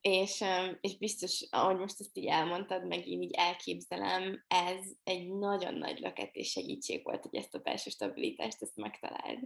És, 0.00 0.44
és 0.80 0.98
biztos, 0.98 1.46
ahogy 1.50 1.76
most 1.76 2.00
ezt 2.00 2.16
így 2.16 2.26
elmondtad, 2.26 2.86
meg 2.86 3.06
én 3.06 3.22
így 3.22 3.34
elképzelem, 3.34 4.44
ez 4.48 4.80
egy 5.04 5.28
nagyon 5.32 5.74
nagy 5.74 5.98
löket 5.98 6.34
és 6.34 6.50
segítség 6.50 7.04
volt, 7.04 7.22
hogy 7.22 7.34
ezt 7.34 7.54
a 7.54 7.58
belső 7.58 7.90
stabilitást 7.90 8.62
ezt 8.62 8.76
megtaláld. 8.76 9.38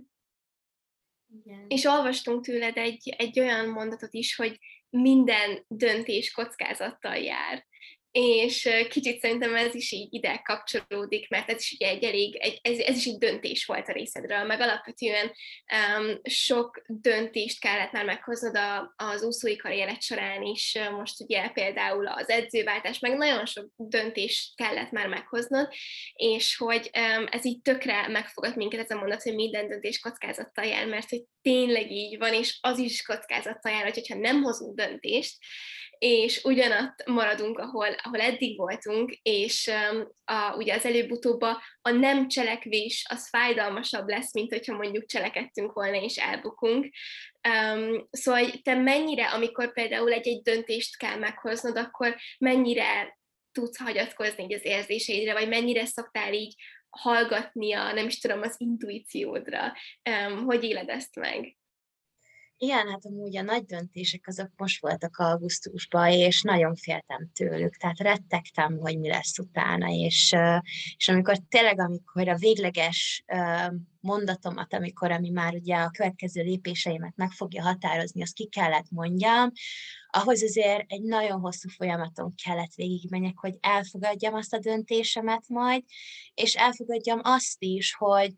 Igen. 1.45 1.65
És 1.69 1.85
olvastunk 1.85 2.45
tőled 2.45 2.77
egy, 2.77 3.15
egy 3.19 3.41
olyan 3.41 3.69
mondatot 3.69 4.15
is, 4.15 4.37
hogy 4.37 4.59
minden 4.91 5.65
döntés 5.69 6.31
kockázattal 6.31 7.17
jár 7.17 7.69
és 8.13 8.69
kicsit 8.89 9.21
szerintem 9.21 9.55
ez 9.55 9.75
is 9.75 9.93
így 9.93 10.15
ide 10.15 10.43
kapcsolódik, 10.45 11.29
mert 11.29 11.51
ez 11.51 11.61
is 11.61 11.77
egy 11.79 12.05
elég, 12.05 12.37
egy, 12.37 12.59
ez, 12.63 12.79
ez 12.79 12.97
is 12.97 13.07
egy 13.07 13.19
döntés 13.19 13.65
volt 13.65 13.89
a 13.89 13.93
részedről, 13.93 14.45
meg 14.45 14.61
alapvetően 14.61 15.33
um, 15.99 16.21
sok 16.23 16.83
döntést 16.87 17.61
kellett 17.61 17.93
már 17.93 18.05
meghoznod 18.05 18.57
a, 18.57 18.95
az 18.97 19.23
úszói 19.23 19.57
karrieret 19.57 20.03
során 20.03 20.43
is, 20.43 20.79
most 20.97 21.21
ugye 21.21 21.49
például 21.49 22.07
az 22.07 22.29
edzőváltás, 22.29 22.99
meg 22.99 23.17
nagyon 23.17 23.47
sok 23.47 23.67
döntést 23.77 24.57
kellett 24.57 24.91
már 24.91 25.09
meghoznod, 25.09 25.69
és 26.13 26.57
hogy 26.57 26.91
um, 26.99 27.27
ez 27.31 27.45
így 27.45 27.61
tökre 27.63 28.09
megfogad 28.09 28.57
minket 28.57 28.81
ez 28.81 28.91
a 28.91 28.99
mondat, 28.99 29.23
hogy 29.23 29.35
minden 29.35 29.69
döntés 29.69 29.99
kockázattal 29.99 30.65
jár, 30.65 30.87
mert 30.87 31.11
hogy 31.11 31.23
tényleg 31.43 31.91
így 31.91 32.19
van, 32.19 32.35
és 32.35 32.59
az 32.61 32.79
is 32.79 33.03
kockázattal 33.03 33.73
jár, 33.73 33.93
hogyha 33.93 34.17
nem 34.17 34.43
hozunk 34.43 34.77
döntést, 34.77 35.37
és 36.01 36.45
ugyanatt 36.45 37.07
maradunk, 37.07 37.59
ahol, 37.59 37.89
ahol 38.03 38.21
eddig 38.21 38.57
voltunk, 38.57 39.13
és 39.23 39.71
a, 40.25 40.55
ugye 40.57 40.75
az 40.75 40.85
előbb-utóbb 40.85 41.41
a 41.83 41.91
nem 41.91 42.29
cselekvés 42.29 43.07
az 43.09 43.29
fájdalmasabb 43.29 44.09
lesz, 44.09 44.35
mint 44.35 44.53
hogyha 44.53 44.77
mondjuk 44.77 45.07
cselekedtünk 45.07 45.73
volna 45.73 46.03
és 46.03 46.17
elbukunk. 46.17 46.89
Um, 47.49 48.09
szóval 48.11 48.51
te 48.63 48.75
mennyire, 48.75 49.27
amikor 49.27 49.73
például 49.73 50.13
egy-egy 50.13 50.43
döntést 50.43 50.97
kell 50.97 51.17
meghoznod, 51.17 51.77
akkor 51.77 52.17
mennyire 52.39 53.19
tudsz 53.53 53.79
hagyatkozni 53.79 54.55
az 54.55 54.65
érzéseidre, 54.65 55.33
vagy 55.33 55.49
mennyire 55.49 55.85
szoktál 55.85 56.33
így 56.33 56.55
hallgatni 56.91 57.73
a, 57.73 57.93
nem 57.93 58.07
is 58.07 58.19
tudom, 58.19 58.43
az 58.43 58.55
intuíciódra. 58.59 59.73
Um, 60.11 60.45
hogy 60.45 60.65
éled 60.65 60.89
ezt 60.89 61.17
meg? 61.17 61.59
Igen, 62.63 62.89
hát 62.89 63.07
amúgy 63.07 63.37
a 63.37 63.43
nagy 63.43 63.65
döntések 63.65 64.25
azok 64.27 64.51
most 64.57 64.81
voltak 64.81 65.17
augusztusban, 65.17 66.11
és 66.11 66.43
nagyon 66.43 66.75
féltem 66.75 67.31
tőlük, 67.33 67.77
tehát 67.77 67.99
rettegtem, 67.99 68.79
hogy 68.79 68.99
mi 68.99 69.09
lesz 69.09 69.39
utána, 69.39 69.89
és, 69.89 70.37
és 70.97 71.09
amikor 71.09 71.37
tényleg, 71.49 71.79
amikor 71.79 72.29
a 72.29 72.37
végleges 72.37 73.25
mondatomat, 74.01 74.75
amikor 74.75 75.11
ami 75.11 75.31
már 75.31 75.55
ugye 75.55 75.77
a 75.77 75.91
következő 75.91 76.43
lépéseimet 76.43 77.17
meg 77.17 77.31
fogja 77.31 77.63
határozni, 77.63 78.23
azt 78.23 78.35
ki 78.35 78.47
kellett 78.47 78.91
mondjam, 78.91 79.51
ahhoz 80.11 80.43
azért 80.43 80.93
egy 80.93 81.03
nagyon 81.03 81.41
hosszú 81.41 81.69
folyamaton 81.69 82.35
kellett 82.45 82.75
végigmenjek, 82.75 83.39
hogy 83.39 83.55
elfogadjam 83.61 84.35
azt 84.35 84.55
a 84.55 84.59
döntésemet 84.59 85.49
majd, 85.49 85.83
és 86.35 86.55
elfogadjam 86.55 87.21
azt 87.23 87.63
is, 87.63 87.95
hogy, 87.95 88.33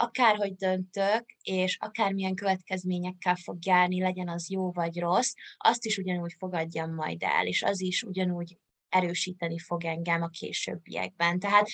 akárhogy 0.00 0.54
döntök, 0.54 1.24
és 1.42 1.76
akármilyen 1.80 2.34
következményekkel 2.34 3.36
fog 3.36 3.64
járni, 3.64 4.00
legyen 4.00 4.28
az 4.28 4.50
jó 4.50 4.72
vagy 4.72 4.98
rossz, 4.98 5.32
azt 5.56 5.84
is 5.84 5.98
ugyanúgy 5.98 6.34
fogadjam 6.38 6.94
majd 6.94 7.22
el, 7.22 7.46
és 7.46 7.62
az 7.62 7.80
is 7.80 8.02
ugyanúgy 8.02 8.58
erősíteni 8.88 9.58
fog 9.58 9.84
engem 9.84 10.22
a 10.22 10.28
későbbiekben. 10.28 11.38
Tehát 11.38 11.68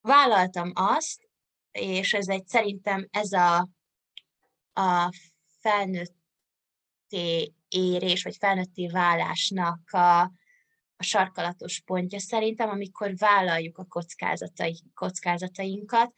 vállaltam 0.00 0.70
azt, 0.74 1.28
és 1.72 2.14
ez 2.14 2.28
egy 2.28 2.46
szerintem 2.46 3.08
ez 3.10 3.32
a, 3.32 3.68
a 4.72 5.12
felnőtté 5.60 6.14
érés, 7.68 8.22
vagy 8.22 8.36
felnőtté 8.36 8.86
válásnak 8.88 9.90
a, 9.90 10.20
a 10.96 11.02
sarkalatos 11.02 11.80
pontja 11.80 12.18
szerintem, 12.18 12.68
amikor 12.68 13.16
vállaljuk 13.16 13.78
a 13.78 13.84
kockázatai, 13.84 14.82
kockázatainkat, 14.94 16.12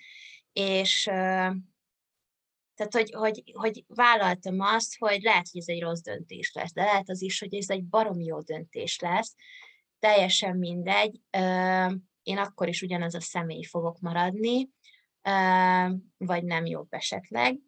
és 0.54 1.02
tehát, 2.74 2.92
hogy, 2.92 3.12
hogy, 3.12 3.42
hogy 3.52 3.84
vállaltam 3.86 4.60
azt, 4.60 4.98
hogy 4.98 5.22
lehet, 5.22 5.48
hogy 5.52 5.60
ez 5.60 5.68
egy 5.68 5.80
rossz 5.80 6.00
döntés 6.00 6.52
lesz, 6.52 6.72
de 6.72 6.84
lehet 6.84 7.10
az 7.10 7.22
is, 7.22 7.38
hogy 7.38 7.54
ez 7.54 7.68
egy 7.68 7.84
barom 7.84 8.20
jó 8.20 8.40
döntés 8.40 8.98
lesz, 9.00 9.34
teljesen 9.98 10.56
mindegy, 10.56 11.20
én 12.22 12.38
akkor 12.38 12.68
is 12.68 12.82
ugyanaz 12.82 13.14
a 13.14 13.20
személy 13.20 13.62
fogok 13.62 13.98
maradni, 14.00 14.68
vagy 16.16 16.44
nem 16.44 16.66
jobb 16.66 16.92
esetleg. 16.92 17.58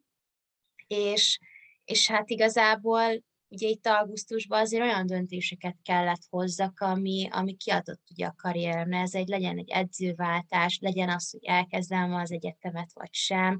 És, 0.86 1.38
és 1.84 2.10
hát 2.10 2.30
igazából 2.30 3.24
ugye 3.56 3.68
itt 3.68 3.86
augusztusban 3.86 4.60
azért 4.60 4.82
olyan 4.82 5.06
döntéseket 5.06 5.76
kellett 5.82 6.22
hozzak, 6.30 6.80
ami, 6.80 7.28
ami 7.30 7.56
kiadott 7.56 8.02
ugye 8.10 8.26
a 8.26 8.34
karrieremre. 8.36 8.98
Ez 8.98 9.14
egy 9.14 9.28
legyen 9.28 9.58
egy 9.58 9.70
edzőváltás, 9.70 10.78
legyen 10.80 11.08
az, 11.08 11.30
hogy 11.30 11.44
elkezdem 11.44 12.14
az 12.14 12.32
egyetemet, 12.32 12.90
vagy 12.92 13.14
sem, 13.14 13.58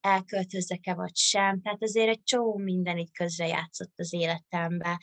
elköltözzek-e, 0.00 0.94
vagy 0.94 1.16
sem. 1.16 1.60
Tehát 1.62 1.82
azért 1.82 2.08
egy 2.08 2.22
csomó 2.22 2.56
minden 2.56 2.98
így 2.98 3.12
közrejátszott 3.12 3.92
az 3.96 4.12
életembe. 4.12 5.00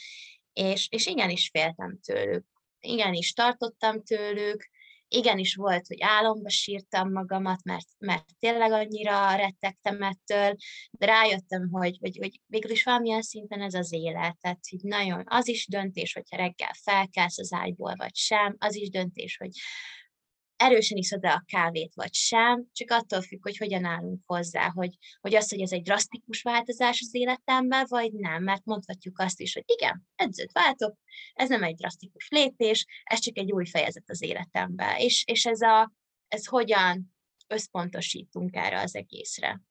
És, 0.54 0.88
és 0.92 1.06
igenis 1.06 1.50
féltem 1.50 2.00
tőlük. 2.06 2.46
Igenis 2.80 3.34
tartottam 3.34 4.04
tőlük, 4.04 4.70
igenis 5.16 5.56
volt, 5.56 5.88
hogy 5.88 5.98
álomba 6.00 6.50
sírtam 6.50 7.12
magamat, 7.12 7.64
mert, 7.64 7.88
mert 7.98 8.26
tényleg 8.40 8.72
annyira 8.72 9.36
rettegtem 9.36 10.02
ettől, 10.02 10.56
de 10.92 11.06
rájöttem, 11.06 11.70
hogy, 11.72 11.98
hogy, 12.00 12.18
hogy 12.18 12.42
végül 12.46 12.72
is 12.72 12.84
valamilyen 12.84 13.22
szinten 13.22 13.62
ez 13.62 13.74
az 13.74 13.94
élet, 13.94 14.38
tehát 14.42 14.60
hogy 14.70 14.80
nagyon, 14.82 15.24
az 15.26 15.48
is 15.48 15.68
döntés, 15.68 16.14
hogyha 16.14 16.38
reggel 16.38 16.74
felkelsz 16.84 17.38
az 17.38 17.54
ágyból, 17.54 17.94
vagy 17.98 18.16
sem, 18.16 18.56
az 18.60 18.76
is 18.76 18.90
döntés, 18.90 19.38
hogy 19.38 19.52
erősen 20.56 20.98
iszod 20.98 21.26
a 21.26 21.44
kávét, 21.46 21.94
vagy 21.96 22.14
sem, 22.14 22.66
csak 22.72 22.92
attól 22.92 23.22
függ, 23.22 23.42
hogy 23.42 23.58
hogyan 23.58 23.86
állunk 23.86 24.22
hozzá, 24.26 24.70
hogy, 24.70 24.98
hogy 25.22 25.36
az, 25.36 25.50
hogy 25.50 25.62
ez 25.62 25.72
egy 25.72 25.82
drasztikus 25.82 26.42
változás 26.42 27.02
az 27.02 27.14
életemben, 27.16 27.86
vagy 27.88 28.14
nem, 28.14 28.44
mert 28.44 28.66
mondhatjuk 28.66 29.20
azt 29.20 29.40
is, 29.40 29.54
hogy 29.54 29.64
igen, 29.66 30.08
edzőt 30.16 30.52
váltok, 30.52 30.98
ez 31.34 31.50
nem 31.50 31.64
egy 31.64 31.76
drasztikus 31.76 32.28
lépés, 32.30 32.86
ez 33.04 33.20
csak 33.20 33.38
egy 33.38 33.52
új 33.52 33.66
fejezet 33.66 34.10
az 34.10 34.22
életemben, 34.22 34.98
és, 34.98 35.24
és 35.28 35.46
ez, 35.46 35.62
a, 35.62 35.92
ez 36.28 36.46
hogyan 36.46 37.14
összpontosítunk 37.48 38.56
erre 38.56 38.82
az 38.82 38.96
egészre. 38.96 39.62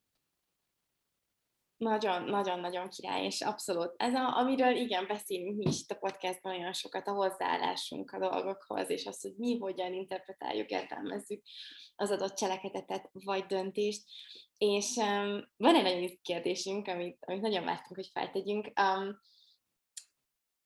Nagyon-nagyon-nagyon 1.77 2.89
király, 2.89 3.25
és 3.25 3.41
abszolút. 3.41 3.93
Ez, 3.97 4.15
a, 4.15 4.37
amiről 4.37 4.77
igen, 4.77 5.07
beszélünk 5.07 5.57
mi 5.57 5.65
is 5.69 5.81
itt 5.81 5.91
a 5.91 5.99
podcastban 5.99 6.57
nagyon 6.57 6.73
sokat, 6.73 7.07
a 7.07 7.13
hozzáállásunk 7.13 8.11
a 8.11 8.19
dolgokhoz, 8.19 8.91
és 8.91 9.07
az, 9.07 9.21
hogy 9.21 9.35
mi 9.37 9.59
hogyan 9.59 9.93
interpretáljuk, 9.93 10.71
értelmezzük 10.71 11.43
az 11.97 12.11
adott 12.11 12.35
cselekedetet 12.35 13.11
vagy 13.13 13.47
döntést. 13.47 14.03
És 14.59 14.97
um, 14.97 15.49
van 15.57 15.75
egy 15.75 15.83
nagyon 15.83 16.19
kérdésünk, 16.23 16.87
amit, 16.87 17.19
amit 17.27 17.43
nagyon 17.43 17.65
vártunk, 17.65 17.95
hogy 17.95 18.11
feltegyünk. 18.13 18.73
Um, 18.81 19.21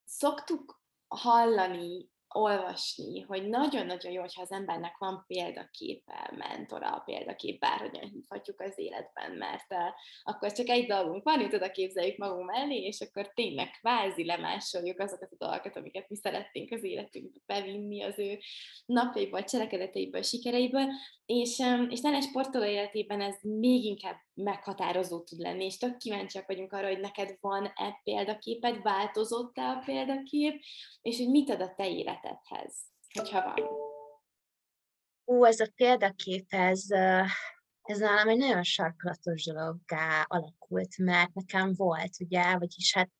szoktuk 0.05 0.83
hallani 1.09 2.09
olvasni, 2.29 3.21
hogy 3.21 3.49
nagyon-nagyon 3.49 4.13
jó, 4.13 4.21
hogyha 4.21 4.43
az 4.43 4.53
embernek 4.53 4.99
van 4.99 5.25
példaképe, 5.27 6.33
mentora, 6.37 7.03
példakép, 7.05 7.59
bárhogyan 7.59 8.09
hívhatjuk 8.09 8.61
az 8.61 8.73
életben, 8.77 9.33
mert 9.33 9.73
uh, 9.73 9.79
akkor 10.23 10.53
csak 10.53 10.69
egy 10.69 10.87
dolgunk 10.87 11.23
van, 11.25 11.41
hogy 11.41 11.55
oda 11.55 11.71
képzeljük 11.71 12.17
magunk 12.17 12.51
mellé, 12.51 12.77
és 12.77 13.01
akkor 13.01 13.33
tényleg 13.35 13.71
kvázi 13.71 14.25
lemásoljuk 14.25 14.99
azokat 14.99 15.33
a 15.33 15.45
dolgokat, 15.45 15.77
amiket 15.77 16.09
mi 16.09 16.17
szeretnénk 16.17 16.73
az 16.73 16.85
életünkbe 16.85 17.41
bevinni 17.47 18.03
az 18.03 18.19
ő 18.19 18.39
napjaiből, 18.87 19.45
cselekedeteiből, 19.45 20.23
sikereiből, 20.23 20.87
és, 21.29 21.63
és 21.89 22.01
talán 22.01 22.21
sportoló 22.21 22.65
életében 22.65 23.21
ez 23.21 23.37
még 23.43 23.85
inkább 23.85 24.17
meghatározó 24.35 25.23
tud 25.23 25.39
lenni, 25.39 25.65
és 25.65 25.79
tök 25.79 25.97
kíváncsiak 25.97 26.47
vagyunk 26.47 26.73
arra, 26.73 26.87
hogy 26.87 27.01
neked 27.01 27.37
van-e 27.41 28.01
példaképed, 28.05 28.83
változott-e 28.83 29.63
a 29.63 29.83
példakép, 29.85 30.63
és 31.03 31.19
hogy 31.19 31.29
mit 31.29 31.51
ad 31.51 31.61
a 31.61 31.75
te 31.75 31.91
életedhez, 31.91 32.75
hogyha 33.15 33.43
van. 33.43 33.69
Ú, 35.25 35.45
ez 35.45 35.61
a 35.61 35.69
példakép, 35.75 36.47
ez, 36.49 36.91
ez 37.83 37.99
nálam 37.99 38.29
egy 38.29 38.39
nagyon 38.39 38.63
sarkalatos 38.63 39.45
dologgá 39.45 40.25
alakult, 40.27 40.99
mert 40.99 41.35
nekem 41.35 41.75
volt, 41.75 42.21
ugye, 42.21 42.59
vagyis 42.59 42.95
hát 42.95 43.11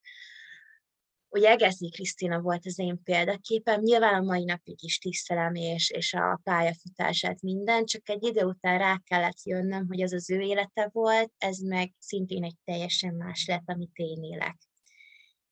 ugye 1.31 1.49
Egeszi 1.49 1.89
Krisztina 1.89 2.41
volt 2.41 2.67
az 2.67 2.79
én 2.79 3.03
példaképem, 3.03 3.81
nyilván 3.81 4.15
a 4.15 4.25
mai 4.25 4.45
napig 4.45 4.85
is 4.85 4.99
tisztelem, 4.99 5.55
és, 5.55 5.91
és 5.91 6.15
a 6.15 6.41
pályafutását 6.43 7.41
minden, 7.41 7.85
csak 7.85 8.09
egy 8.09 8.25
idő 8.25 8.45
után 8.45 8.79
rá 8.79 9.01
kellett 9.05 9.43
jönnöm, 9.43 9.87
hogy 9.89 10.03
az 10.03 10.13
az 10.13 10.31
ő 10.31 10.41
élete 10.41 10.89
volt, 10.93 11.33
ez 11.39 11.59
meg 11.59 11.95
szintén 11.99 12.45
egy 12.45 12.57
teljesen 12.65 13.15
más 13.15 13.47
lett, 13.47 13.65
amit 13.67 13.97
én 13.97 14.23
élek. 14.23 14.57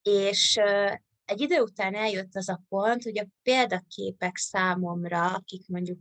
És 0.02 0.60
egy 1.24 1.40
idő 1.40 1.60
után 1.60 1.94
eljött 1.94 2.34
az 2.34 2.48
a 2.48 2.62
pont, 2.68 3.02
hogy 3.02 3.18
a 3.18 3.26
példaképek 3.42 4.36
számomra, 4.36 5.34
akik 5.34 5.68
mondjuk 5.68 5.98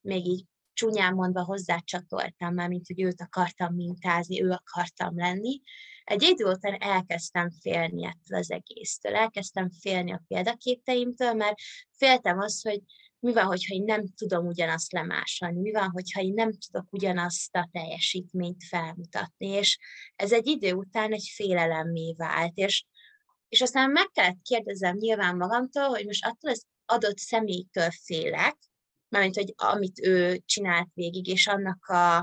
még 0.00 0.26
így 0.26 0.44
csúnyán 0.72 1.14
mondva 1.14 1.44
hozzácsatoltam 1.44 2.54
már, 2.54 2.68
mint 2.68 2.86
hogy 2.86 3.02
őt 3.02 3.20
akartam 3.20 3.74
mintázni, 3.74 4.42
ő 4.42 4.50
akartam 4.50 5.18
lenni, 5.18 5.60
egy 6.08 6.22
idő 6.22 6.44
után 6.44 6.76
elkezdtem 6.80 7.50
félni 7.50 8.04
ettől 8.04 8.38
az 8.38 8.50
egésztől, 8.50 9.14
elkezdtem 9.14 9.70
félni 9.70 10.12
a 10.12 10.22
példaképteimtől, 10.28 11.32
mert 11.32 11.54
féltem 11.96 12.38
azt, 12.38 12.62
hogy 12.62 12.80
mi 13.18 13.32
van, 13.32 13.44
hogyha 13.44 13.74
én 13.74 13.82
nem 13.82 14.06
tudom 14.16 14.46
ugyanazt 14.46 14.92
lemásolni, 14.92 15.60
mi 15.60 15.72
van, 15.72 15.90
hogyha 15.90 16.20
én 16.20 16.32
nem 16.34 16.50
tudok 16.52 16.92
ugyanazt 16.92 17.56
a 17.56 17.68
teljesítményt 17.72 18.64
felmutatni, 18.64 19.46
és 19.46 19.78
ez 20.16 20.32
egy 20.32 20.46
idő 20.46 20.72
után 20.72 21.12
egy 21.12 21.30
félelemmé 21.34 22.14
vált, 22.16 22.56
és, 22.56 22.84
és 23.48 23.60
aztán 23.60 23.90
meg 23.90 24.10
kellett 24.12 24.42
kérdezem 24.42 24.96
nyilván 24.96 25.36
magamtól, 25.36 25.88
hogy 25.88 26.04
most 26.04 26.26
attól 26.26 26.50
az 26.50 26.64
adott 26.84 27.18
személytől 27.18 27.90
félek, 27.90 28.56
mert 29.08 29.34
hogy 29.34 29.54
amit 29.56 29.98
ő 29.98 30.42
csinált 30.44 30.88
végig, 30.94 31.26
és 31.26 31.46
annak 31.46 31.86
a, 31.86 32.16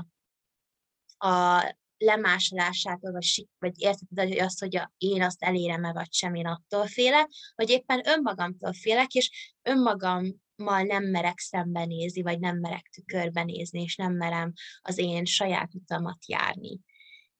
a 1.28 1.64
lemásolásától, 1.98 3.12
vagy, 3.12 3.46
vagy 3.58 3.80
érted, 3.80 4.08
hogy 4.14 4.38
azt, 4.38 4.60
hogy 4.60 4.76
a, 4.76 4.92
én 4.98 5.22
azt 5.22 5.42
elérem-e, 5.42 5.92
vagy 5.92 6.12
sem, 6.12 6.34
én 6.34 6.46
attól 6.46 6.86
félek, 6.86 7.28
vagy 7.54 7.70
éppen 7.70 8.08
önmagamtól 8.08 8.72
félek, 8.72 9.12
és 9.14 9.56
önmagammal 9.62 10.82
nem 10.82 11.04
merek 11.04 11.38
szembenézni, 11.38 12.22
vagy 12.22 12.38
nem 12.38 12.58
merek 12.58 12.88
tükörbenézni, 12.94 13.82
és 13.82 13.96
nem 13.96 14.12
merem 14.12 14.52
az 14.80 14.98
én 14.98 15.24
saját 15.24 15.74
utamat 15.74 16.26
járni. 16.26 16.80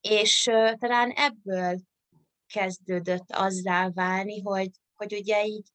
És 0.00 0.46
uh, 0.46 0.72
talán 0.72 1.10
ebből 1.10 1.80
kezdődött 2.52 3.32
azzá 3.32 3.90
válni, 3.90 4.40
hogy, 4.40 4.70
hogy 4.94 5.14
ugye 5.14 5.46
így, 5.46 5.68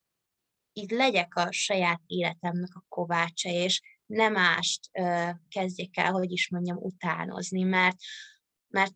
így 0.74 0.92
legyek 0.92 1.36
a 1.36 1.52
saját 1.52 2.02
életemnek 2.06 2.76
a 2.76 2.86
kovácsa, 2.88 3.50
és 3.50 3.82
nem 4.06 4.34
mást 4.34 4.90
uh, 5.00 5.30
kezdjek 5.50 5.98
el, 5.98 6.12
hogy 6.12 6.32
is 6.32 6.50
mondjam, 6.50 6.78
utánozni, 6.78 7.64
mert 7.64 7.96
mert 8.72 8.94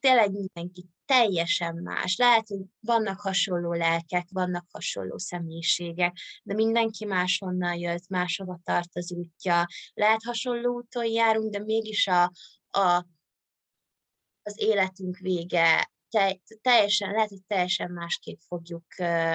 tényleg 0.00 0.32
mindenki 0.32 0.88
teljesen 1.04 1.76
más. 1.76 2.16
Lehet, 2.16 2.48
hogy 2.48 2.60
vannak 2.80 3.20
hasonló 3.20 3.72
lelkek, 3.72 4.26
vannak 4.30 4.66
hasonló 4.70 5.18
személyiségek, 5.18 6.16
de 6.42 6.54
mindenki 6.54 7.04
máshonnan 7.04 7.74
jött, 7.74 8.08
máshova 8.08 8.60
tart 8.64 8.96
az 8.96 9.12
útja. 9.12 9.66
Lehet 9.94 10.22
hasonló 10.24 10.74
úton 10.74 11.06
járunk, 11.06 11.52
de 11.52 11.58
mégis 11.58 12.06
a, 12.06 12.32
a, 12.70 13.06
az 14.42 14.54
életünk 14.60 15.16
vége 15.16 15.90
te, 16.10 16.38
teljesen, 16.60 17.12
lehet, 17.12 17.28
hogy 17.28 17.42
teljesen 17.46 17.90
másképp 17.90 18.38
fogjuk 18.46 18.84
uh, 18.98 19.34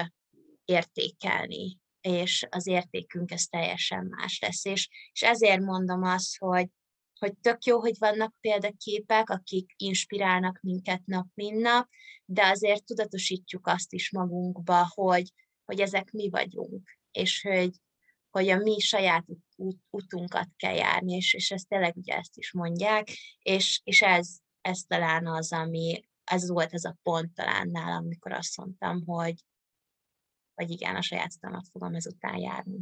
értékelni, 0.64 1.78
és 2.00 2.46
az 2.50 2.66
értékünk 2.66 3.30
ez 3.30 3.44
teljesen 3.44 4.04
más 4.04 4.38
lesz. 4.40 4.64
És, 4.64 4.88
és 5.12 5.22
ezért 5.22 5.60
mondom 5.60 6.02
azt, 6.02 6.38
hogy 6.38 6.68
hogy 7.18 7.36
tök 7.36 7.64
jó, 7.64 7.80
hogy 7.80 7.98
vannak 7.98 8.34
példaképek, 8.40 9.30
akik 9.30 9.72
inspirálnak 9.76 10.60
minket 10.62 11.04
nap, 11.04 11.26
mint 11.34 11.60
nap, 11.60 11.88
de 12.24 12.46
azért 12.46 12.84
tudatosítjuk 12.84 13.66
azt 13.66 13.92
is 13.92 14.10
magunkba, 14.10 14.86
hogy, 14.94 15.32
hogy 15.64 15.80
ezek 15.80 16.10
mi 16.10 16.28
vagyunk, 16.30 16.98
és 17.10 17.42
hogy, 17.42 17.70
hogy 18.30 18.48
a 18.48 18.56
mi 18.56 18.78
saját 18.78 19.24
út, 19.56 19.78
utunkat 19.90 20.48
kell 20.56 20.74
járni, 20.74 21.12
és, 21.14 21.34
és 21.34 21.50
ezt 21.50 21.68
tényleg 21.68 21.96
ugye 21.96 22.16
ezt 22.16 22.36
is 22.36 22.52
mondják, 22.52 23.08
és, 23.42 23.80
és 23.84 24.02
ez, 24.02 24.36
ez 24.60 24.80
talán 24.86 25.26
az, 25.26 25.52
ami, 25.52 26.08
ez 26.24 26.48
volt 26.48 26.72
ez 26.72 26.84
a 26.84 26.96
pont 27.02 27.34
talán 27.34 27.68
nálam, 27.68 28.04
amikor 28.04 28.32
azt 28.32 28.56
mondtam, 28.56 29.04
hogy, 29.06 29.44
hogy 30.54 30.70
igen, 30.70 30.96
a 30.96 31.02
saját 31.02 31.34
utamat 31.36 31.68
fogom 31.68 31.94
ezután 31.94 32.36
járni. 32.36 32.80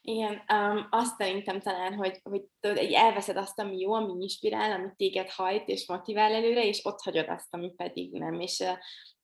Igen, 0.00 0.32
um, 0.52 0.86
azt 0.90 1.16
szerintem 1.16 1.60
talán, 1.60 1.94
hogy, 1.94 2.20
hogy 2.22 2.42
tudod, 2.60 2.76
egy 2.76 2.92
elveszed 2.92 3.36
azt, 3.36 3.58
ami 3.58 3.78
jó, 3.78 3.92
ami 3.92 4.22
inspirál, 4.22 4.72
ami 4.72 4.88
téged 4.96 5.30
hajt 5.30 5.68
és 5.68 5.88
motivál 5.88 6.32
előre, 6.32 6.64
és 6.64 6.84
ott 6.84 7.00
hagyod 7.00 7.28
azt, 7.28 7.54
ami 7.54 7.72
pedig 7.76 8.12
nem. 8.12 8.40
És 8.40 8.58
uh, 8.58 8.78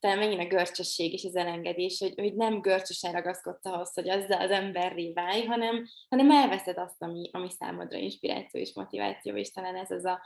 talán 0.05 0.19
megint 0.19 0.41
a 0.41 0.57
görcsösség 0.57 1.13
és 1.13 1.25
az 1.25 1.37
elengedés, 1.37 1.99
hogy, 1.99 2.13
hogy 2.17 2.35
nem 2.35 2.61
görcsösen 2.61 3.13
ragaszkodsz 3.13 3.67
ahhoz, 3.67 3.95
hogy 3.95 4.09
azzal 4.09 4.41
az 4.41 4.51
emberré 4.51 5.13
válj, 5.13 5.45
hanem, 5.45 5.87
hanem 6.09 6.31
elveszed 6.31 6.79
azt, 6.79 7.03
ami, 7.03 7.29
ami 7.33 7.51
számodra 7.51 7.99
inspiráció 7.99 8.61
és 8.61 8.75
motiváció, 8.75 9.37
és 9.37 9.51
talán 9.51 9.77
ez 9.77 9.91
az 9.91 10.05
a, 10.05 10.21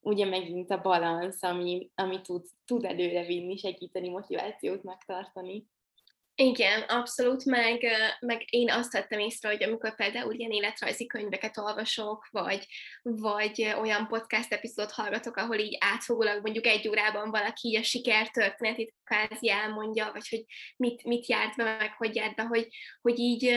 ugye 0.00 0.24
megint 0.26 0.70
a 0.70 0.80
balansz, 0.80 1.42
ami, 1.42 1.90
ami 1.94 2.20
tud, 2.20 2.44
tud 2.64 2.84
előre 2.84 3.24
vinni, 3.24 3.56
segíteni, 3.56 4.08
motivációt 4.08 4.82
megtartani. 4.82 5.66
Igen, 6.36 6.82
abszolút, 6.82 7.44
meg, 7.44 7.86
meg 8.20 8.44
én 8.50 8.70
azt 8.70 8.92
vettem 8.92 9.18
észre, 9.18 9.48
hogy 9.48 9.62
amikor 9.62 9.94
például 9.94 10.34
ilyen 10.34 10.50
életrajzi 10.50 11.06
könyveket 11.06 11.58
olvasok, 11.58 12.28
vagy, 12.30 12.66
vagy 13.02 13.74
olyan 13.80 14.06
podcast 14.06 14.52
epizódot 14.52 14.92
hallgatok, 14.92 15.36
ahol 15.36 15.58
így 15.58 15.76
átfogólag 15.80 16.42
mondjuk 16.42 16.66
egy 16.66 16.88
órában 16.88 17.30
valaki 17.30 17.76
a 17.76 17.82
sikertörténetét 17.82 18.94
kvázi 19.04 19.50
elmondja, 19.50 20.10
vagy 20.12 20.28
hogy 20.28 20.44
mit, 20.76 21.04
mit 21.04 21.26
járt 21.26 21.56
be, 21.56 21.64
meg 21.64 21.94
hogy 21.96 22.14
járt 22.14 22.34
be, 22.34 22.42
hogy, 22.42 22.68
hogy 23.02 23.18
így 23.18 23.56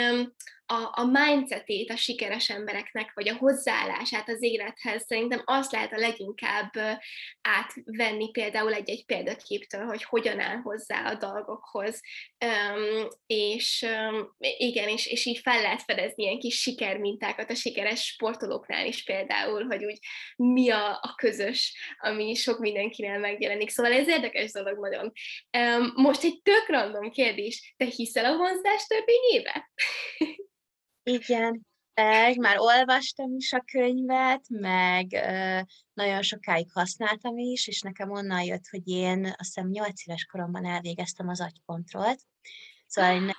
a, 0.70 1.02
a 1.02 1.06
mindsetét 1.06 1.92
a 1.92 1.96
sikeres 1.96 2.50
embereknek, 2.50 3.12
vagy 3.14 3.30
a 3.30 3.36
hozzáállását 3.36 4.30
az 4.30 4.42
élethez 4.42 5.06
szerintem 5.06 5.42
azt 5.46 5.72
lehet 5.72 5.94
a 5.94 5.98
leginkább 5.98 6.72
átvenni 7.42 8.32
például 8.32 8.74
egy-egy 8.74 9.06
példaképtől, 9.06 9.86
hogy 9.86 10.04
hogyan 10.04 10.40
áll 10.40 10.56
hozzá 10.56 11.10
a 11.10 11.16
dolgokhoz. 11.16 12.02
Um, 12.46 13.08
és 13.26 13.86
um, 14.10 14.36
igen, 14.58 14.88
és, 14.88 15.08
és 15.08 15.26
így 15.26 15.38
fel 15.38 15.62
lehet 15.62 15.82
fedezni 15.82 16.24
ilyen 16.24 16.40
kis 16.40 16.62
sikermintákat 16.62 17.50
a 17.50 17.56
sikeres 17.56 18.06
sportolóknál 18.06 18.86
is 18.86 19.04
például, 19.04 19.66
hogy 19.66 19.86
úgy 19.86 20.00
mi 20.36 20.70
a, 20.70 20.92
a 20.92 21.14
közös, 21.16 21.78
ami 21.98 22.34
sok 22.34 22.60
mindenkinél 22.60 23.20
megjelenik. 23.20 23.70
Szóval 23.70 23.92
ez 23.92 24.08
érdekes 24.08 24.52
dolog 24.52 24.80
nagyon. 24.80 25.12
Um, 25.58 25.92
most 25.96 26.24
egy 26.24 26.42
tök 26.42 26.68
random 26.68 27.12
kérdés, 27.12 27.74
te 27.78 27.86
hiszel 27.86 28.26
a 28.26 28.38
vonzás 28.38 28.88
törvényébe? 28.88 29.70
Igen, 31.10 31.66
Meg 32.02 32.38
már 32.38 32.58
olvastam 32.60 33.36
is 33.36 33.54
a 33.54 33.64
könyvet, 33.72 34.46
meg 34.50 35.08
nagyon 35.94 36.22
sokáig 36.22 36.72
használtam 36.72 37.38
is, 37.38 37.68
és 37.68 37.82
nekem 37.82 38.12
onnan 38.12 38.44
jött, 38.44 38.68
hogy 38.68 38.88
én 38.88 39.26
azt 39.26 39.36
hiszem 39.38 39.70
8 39.70 40.08
éves 40.08 40.26
koromban 40.26 40.66
elvégeztem 40.66 41.28
az 41.28 41.42
agykontrollt. 41.42 42.20
Szóval 42.88 43.16
én 43.16 43.32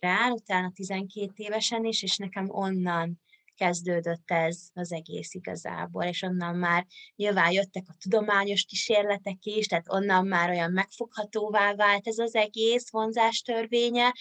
rá, 0.00 0.28
utána 0.30 0.70
12 0.74 1.32
évesen 1.36 1.84
is, 1.84 2.02
és 2.02 2.16
nekem 2.16 2.50
onnan 2.50 3.20
kezdődött 3.54 4.30
ez 4.30 4.58
az 4.72 4.92
egész 4.92 5.34
igazából, 5.34 6.04
és 6.04 6.22
onnan 6.22 6.56
már 6.56 6.86
nyilván 7.16 7.50
jöttek 7.52 7.84
a 7.88 7.96
tudományos 8.02 8.64
kísérletek 8.64 9.38
is, 9.40 9.66
tehát 9.66 9.92
onnan 9.92 10.26
már 10.26 10.50
olyan 10.50 10.72
megfoghatóvá 10.72 11.74
vált 11.74 12.06
ez 12.06 12.18
az 12.18 12.34
egész 12.34 12.90
vonzás 12.90 13.40
törvénye, 13.40 14.12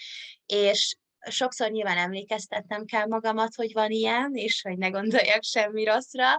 és 0.46 0.96
sokszor 1.30 1.72
nyilván 1.72 1.98
emlékeztetnem 1.98 2.86
kell 2.86 3.06
magamat, 3.06 3.56
hogy 3.56 3.74
van 3.74 3.92
ilyen, 3.92 4.32
és 4.36 4.62
hogy 4.62 4.78
ne 4.78 4.90
gondoljak 4.90 5.44
semmi 5.44 5.84
rosszra, 5.84 6.38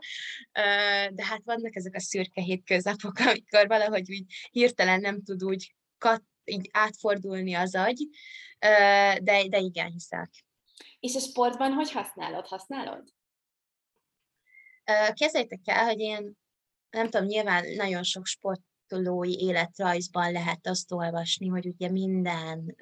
de 1.11 1.24
hát 1.24 1.43
vannak 1.45 1.76
ezek 1.76 1.95
a 1.95 2.01
szürke 2.01 2.41
hétköznapok, 2.41 3.18
amikor 3.28 3.66
valahogy 3.66 4.11
úgy 4.11 4.24
hirtelen 4.51 5.01
nem 5.01 5.22
tud 5.22 5.45
úgy 5.45 5.74
kat, 5.99 6.22
így 6.45 6.68
átfordulni 6.72 7.55
az 7.55 7.74
agy, 7.74 8.09
de, 9.22 9.49
de 9.49 9.59
igen, 9.59 9.91
hiszek. 9.91 10.30
És 11.01 11.14
a 11.14 11.18
sportban 11.18 11.72
hogy 11.72 11.91
használod? 11.91 12.47
Használod? 12.47 13.09
Képzeljétek 15.12 15.61
el, 15.64 15.85
hogy 15.85 15.99
én 15.99 16.37
nem 16.91 17.09
tudom, 17.09 17.26
nyilván 17.26 17.64
nagyon 17.76 18.03
sok 18.03 18.26
sportolói 18.26 19.41
életrajzban 19.41 20.33
lehet 20.33 20.66
azt 20.66 20.93
olvasni, 20.93 21.47
hogy 21.47 21.66
ugye 21.66 21.91
minden 21.91 22.76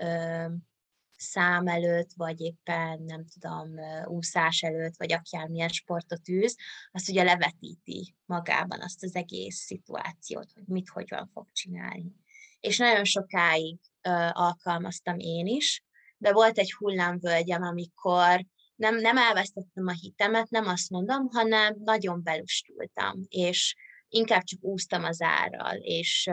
szám 1.21 1.67
előtt, 1.67 2.11
vagy 2.17 2.41
éppen 2.41 3.03
nem 3.03 3.25
tudom, 3.27 3.75
úszás 4.05 4.63
előtt, 4.63 4.97
vagy 4.97 5.13
akármilyen 5.13 5.69
sportot 5.69 6.29
űz, 6.29 6.57
azt 6.93 7.09
ugye 7.09 7.23
levetíti 7.23 8.15
magában 8.27 8.81
azt 8.81 9.03
az 9.03 9.15
egész 9.15 9.57
szituációt, 9.57 10.53
hogy 10.55 10.63
mit, 10.67 10.89
hogyan 10.89 11.31
fog 11.33 11.47
csinálni. 11.53 12.13
És 12.61 12.79
nagyon 12.79 13.05
sokáig 13.05 13.79
ö, 14.03 14.11
alkalmaztam 14.31 15.19
én 15.19 15.47
is, 15.47 15.85
de 16.17 16.33
volt 16.33 16.59
egy 16.59 16.73
hullámvölgyem, 16.73 17.63
amikor 17.63 18.45
nem, 18.75 18.97
nem 18.97 19.17
elvesztettem 19.17 19.87
a 19.87 19.93
hitemet, 19.93 20.51
nem 20.51 20.67
azt 20.67 20.91
mondom, 20.91 21.29
hanem 21.29 21.77
nagyon 21.85 22.23
belustultam, 22.23 23.21
és 23.29 23.77
inkább 24.09 24.43
csak 24.43 24.65
úsztam 24.65 25.05
az 25.05 25.23
árral, 25.23 25.77
és, 25.77 26.31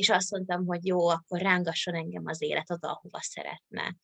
és 0.00 0.08
azt 0.08 0.30
mondtam, 0.30 0.66
hogy 0.66 0.86
jó, 0.86 1.08
akkor 1.08 1.40
rángasson 1.40 1.94
engem 1.94 2.22
az 2.26 2.42
élet 2.42 2.70
oda, 2.70 2.88
ahova 2.88 3.18
szeretne. 3.20 3.96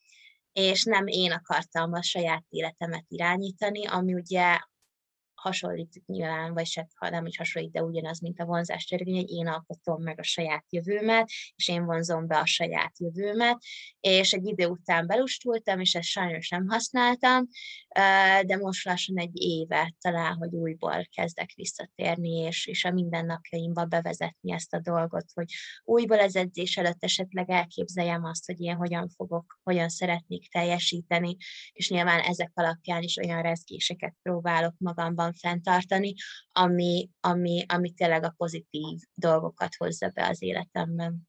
És 0.53 0.85
nem 0.85 1.07
én 1.07 1.33
akartam 1.33 1.93
a 1.93 2.03
saját 2.03 2.45
életemet 2.49 3.05
irányítani, 3.09 3.87
ami 3.87 4.15
ugye 4.15 4.59
hasonlít 5.37 6.03
nyilván, 6.07 6.55
vagy 6.55 6.67
se, 6.67 6.89
nem 7.01 7.27
is 7.27 7.37
hasonlít, 7.37 7.73
de 7.73 7.83
ugyanaz, 7.83 8.21
mint 8.21 8.41
a 8.41 8.45
vonzás 8.45 8.85
törvény, 8.85 9.15
hogy 9.15 9.31
én 9.31 9.47
alkotom 9.47 10.03
meg 10.03 10.19
a 10.19 10.23
saját 10.23 10.65
jövőmet, 10.69 11.31
és 11.57 11.69
én 11.69 11.85
vonzom 11.85 12.27
be 12.27 12.39
a 12.39 12.47
saját 12.47 12.99
jövőmet, 12.99 13.57
és 14.01 14.33
egy 14.33 14.47
idő 14.47 14.67
után 14.67 15.07
belustultam, 15.07 15.81
és 15.81 15.95
ezt 15.95 16.09
sajnos 16.09 16.49
nem 16.49 16.69
használtam, 16.69 17.47
de 18.47 18.57
most 18.57 18.85
lassan 18.85 19.19
egy 19.19 19.43
éve 19.43 19.95
talán, 20.01 20.35
hogy 20.37 20.55
újból 20.55 21.07
kezdek 21.11 21.53
visszatérni, 21.55 22.31
és, 22.31 22.67
és 22.67 22.85
a 22.85 22.91
mindennapjaimba 22.91 23.85
bevezetni 23.85 24.53
ezt 24.53 24.75
a 24.75 24.81
dolgot, 24.81 25.25
hogy 25.35 25.53
újból 25.85 26.21
az 26.21 26.37
edzés 26.37 26.77
előtt 26.77 27.05
esetleg 27.05 27.51
elképzeljem 27.51 28.25
azt, 28.25 28.47
hogy 28.47 28.61
én 28.61 28.77
hogyan 28.77 29.09
fogok, 29.09 29.59
hogyan 29.63 29.89
szeretnék 29.89 30.49
teljesíteni, 30.49 31.37
és 31.73 31.91
nyilván 31.91 32.21
ezek 32.21 32.51
alapján 32.55 33.03
is 33.03 33.17
olyan 33.17 33.43
rezgéseket 33.43 34.15
próbálok 34.23 34.75
magamban 34.79 35.26
fenntartani, 35.33 36.15
ami, 36.53 37.11
ami, 37.21 37.65
ami 37.69 37.93
tényleg 37.93 38.25
a 38.25 38.35
pozitív 38.37 38.99
dolgokat 39.15 39.75
hozza 39.79 40.09
be 40.09 40.29
az 40.29 40.43
életemben. 40.43 41.29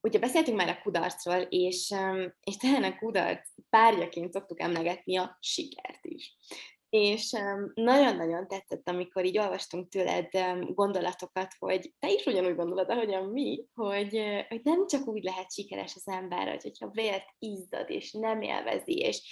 Ugye 0.00 0.18
beszéltünk 0.18 0.56
már 0.56 0.68
a 0.68 0.80
kudarcról, 0.82 1.40
és, 1.40 1.94
és 2.40 2.56
talán 2.56 2.82
a 2.82 2.98
kudarc 2.98 3.48
párjaként 3.70 4.32
szoktuk 4.32 4.60
emlegetni 4.60 5.16
a 5.16 5.36
sikert 5.40 6.04
is. 6.04 6.36
És 6.92 7.30
nagyon-nagyon 7.74 8.48
tetszett, 8.48 8.88
amikor 8.88 9.24
így 9.24 9.38
olvastunk 9.38 9.88
tőled 9.88 10.28
gondolatokat, 10.74 11.54
hogy 11.58 11.92
te 11.98 12.12
is 12.12 12.26
ugyanúgy 12.26 12.54
gondolod, 12.54 12.90
ahogyan 12.90 13.24
mi, 13.24 13.64
hogy, 13.74 14.22
hogy 14.48 14.60
nem 14.62 14.86
csak 14.86 15.06
úgy 15.06 15.22
lehet 15.22 15.52
sikeres 15.52 15.94
az 15.94 16.08
ember, 16.08 16.48
hogy, 16.48 16.62
hogyha 16.62 16.90
vért 16.90 17.24
izzad, 17.38 17.90
és 17.90 18.12
nem 18.12 18.42
élvezi, 18.42 18.94
és, 18.98 19.22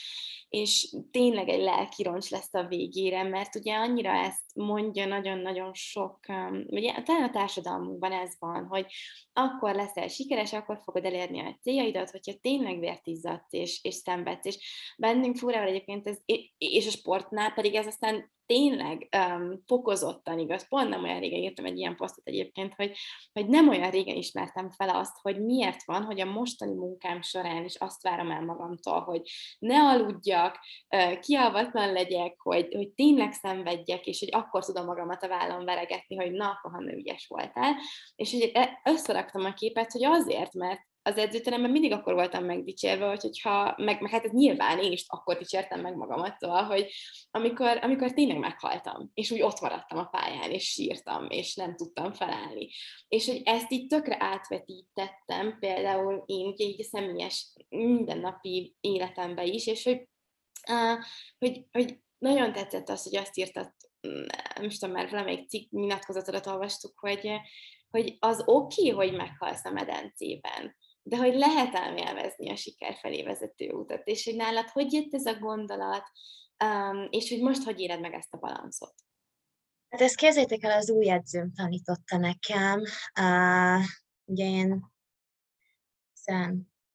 és 0.49 0.97
tényleg 1.11 1.49
egy 1.49 1.61
lelki 1.61 2.03
roncs 2.03 2.31
lesz 2.31 2.55
a 2.55 2.67
végére, 2.67 3.23
mert 3.23 3.55
ugye 3.55 3.75
annyira 3.75 4.11
ezt 4.11 4.55
mondja 4.55 5.07
nagyon-nagyon 5.07 5.75
sok, 5.75 6.19
ugye 6.67 7.03
talán 7.03 7.29
a 7.29 7.31
társadalmunkban 7.31 8.13
ez 8.13 8.33
van, 8.39 8.67
hogy 8.67 8.87
akkor 9.33 9.75
leszel 9.75 10.09
sikeres, 10.09 10.53
akkor 10.53 10.81
fogod 10.85 11.05
elérni 11.05 11.41
a 11.41 11.59
céljaidat, 11.63 12.11
hogyha 12.11 12.39
tényleg 12.41 12.79
vért 12.79 13.07
izzadsz 13.07 13.53
és, 13.53 13.81
és 13.83 13.95
szenvedsz, 13.95 14.47
és 14.47 14.59
bennünk 14.97 15.37
furával 15.37 15.69
egyébként 15.69 16.07
ez, 16.07 16.19
és 16.59 16.87
a 16.87 16.91
sportnál 16.91 17.50
pedig 17.55 17.75
ez 17.75 17.87
aztán 17.87 18.31
tényleg 18.47 19.09
um, 19.17 19.63
fokozottan 19.67 20.39
igaz. 20.39 20.69
Pont 20.69 20.89
nem 20.89 21.03
olyan 21.03 21.21
régen 21.21 21.39
írtam 21.39 21.65
egy 21.65 21.79
ilyen 21.79 21.97
posztot 21.97 22.27
egyébként, 22.27 22.75
hogy, 22.75 22.97
hogy 23.33 23.49
nem 23.49 23.69
olyan 23.69 23.91
régen 23.91 24.17
ismertem 24.17 24.71
fel 24.71 24.89
azt, 24.89 25.17
hogy 25.23 25.45
miért 25.45 25.85
van, 25.85 26.03
hogy 26.03 26.21
a 26.21 26.25
mostani 26.25 26.75
munkám 26.75 27.23
során 27.23 27.65
is 27.65 27.77
azt 27.77 28.03
várom 28.03 28.31
el 28.31 28.45
magamtól, 28.45 29.01
hogy 29.01 29.23
ne 29.59 29.83
aludjak, 29.83 30.59
uh, 30.97 31.19
kialvatlan 31.19 31.93
legyek, 31.93 32.41
hogy, 32.41 32.75
hogy 32.75 32.91
tényleg 32.91 33.33
szenvedjek, 33.33 34.07
és 34.07 34.19
hogy 34.19 34.41
akkor 34.41 34.65
tudom 34.65 34.85
magamat 34.85 35.23
a 35.23 35.29
vállon 35.29 35.65
veregetni, 35.65 36.17
hogy 36.17 36.31
na, 36.31 36.51
akkor 36.51 36.71
ha 36.71 36.93
ügyes 36.93 37.27
voltál. 37.27 37.77
És 38.17 38.33
hogy 38.33 38.51
e, 38.55 38.81
összeraktam 38.85 39.45
a 39.45 39.55
képet, 39.55 39.93
hogy 39.93 40.05
azért, 40.05 40.55
mert 40.55 40.90
az 41.03 41.17
edzőteremben 41.17 41.71
mindig 41.71 41.93
akkor 41.93 42.15
voltam 42.15 42.45
megdicsérve, 42.45 43.07
hogy, 43.07 43.21
hogyha, 43.21 43.75
meg, 43.77 44.01
meg 44.01 44.11
hát 44.11 44.25
ez 44.25 44.31
nyilván 44.31 44.79
én 44.79 44.93
is 44.93 45.05
akkor 45.09 45.37
dicsértem 45.37 45.81
meg 45.81 45.97
magamat, 45.97 46.39
szóval, 46.39 46.65
hogy 46.65 46.93
amikor, 47.31 47.79
amikor 47.83 48.13
tényleg 48.13 48.39
meghaltam, 48.39 49.11
és 49.15 49.31
úgy 49.31 49.43
ott 49.43 49.61
maradtam 49.61 49.99
a 49.99 50.05
pályán, 50.05 50.51
és 50.51 50.65
sírtam, 50.65 51.31
és 51.31 51.55
nem 51.55 51.77
tudtam 51.77 52.13
felállni. 52.13 52.69
És 53.09 53.27
hogy 53.27 53.43
ezt 53.45 53.73
így 53.73 53.87
tökre 53.87 54.17
átvetítettem, 54.19 55.59
például 55.59 56.23
én 56.27 56.47
ugye 56.47 56.65
így 56.65 56.81
a 56.81 56.85
személyes 56.85 57.53
mindennapi 57.69 58.77
életemben 58.81 59.47
is, 59.47 59.67
és 59.67 59.85
hogy, 59.85 60.09
uh, 60.71 61.05
hogy, 61.39 61.65
hogy 61.73 61.99
nagyon 62.19 62.53
tetszett 62.53 62.89
az, 62.89 63.03
hogy 63.03 63.17
azt 63.17 63.39
írtad, 63.39 63.73
nem 64.55 64.65
is 64.65 64.79
tudom, 64.79 64.95
már 64.95 65.11
valamelyik 65.11 65.49
cikk 65.49 65.71
nyilatkozatodat 65.71 66.47
olvastuk, 66.47 66.99
hogy, 66.99 67.31
hogy 67.91 68.17
az 68.19 68.43
oké, 68.47 68.91
okay, 68.91 69.07
hogy 69.07 69.17
meghalsz 69.17 69.65
a 69.65 69.71
medencében, 69.71 70.77
de 71.11 71.17
hogy 71.17 71.35
lehet 71.35 71.75
elmélvezni 71.75 72.51
a 72.51 72.57
siker 72.57 72.95
felé 72.95 73.23
vezető 73.23 73.71
utat, 73.71 74.07
és 74.07 74.25
hogy 74.25 74.37
nálad 74.37 74.69
hogy 74.69 74.93
jött 74.93 75.15
ez 75.15 75.27
a 75.27 75.39
gondolat, 75.39 76.05
um, 76.65 77.07
és 77.11 77.31
hogy 77.31 77.41
most 77.41 77.63
hogy 77.63 77.81
éred 77.81 78.01
meg 78.01 78.15
ezt 78.15 78.35
a 78.35 78.39
balanszot? 78.39 78.95
Hát 79.89 80.01
ezt 80.01 80.17
kezdjétek 80.17 80.63
el, 80.63 80.79
az 80.79 80.91
új 80.91 81.11
edzőm 81.11 81.53
tanította 81.53 82.17
nekem. 82.17 82.83
Uh, 83.21 83.85
ugye 84.25 84.45
én 84.45 84.93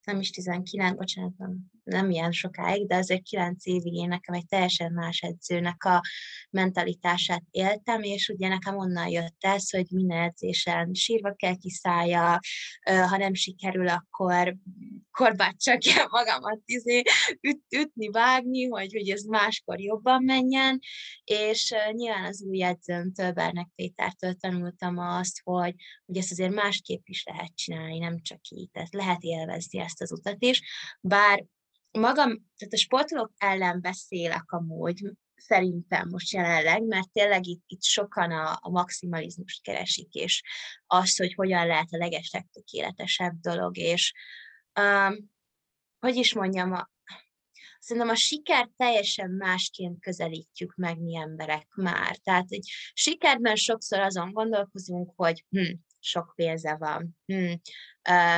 nem 0.04 0.20
is 0.20 0.30
19, 0.30 0.98
bocsánat, 0.98 1.38
nem 1.38 1.75
ilyen 1.86 2.32
sokáig, 2.32 2.88
de 2.88 2.96
azért 2.96 3.24
9 3.24 3.66
évig 3.66 3.94
én 3.94 4.08
nekem 4.08 4.36
egy 4.36 4.46
teljesen 4.46 4.92
más 4.92 5.20
edzőnek 5.20 5.84
a 5.84 6.02
mentalitását 6.50 7.44
éltem, 7.52 8.02
és 8.02 8.30
ugye 8.30 8.48
nekem 8.48 8.78
onnan 8.78 9.08
jött 9.08 9.36
ez, 9.40 9.70
hogy 9.70 9.86
minden 9.90 10.22
edzésen 10.22 10.94
sírva 10.94 11.34
kell 11.34 11.56
kiszállja, 11.56 12.40
ha 13.10 13.18
nem 13.18 13.34
sikerül, 13.34 13.88
akkor 13.88 14.56
korbácsak 15.12 15.80
kell 15.80 16.08
magamat 16.10 16.62
izé, 16.66 17.02
üt, 17.42 17.62
ütni, 17.76 18.10
vágni, 18.10 18.66
hogy, 18.66 18.94
hogy 18.94 19.10
ez 19.10 19.24
máskor 19.24 19.80
jobban 19.80 20.24
menjen, 20.24 20.80
és 21.24 21.74
nyilván 21.92 22.26
az 22.26 22.44
új 22.44 22.64
edzőm 22.64 23.14
Tölbernek 23.14 23.68
Pétertől 23.76 24.34
tanultam 24.34 24.98
azt, 24.98 25.42
hogy, 25.44 25.76
hogy 26.06 26.18
ezt 26.18 26.32
azért 26.32 26.54
másképp 26.54 27.08
is 27.08 27.24
lehet 27.24 27.56
csinálni, 27.56 27.98
nem 27.98 28.22
csak 28.22 28.40
így, 28.50 28.70
tehát 28.72 28.94
lehet 28.94 29.22
élvezni 29.22 29.80
ezt 29.80 30.02
az 30.02 30.12
utat 30.12 30.44
is, 30.44 30.62
bár 31.02 31.46
magam, 32.00 32.46
tehát 32.58 32.74
a 32.74 32.78
sportolók 32.78 33.32
ellen 33.38 33.82
beszélek 33.82 34.52
amúgy, 34.52 35.02
szerintem 35.36 36.08
most 36.10 36.32
jelenleg, 36.32 36.84
mert 36.84 37.12
tényleg 37.12 37.46
itt, 37.46 37.64
itt 37.68 37.84
sokan 37.84 38.32
a, 38.32 38.60
a 38.62 38.70
maximalizmust 38.70 39.62
keresik, 39.62 40.14
és 40.14 40.44
azt, 40.88 41.18
hogy 41.18 41.34
hogyan 41.34 41.68
lehet 41.68 41.88
a 41.92 41.98
legeslegtökéletesebb 41.98 43.40
dolog, 43.40 43.78
és 43.78 44.14
um, 44.80 45.34
hogy 46.00 46.16
is 46.16 46.34
mondjam, 46.34 46.72
a, 46.72 46.90
szerintem 47.80 48.12
a 48.12 48.16
sikert 48.16 48.70
teljesen 48.78 49.30
másként 49.30 50.00
közelítjük 50.00 50.76
meg 50.76 51.00
mi 51.00 51.18
emberek 51.18 51.68
már. 51.76 52.18
Tehát 52.18 52.52
egy 52.52 52.72
sikerben 52.94 53.56
sokszor 53.56 54.00
azon 54.00 54.32
gondolkozunk, 54.32 55.12
hogy 55.16 55.46
hm, 55.50 55.74
sok 56.06 56.34
pénze 56.36 56.76
van, 56.76 57.18
hm, 57.26 57.54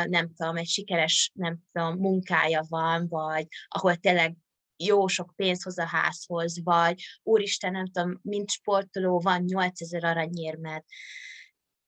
nem 0.10 0.34
tudom, 0.34 0.56
egy 0.56 0.68
sikeres, 0.68 1.32
nem 1.34 1.60
tudom, 1.72 1.98
munkája 1.98 2.66
van, 2.70 3.08
vagy 3.08 3.48
ahol 3.68 3.96
tényleg 3.96 4.36
jó 4.78 5.08
sok 5.08 5.34
pénz 5.36 5.64
hoz 5.64 5.78
a 5.78 5.86
házhoz, 5.86 6.64
vagy 6.64 7.04
úristen, 7.24 7.72
nem 7.72 7.86
tudom, 7.86 8.20
mint 8.22 8.50
sportoló 8.50 9.20
van 9.20 9.42
8000 9.42 10.04
aranyérmed. 10.04 10.84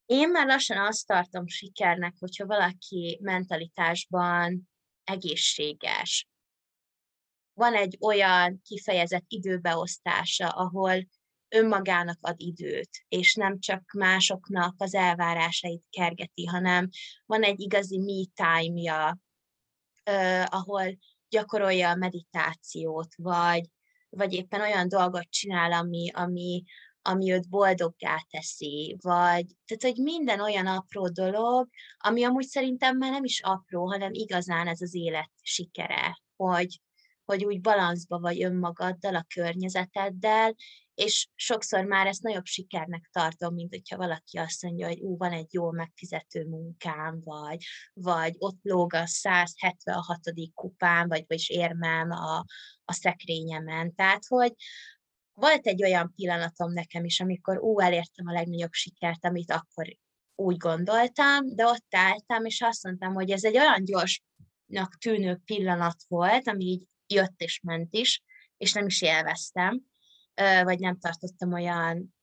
Én 0.05 0.29
már 0.29 0.45
lassan 0.45 0.77
azt 0.77 1.05
tartom 1.05 1.47
sikernek, 1.47 2.13
hogyha 2.19 2.45
valaki 2.45 3.19
mentalitásban 3.21 4.69
egészséges. 5.03 6.27
Van 7.53 7.75
egy 7.75 7.97
olyan 8.01 8.61
kifejezett 8.63 9.25
időbeosztása, 9.27 10.49
ahol 10.49 11.07
önmagának 11.49 12.17
ad 12.21 12.35
időt, 12.37 12.89
és 13.07 13.35
nem 13.35 13.59
csak 13.59 13.91
másoknak 13.93 14.75
az 14.77 14.93
elvárásait 14.93 15.83
kergeti, 15.89 16.45
hanem 16.45 16.89
van 17.25 17.43
egy 17.43 17.59
igazi 17.59 17.97
me 17.97 18.45
time-ja, 18.45 19.19
ahol 20.45 20.97
gyakorolja 21.29 21.89
a 21.89 21.95
meditációt, 21.95 23.15
vagy, 23.15 23.65
vagy 24.09 24.33
éppen 24.33 24.61
olyan 24.61 24.87
dolgot 24.87 25.29
csinál, 25.29 25.71
ami, 25.71 26.09
ami, 26.13 26.63
ami 27.01 27.31
őt 27.31 27.49
boldoggá 27.49 28.25
teszi, 28.29 28.97
vagy 29.01 29.45
tehát, 29.65 29.95
hogy 29.95 30.03
minden 30.03 30.41
olyan 30.41 30.67
apró 30.67 31.07
dolog, 31.07 31.69
ami 31.97 32.23
amúgy 32.23 32.45
szerintem 32.45 32.97
már 32.97 33.11
nem 33.11 33.23
is 33.23 33.41
apró, 33.41 33.85
hanem 33.85 34.13
igazán 34.13 34.67
ez 34.67 34.81
az 34.81 34.95
élet 34.95 35.31
sikere, 35.41 36.21
hogy, 36.35 36.81
hogy 37.29 37.45
úgy 37.45 37.61
balanszba 37.61 38.19
vagy 38.19 38.43
önmagaddal, 38.43 39.15
a 39.15 39.25
környezeteddel, 39.33 40.55
és 40.93 41.27
sokszor 41.35 41.85
már 41.85 42.07
ezt 42.07 42.21
nagyobb 42.21 42.45
sikernek 42.45 43.09
tartom, 43.11 43.53
mint 43.53 43.69
hogyha 43.69 43.97
valaki 43.97 44.37
azt 44.37 44.63
mondja, 44.63 44.87
hogy 44.87 44.99
ú, 44.99 45.17
van 45.17 45.31
egy 45.31 45.53
jó 45.53 45.71
megfizető 45.71 46.45
munkám, 46.45 47.21
vagy, 47.23 47.65
vagy 47.93 48.35
ott 48.37 48.57
lóg 48.61 48.93
a 48.93 49.05
176. 49.05 50.19
kupám, 50.53 51.07
vagy, 51.07 51.23
vagy 51.27 51.45
érmem 51.47 52.11
a, 52.11 52.45
a 52.85 52.93
szekrényemen. 52.93 53.95
Tehát, 53.95 54.25
hogy 54.27 54.53
volt 55.33 55.67
egy 55.67 55.83
olyan 55.83 56.13
pillanatom 56.15 56.73
nekem 56.73 57.05
is, 57.05 57.19
amikor 57.19 57.57
ú, 57.57 57.79
elértem 57.79 58.27
a 58.27 58.33
legnagyobb 58.33 58.73
sikert, 58.73 59.25
amit 59.25 59.51
akkor 59.51 59.97
úgy 60.35 60.57
gondoltam, 60.57 61.55
de 61.55 61.65
ott 61.65 61.95
álltam, 61.95 62.45
és 62.45 62.61
azt 62.61 62.83
mondtam, 62.83 63.13
hogy 63.13 63.31
ez 63.31 63.43
egy 63.43 63.57
olyan 63.57 63.83
gyorsnak 63.85 64.97
tűnő 64.99 65.41
pillanat 65.45 66.03
volt, 66.07 66.47
ami 66.47 66.63
így 66.63 66.87
jött 67.13 67.41
és 67.41 67.59
ment 67.63 67.93
is, 67.93 68.23
és 68.57 68.73
nem 68.73 68.85
is 68.85 69.01
élveztem, 69.01 69.81
vagy 70.63 70.79
nem 70.79 70.99
tartottam 70.99 71.53
olyan 71.53 72.15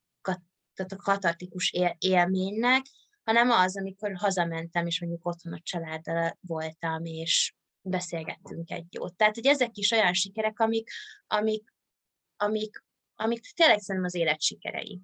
katartikus 0.97 1.73
élménynek, 1.99 2.83
hanem 3.25 3.51
az, 3.51 3.79
amikor 3.79 4.17
hazamentem, 4.17 4.87
és 4.87 5.01
mondjuk 5.01 5.27
otthon 5.27 5.53
a 5.53 5.61
családdal 5.63 6.39
voltam, 6.41 7.05
és 7.05 7.55
beszélgettünk 7.81 8.71
egy 8.71 8.87
jót. 8.91 9.15
Tehát, 9.15 9.35
hogy 9.35 9.47
ezek 9.47 9.77
is 9.77 9.91
olyan 9.91 10.15
sikerek, 10.15 10.61
amik, 10.61 10.91
amik, 11.27 11.75
amik, 12.37 12.85
amik 13.15 13.41
tényleg 13.55 13.79
szerintem 13.79 14.05
az 14.05 14.15
élet 14.15 14.43
sikerei. 14.43 15.01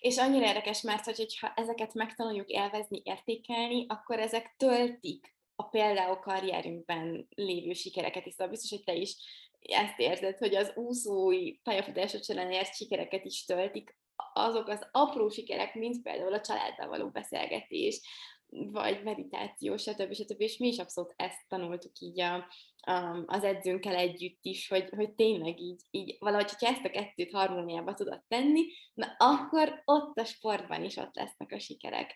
És 0.00 0.16
annyira 0.16 0.46
érdekes, 0.46 0.80
mert 0.80 1.04
hogyha 1.04 1.52
ezeket 1.56 1.94
megtanuljuk 1.94 2.48
élvezni, 2.48 3.00
értékelni, 3.04 3.86
akkor 3.88 4.18
ezek 4.18 4.54
töltik 4.56 5.35
a 5.56 5.62
például 5.62 6.16
karrierünkben 6.16 7.26
lévő 7.34 7.72
sikereket 7.72 8.26
is. 8.26 8.34
Szóval 8.34 8.52
biztos, 8.52 8.70
hogy 8.70 8.84
te 8.84 8.94
is 8.94 9.16
ezt 9.60 9.98
érzed, 9.98 10.38
hogy 10.38 10.54
az 10.54 10.72
úszói 10.74 11.52
pályafutásod 11.52 12.24
során 12.24 12.52
ért 12.52 12.74
sikereket 12.74 13.24
is 13.24 13.44
töltik, 13.44 13.96
azok 14.32 14.68
az 14.68 14.88
apró 14.92 15.28
sikerek, 15.28 15.74
mint 15.74 16.02
például 16.02 16.32
a 16.32 16.40
családdal 16.40 16.88
való 16.88 17.08
beszélgetés, 17.08 18.00
vagy 18.48 19.02
meditáció, 19.02 19.76
stb. 19.76 20.14
stb. 20.14 20.40
És 20.40 20.56
mi 20.56 20.66
is 20.66 20.78
abszolút 20.78 21.12
ezt 21.16 21.48
tanultuk 21.48 21.98
így 21.98 22.20
a, 22.20 22.34
a, 22.80 23.24
az 23.26 23.44
edzőnkkel 23.44 23.94
együtt 23.94 24.38
is, 24.42 24.68
hogy, 24.68 24.88
hogy 24.88 25.14
tényleg 25.14 25.60
így, 25.60 25.80
így 25.90 26.16
valahogy, 26.18 26.50
hogyha 26.50 26.74
ezt 26.74 26.84
a 26.84 26.90
kettőt 26.90 27.32
harmóniába 27.32 27.94
tudod 27.94 28.22
tenni, 28.28 28.62
na 28.94 29.14
akkor 29.18 29.82
ott 29.84 30.18
a 30.18 30.24
sportban 30.24 30.84
is 30.84 30.96
ott 30.96 31.14
lesznek 31.14 31.52
a 31.52 31.58
sikerek. 31.58 32.14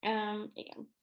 Um, 0.00 0.50
igen. 0.54 0.94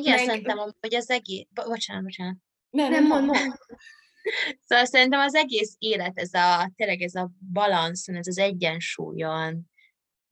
Igen, 0.00 0.14
Meg... 0.14 0.24
szerintem, 0.24 0.58
hogy 0.80 0.94
az 0.94 1.10
egész... 1.10 1.46
Bo- 1.50 1.66
bocsánat, 1.66 2.02
bocsánat. 2.02 2.36
Nem, 2.70 2.90
nem, 2.90 3.06
nem, 3.06 3.24
nem. 3.24 3.58
Szóval 4.66 4.84
szerintem 4.84 5.20
az 5.20 5.34
egész 5.34 5.74
élet, 5.78 6.18
ez 6.18 6.34
a, 6.34 6.72
tényleg 6.76 7.02
ez 7.02 7.14
a 7.14 7.30
balanszon, 7.52 8.16
ez 8.16 8.26
az 8.26 8.38
egyensúlyon 8.38 9.70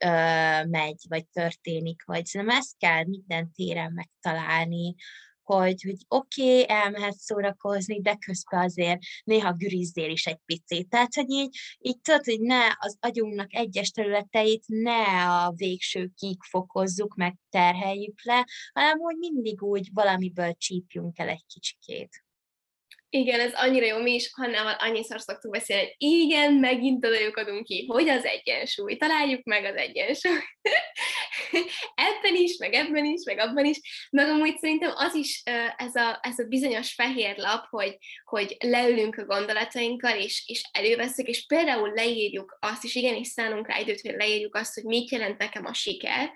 ö, 0.04 0.08
megy, 0.64 1.00
vagy 1.08 1.26
történik, 1.26 2.04
vagy 2.04 2.26
szerintem 2.26 2.56
ezt 2.56 2.76
kell 2.78 3.04
minden 3.04 3.52
téren 3.52 3.92
megtalálni, 3.92 4.94
hogy, 5.48 5.82
hogy 5.82 5.96
oké, 6.08 6.42
okay, 6.42 6.76
elmehet 6.76 7.16
szórakozni, 7.16 8.00
de 8.00 8.16
közben 8.26 8.64
azért 8.64 8.98
néha 9.24 9.52
gürizdél 9.52 10.10
is 10.10 10.26
egy 10.26 10.40
picit. 10.46 10.88
Tehát, 10.88 11.14
hogy 11.14 11.30
így, 11.30 11.56
így 11.78 12.00
tudod, 12.00 12.24
hogy 12.24 12.40
ne 12.40 12.60
az 12.78 12.96
agyunknak 13.00 13.54
egyes 13.54 13.90
területeit 13.90 14.64
ne 14.66 15.26
a 15.34 15.52
végsőkig 15.56 16.42
fokozzuk, 16.42 17.14
meg 17.14 17.34
terheljük 17.50 18.24
le, 18.24 18.46
hanem 18.72 18.98
hogy 18.98 19.16
mindig 19.16 19.62
úgy 19.62 19.88
valamiből 19.92 20.54
csípjunk 20.58 21.18
el 21.18 21.28
egy 21.28 21.44
kicsikét. 21.46 22.22
Igen, 23.10 23.40
ez 23.40 23.52
annyira 23.54 23.86
jó, 23.86 23.98
mi 23.98 24.14
is 24.14 24.30
Hannával 24.32 24.72
annyiszor 24.78 25.20
szoktuk 25.20 25.52
beszélni, 25.52 25.82
hogy 25.82 25.96
igen, 25.98 26.54
megint 26.54 27.06
adunk 27.34 27.64
ki, 27.64 27.86
hogy 27.86 28.08
az 28.08 28.24
egyensúly, 28.24 28.96
találjuk 28.96 29.44
meg 29.44 29.64
az 29.64 29.74
egyensúly. 29.74 30.38
ebben 32.08 32.34
is, 32.34 32.56
meg 32.56 32.72
ebben 32.72 33.04
is, 33.04 33.24
meg 33.24 33.38
abban 33.38 33.64
is, 33.64 34.08
meg 34.10 34.28
amúgy 34.28 34.58
szerintem 34.58 34.92
az 34.94 35.14
is 35.14 35.42
ez 35.76 35.94
a, 35.94 36.18
ez 36.22 36.38
a 36.38 36.44
bizonyos 36.48 36.94
fehér 36.94 37.36
lap, 37.36 37.66
hogy, 37.70 37.96
hogy 38.24 38.56
leülünk 38.58 39.16
a 39.16 39.24
gondolatainkkal, 39.24 40.16
és, 40.16 40.42
és 40.46 40.62
előveszünk, 40.72 41.28
és 41.28 41.46
például 41.46 41.92
leírjuk 41.94 42.58
azt, 42.60 42.84
és 42.84 42.94
igenis 42.94 43.28
szánunk 43.28 43.68
rá 43.68 43.78
időt, 43.78 44.00
hogy 44.00 44.14
leírjuk 44.16 44.54
azt, 44.54 44.74
hogy 44.74 44.84
mit 44.84 45.10
jelent 45.10 45.38
nekem 45.38 45.66
a 45.66 45.74
siker, 45.74 46.32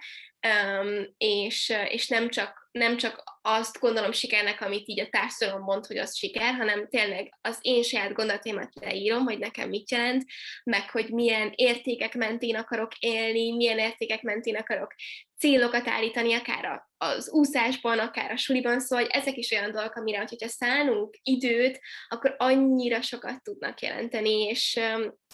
um, 0.48 1.14
és, 1.16 1.72
és 1.88 2.08
nem, 2.08 2.28
csak, 2.28 2.68
nem 2.72 2.96
csak 2.96 3.22
azt 3.42 3.78
gondolom 3.78 4.12
sikernek, 4.12 4.60
amit 4.60 4.88
így 4.88 5.00
a 5.00 5.08
társadalom 5.08 5.62
mond, 5.62 5.86
hogy 5.86 5.96
az 5.96 6.16
siker, 6.16 6.54
hanem 6.54 6.88
tényleg 6.88 7.38
az 7.40 7.58
én 7.60 7.82
saját 7.82 8.12
gondolataimat 8.12 8.72
leírom, 8.80 9.24
hogy 9.24 9.38
nekem 9.38 9.68
mit 9.68 9.90
jelent, 9.90 10.24
meg 10.64 10.90
hogy 10.90 11.10
milyen 11.10 11.52
értékek 11.54 12.14
mentén 12.14 12.56
akarok 12.56 12.98
élni, 12.98 13.56
milyen 13.56 13.78
értékek 13.78 14.22
mentén 14.22 14.56
akarok 14.56 14.94
célokat 15.38 15.88
állítani, 15.88 16.34
akár 16.34 16.82
az 16.96 17.30
úszásban, 17.30 17.98
akár 17.98 18.30
a 18.30 18.36
suliban, 18.36 18.80
szóval 18.80 19.06
ezek 19.06 19.36
is 19.36 19.50
olyan 19.50 19.72
dolgok, 19.72 19.94
amire, 19.94 20.18
hogyha 20.18 20.48
szánunk 20.48 21.16
időt, 21.22 21.80
akkor 22.08 22.34
annyira 22.38 23.02
sokat 23.02 23.42
tudnak 23.42 23.80
jelenteni, 23.80 24.42
és, 24.42 24.80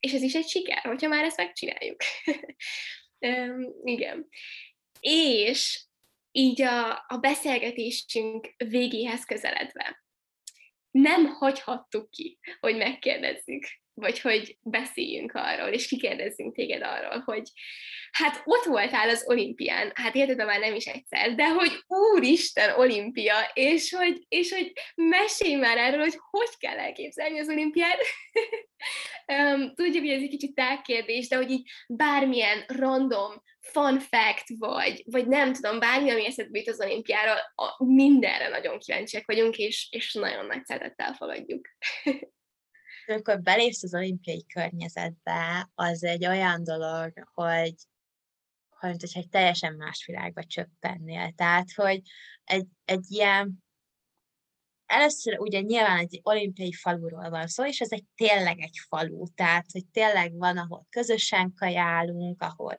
és 0.00 0.12
ez 0.12 0.22
is 0.22 0.34
egy 0.34 0.48
siker, 0.48 0.82
hogyha 0.82 1.08
már 1.08 1.24
ezt 1.24 1.36
megcsináljuk. 1.36 1.96
um, 3.26 3.72
igen. 3.82 4.28
És 5.00 5.86
így 6.30 6.62
a, 6.62 7.04
a 7.06 7.16
beszélgetésünk 7.20 8.54
végéhez 8.56 9.24
közeledve 9.24 10.02
nem 10.90 11.26
hagyhattuk 11.26 12.10
ki, 12.10 12.38
hogy 12.60 12.76
megkérdezzük, 12.76 13.66
vagy 13.98 14.20
hogy 14.20 14.58
beszéljünk 14.62 15.32
arról, 15.34 15.68
és 15.68 15.86
kikérdezzünk 15.86 16.54
téged 16.54 16.82
arról, 16.82 17.22
hogy 17.24 17.42
hát 18.10 18.42
ott 18.44 18.64
voltál 18.64 19.08
az 19.08 19.24
olimpián, 19.26 19.92
hát 19.94 20.14
érted, 20.14 20.46
már 20.46 20.60
nem 20.60 20.74
is 20.74 20.86
egyszer, 20.86 21.34
de 21.34 21.48
hogy 21.48 21.70
úristen 21.86 22.78
olimpia, 22.78 23.50
és 23.52 23.92
hogy, 23.92 24.24
és 24.28 24.52
hogy 24.52 24.72
mesélj 24.94 25.54
már 25.54 25.76
erről, 25.76 26.00
hogy 26.00 26.18
hogy 26.30 26.50
kell 26.58 26.78
elképzelni 26.78 27.38
az 27.38 27.48
olimpiát. 27.48 27.98
Tudjuk, 29.74 30.04
hogy 30.04 30.12
ez 30.12 30.22
egy 30.22 30.28
kicsit 30.28 30.54
tágkérdés, 30.54 31.28
de 31.28 31.36
hogy 31.36 31.50
így 31.50 31.70
bármilyen 31.88 32.64
random 32.66 33.42
fun 33.60 34.00
fact, 34.00 34.44
vagy, 34.58 35.02
vagy 35.06 35.26
nem 35.26 35.52
tudom, 35.52 35.78
bármi, 35.78 36.10
ami 36.10 36.26
eszedbe 36.26 36.62
az 36.66 36.80
olimpiáról, 36.80 37.36
a, 37.54 37.84
mindenre 37.84 38.48
nagyon 38.48 38.78
kíváncsiak 38.78 39.26
vagyunk, 39.26 39.56
és, 39.56 39.88
és 39.90 40.12
nagyon 40.12 40.46
nagy 40.46 40.64
szeretettel 40.64 41.14
fogadjuk. 41.14 41.68
Amikor 43.08 43.42
belépsz 43.42 43.82
az 43.82 43.94
olimpiai 43.94 44.46
környezetbe, 44.46 45.70
az 45.74 46.04
egy 46.04 46.26
olyan 46.26 46.64
dolog, 46.64 47.12
hogy 47.34 47.74
hogy 48.78 49.04
egy 49.12 49.28
teljesen 49.28 49.74
más 49.74 50.04
világba 50.06 50.44
csöppennél. 50.44 51.32
Tehát, 51.36 51.72
hogy 51.72 52.02
egy, 52.44 52.66
egy 52.84 53.04
ilyen 53.08 53.64
először 54.86 55.38
ugye 55.38 55.60
nyilván 55.60 55.98
egy 55.98 56.20
olimpiai 56.22 56.72
faluról 56.72 57.30
van 57.30 57.46
szó, 57.46 57.66
és 57.66 57.80
ez 57.80 57.92
egy 57.92 58.04
tényleg 58.14 58.60
egy 58.60 58.78
falu, 58.88 59.26
tehát 59.34 59.66
hogy 59.72 59.86
tényleg 59.86 60.36
van, 60.36 60.58
ahol 60.58 60.86
közösen 60.90 61.54
kajálunk, 61.54 62.42
ahol 62.42 62.76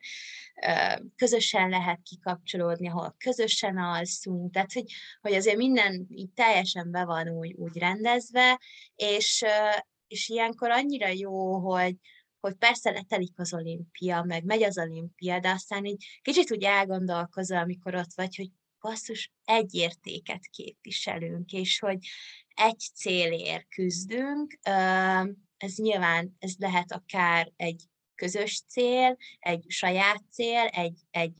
ö, 0.66 1.04
közösen 1.16 1.70
lehet 1.70 2.00
kikapcsolódni, 2.04 2.90
ahol 2.90 3.16
közösen 3.18 3.78
alszunk, 3.78 4.54
tehát 4.54 4.74
hogy, 4.74 4.92
hogy 5.22 5.34
azért 5.34 5.58
minden 5.58 6.08
így 6.10 6.32
teljesen 6.32 6.92
be 6.92 7.06
van 7.06 7.30
úgy, 7.30 7.54
úgy 7.54 7.78
rendezve, 7.78 8.62
és, 8.96 9.42
ö, 9.42 9.78
és 10.10 10.30
ilyenkor 10.30 10.72
annyira 10.72 11.08
jó, 11.08 11.58
hogy, 11.58 11.96
hogy 12.40 12.56
persze 12.56 12.92
letelik 12.92 13.40
az 13.40 13.54
olimpia, 13.54 14.24
meg 14.24 14.44
megy 14.44 14.64
az 14.64 14.78
olimpia, 14.78 15.40
de 15.40 15.50
aztán 15.50 15.86
így 15.86 16.06
kicsit 16.22 16.52
úgy 16.52 16.64
elgondolkozol, 16.64 17.58
amikor 17.58 17.96
ott 17.96 18.14
vagy, 18.16 18.36
hogy 18.36 18.50
basszus, 18.80 19.32
egy 19.46 19.74
értéket 19.74 20.48
képviselünk, 20.50 21.52
és 21.52 21.80
hogy 21.80 21.98
egy 22.54 22.80
célért 22.94 23.68
küzdünk, 23.70 24.60
ez 25.58 25.76
nyilván, 25.76 26.36
ez 26.40 26.54
lehet 26.58 26.92
akár 26.92 27.52
egy 27.56 27.84
közös 28.16 28.64
cél, 28.68 29.18
egy 29.40 29.66
saját 29.68 30.24
cél, 30.32 30.66
egy, 30.66 31.00
egy 31.12 31.34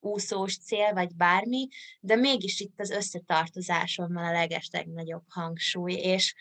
úszós 0.00 0.58
cél, 0.58 0.92
vagy 0.92 1.14
bármi, 1.14 1.68
de 2.00 2.16
mégis 2.16 2.60
itt 2.60 2.80
az 2.80 2.90
összetartozáson 2.90 4.12
van 4.12 4.24
a 4.24 4.32
legesleg 4.32 4.86
nagyobb 4.86 5.24
hangsúly, 5.28 5.92
és, 5.92 6.34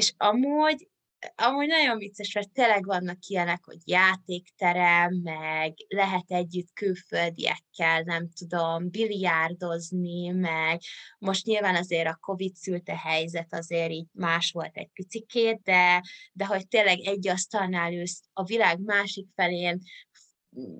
és 0.00 0.12
amúgy 0.16 0.88
amúgy 1.34 1.66
nagyon 1.66 1.98
vicces, 1.98 2.32
mert 2.32 2.52
tényleg 2.52 2.84
vannak 2.84 3.18
ilyenek, 3.26 3.64
hogy 3.64 3.78
játékterem, 3.84 5.14
meg 5.14 5.74
lehet 5.88 6.30
együtt 6.30 6.72
külföldiekkel, 6.74 8.02
nem 8.02 8.28
tudom, 8.38 8.90
biliárdozni, 8.90 10.28
meg 10.28 10.80
most 11.18 11.46
nyilván 11.46 11.74
azért 11.74 12.08
a 12.08 12.18
Covid 12.20 12.54
szülte 12.54 12.96
helyzet 12.96 13.54
azért 13.54 13.90
így 13.90 14.06
más 14.12 14.50
volt 14.52 14.76
egy 14.76 14.88
picikét, 14.92 15.60
de, 15.62 16.02
de 16.32 16.46
hogy 16.46 16.68
tényleg 16.68 16.98
egy 17.00 17.28
asztalnál 17.28 17.92
ülsz 17.92 18.20
a 18.32 18.44
világ 18.44 18.80
másik 18.80 19.26
felén, 19.34 19.80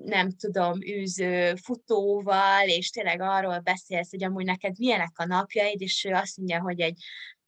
nem 0.03 0.29
tudom, 0.31 0.81
űző 0.81 1.55
futóval, 1.55 2.67
és 2.67 2.89
tényleg 2.89 3.21
arról 3.21 3.59
beszélsz, 3.59 4.09
hogy 4.09 4.23
amúgy 4.23 4.45
neked 4.45 4.77
milyenek 4.77 5.17
a 5.19 5.25
napjaid, 5.25 5.81
és 5.81 6.05
ő 6.05 6.13
azt 6.13 6.37
mondja, 6.37 6.61
hogy 6.61 6.79
egy 6.79 7.03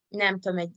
nem 0.08 0.40
tudom, 0.40 0.58
egy 0.58 0.76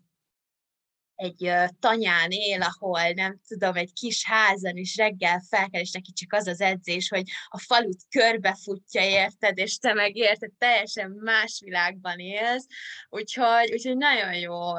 egy 1.16 1.52
tanyán 1.80 2.30
él, 2.30 2.62
ahol 2.62 3.10
nem 3.10 3.40
tudom, 3.48 3.74
egy 3.74 3.92
kis 3.92 4.24
házan, 4.24 4.76
és 4.76 4.96
reggel 4.96 5.42
felkel, 5.48 5.80
és 5.80 5.90
neki 5.90 6.12
csak 6.12 6.32
az 6.32 6.46
az 6.46 6.60
edzés, 6.60 7.08
hogy 7.08 7.30
a 7.48 7.58
falut 7.58 8.02
körbefutja, 8.10 9.02
érted, 9.02 9.58
és 9.58 9.78
te 9.78 9.92
meg 9.92 10.16
érted, 10.16 10.52
teljesen 10.58 11.10
más 11.10 11.60
világban 11.64 12.18
élsz, 12.18 12.66
úgyhogy, 13.08 13.72
úgyhogy 13.72 13.96
nagyon 13.96 14.34
jó, 14.34 14.72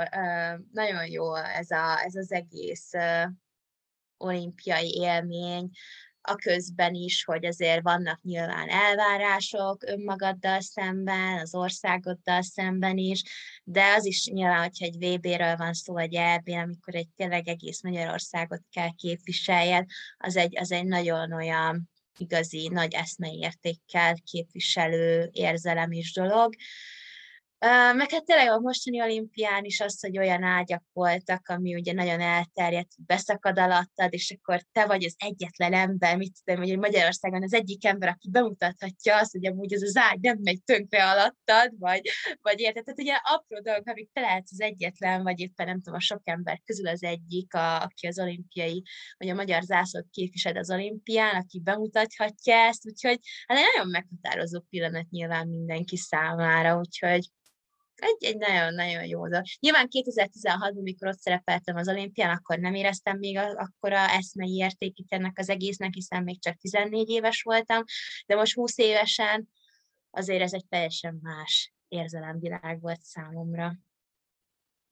nagyon 0.71 1.07
jó 1.07 1.35
ez, 1.35 1.71
a, 1.71 2.03
ez 2.03 2.15
az 2.15 2.31
egész 2.31 2.91
olimpiai 4.17 4.93
élmény, 4.99 5.69
a 6.30 6.36
közben 6.36 6.93
is, 6.93 7.23
hogy 7.23 7.45
azért 7.45 7.82
vannak 7.82 8.21
nyilván 8.21 8.69
elvárások 8.69 9.84
önmagaddal 9.84 10.61
szemben, 10.61 11.39
az 11.39 11.55
országoddal 11.55 12.41
szemben 12.41 12.97
is, 12.97 13.23
de 13.63 13.93
az 13.93 14.05
is 14.05 14.25
nyilván, 14.25 14.61
hogyha 14.61 14.86
egy 14.86 14.97
VB-ről 14.97 15.55
van 15.55 15.73
szó, 15.73 15.93
vagy 15.93 16.13
EB, 16.13 16.47
amikor 16.47 16.95
egy 16.95 17.09
tényleg 17.15 17.47
egész 17.47 17.82
Magyarországot 17.82 18.61
kell 18.71 18.91
képviseljed, 18.95 19.86
az 20.17 20.36
egy, 20.36 20.57
az 20.59 20.71
egy 20.71 20.86
nagyon 20.86 21.34
olyan 21.34 21.89
igazi, 22.17 22.67
nagy 22.67 22.93
eszmeértékkel 22.93 24.15
képviselő 24.32 25.30
érzelem 25.32 25.91
is 25.91 26.13
dolog. 26.13 26.53
Meg 27.60 28.12
hát 28.12 28.26
tényleg 28.26 28.49
a 28.49 28.60
mostani 28.60 29.01
olimpián 29.01 29.64
is 29.64 29.80
az, 29.80 30.01
hogy 30.01 30.18
olyan 30.18 30.43
ágyak 30.43 30.84
voltak, 30.93 31.47
ami 31.47 31.76
ugye 31.76 31.93
nagyon 31.93 32.20
elterjedt, 32.20 32.91
beszakad 33.05 33.60
alattad, 33.60 34.14
és 34.14 34.38
akkor 34.38 34.62
te 34.72 34.86
vagy 34.86 35.05
az 35.05 35.16
egyetlen 35.18 35.74
ember, 35.74 36.18
mit 36.18 36.34
tudom, 36.43 36.62
hogy 36.64 36.78
Magyarországon 36.78 37.43
az 37.43 37.53
egyik 37.53 37.86
ember, 37.86 38.10
aki 38.10 38.30
bemutathatja 38.30 39.18
azt, 39.18 39.32
hogy 39.32 39.45
amúgy 39.45 39.74
ez 39.74 39.82
az 39.82 39.95
ágy 39.95 40.20
nem 40.20 40.38
megy 40.41 40.64
tönkre 40.64 41.10
alattad, 41.10 41.74
vagy, 41.80 42.01
vagy 42.41 42.60
érted? 42.60 42.84
Tehát 42.84 42.99
ugye 42.99 43.14
apró 43.24 43.60
dolgok, 43.60 43.88
amik 43.88 44.10
te 44.14 44.22
lehetsz 44.22 44.51
az 44.51 44.62
egyetlen, 44.62 45.24
vagy 45.24 45.39
éppen 45.39 45.66
nem 45.66 45.82
tudom, 45.82 45.93
a 45.93 45.99
sok 45.99 46.22
ember 46.24 46.62
közül 46.66 46.88
az 46.88 47.03
egyik, 47.03 47.53
a, 47.53 47.82
aki 47.82 48.08
az 48.08 48.20
olimpiai, 48.20 48.84
vagy 49.18 49.30
a 49.30 49.36
magyar 49.36 49.62
zászlót 49.62 50.08
képvisel 50.12 50.58
az 50.58 50.72
olimpián, 50.72 51.36
aki 51.36 51.60
bemutathatja 51.60 52.55
ezt, 52.55 52.88
úgyhogy 52.88 53.20
hát 53.47 53.58
egy 53.58 53.64
nagyon 53.74 53.91
meghatározó 53.91 54.60
pillanat 54.70 55.10
nyilván 55.10 55.47
mindenki 55.47 55.97
számára, 55.97 56.78
úgyhogy 56.78 57.30
egy, 58.00 58.24
egy 58.24 58.38
nagyon-nagyon 58.38 59.06
jó 59.06 59.28
dolog. 59.28 59.43
Nyilván 59.60 59.88
2016-ban, 59.91 60.82
mikor 60.82 61.08
ott 61.08 61.20
szerepeltem 61.20 61.76
az 61.76 61.88
olimpián, 61.88 62.36
akkor 62.36 62.60
nem 62.60 62.74
éreztem 62.74 63.18
még 63.18 63.38
akkora 63.38 64.10
eszmei 64.10 64.56
értékét 64.56 65.06
ennek 65.10 65.38
az 65.39 65.50
egésznek, 65.50 65.93
hiszen 65.93 66.24
még 66.24 66.41
csak 66.41 66.56
14 66.56 67.10
éves 67.10 67.41
voltam, 67.41 67.84
de 68.26 68.36
most 68.36 68.54
20 68.54 68.78
évesen 68.78 69.50
azért 70.12 70.41
ez 70.41 70.54
egy 70.54 70.66
teljesen 70.70 71.20
más 71.22 71.74
érzelemvilág 71.88 72.82
volt 72.82 73.02
számomra. 73.02 73.76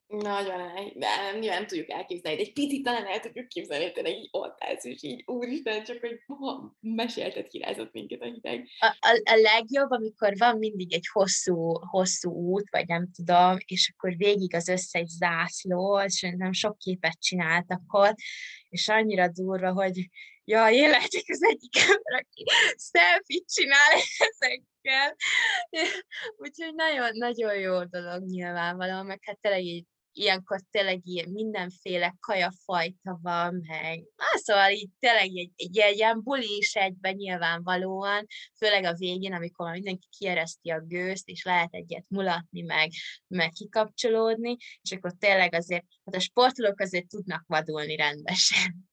Nagyon, 0.07 0.57
de 0.95 1.07
nem, 1.15 1.39
nyilván 1.39 1.67
tudjuk 1.67 1.89
elképzelni, 1.89 2.37
de 2.37 2.43
egy 2.43 2.53
picit 2.53 2.83
talán 2.83 3.05
el 3.05 3.19
tudjuk 3.19 3.47
képzelni, 3.47 3.91
tényleg 3.91 4.17
így 4.17 4.27
ott 4.31 4.57
állsz, 4.59 4.83
és 4.83 5.03
így, 5.03 5.23
úristen, 5.25 5.83
csak 5.83 5.99
hogy 5.99 6.19
ha 6.25 6.75
mesélted, 6.79 7.47
kirázott 7.47 7.91
minket 7.91 8.21
a 8.21 8.25
hideg. 8.25 8.67
A, 8.79 8.85
a, 8.85 9.21
a 9.31 9.35
legjobb, 9.35 9.91
amikor 9.91 10.37
van 10.37 10.57
mindig 10.57 10.93
egy 10.93 11.07
hosszú, 11.11 11.71
hosszú 11.79 12.31
út, 12.31 12.69
vagy 12.69 12.87
nem 12.87 13.11
tudom, 13.11 13.57
és 13.65 13.93
akkor 13.95 14.15
végig 14.17 14.55
az 14.55 14.67
összes 14.67 15.07
zászló, 15.07 16.01
és 16.01 16.33
nem 16.37 16.51
sok 16.51 16.77
képet 16.77 17.21
csináltak 17.21 17.81
ott, 17.87 18.17
és 18.69 18.87
annyira 18.87 19.27
durva, 19.27 19.73
hogy 19.73 20.09
ja, 20.43 20.69
én 20.69 20.89
lehetek 20.89 21.23
az 21.27 21.43
egyik 21.43 21.77
ember, 21.77 22.21
aki 22.21 22.43
selfie 22.91 23.41
csinál 23.45 23.91
ezekkel. 24.17 25.15
Úgyhogy 26.43 26.73
nagyon-nagyon 26.73 27.59
jó 27.59 27.83
dolog 27.83 28.23
nyilvánvalóan, 28.23 29.05
meg 29.05 29.19
hát 29.21 29.39
tényleg 29.39 29.63
így 29.63 29.85
ilyenkor 30.15 30.59
tényleg 30.71 30.99
ilyen 31.03 31.29
mindenféle 31.29 32.15
kajafajta 32.19 33.19
van, 33.21 33.63
meg 33.67 34.03
ah, 34.15 34.39
szóval 34.39 34.71
így 34.71 34.89
tényleg 34.99 35.23
egy, 35.23 35.51
egy, 35.55 35.77
egy 35.77 35.95
ilyen 35.95 36.21
buli 36.23 36.57
is 36.57 36.75
egyben 36.75 37.15
nyilvánvalóan, 37.15 38.25
főleg 38.57 38.83
a 38.83 38.93
végén, 38.93 39.33
amikor 39.33 39.71
mindenki 39.71 40.07
kiereszti 40.17 40.69
a 40.69 40.81
gőzt, 40.81 41.27
és 41.29 41.43
lehet 41.43 41.73
egyet 41.73 42.05
mulatni, 42.07 42.61
meg, 42.61 42.89
meg 43.27 43.49
kikapcsolódni, 43.49 44.57
és 44.81 44.91
akkor 44.91 45.13
tényleg 45.19 45.53
azért, 45.53 45.85
hát 46.05 46.15
a 46.15 46.19
sportolók 46.19 46.79
azért 46.79 47.07
tudnak 47.07 47.43
vadulni 47.47 47.95
rendesen. 47.95 48.89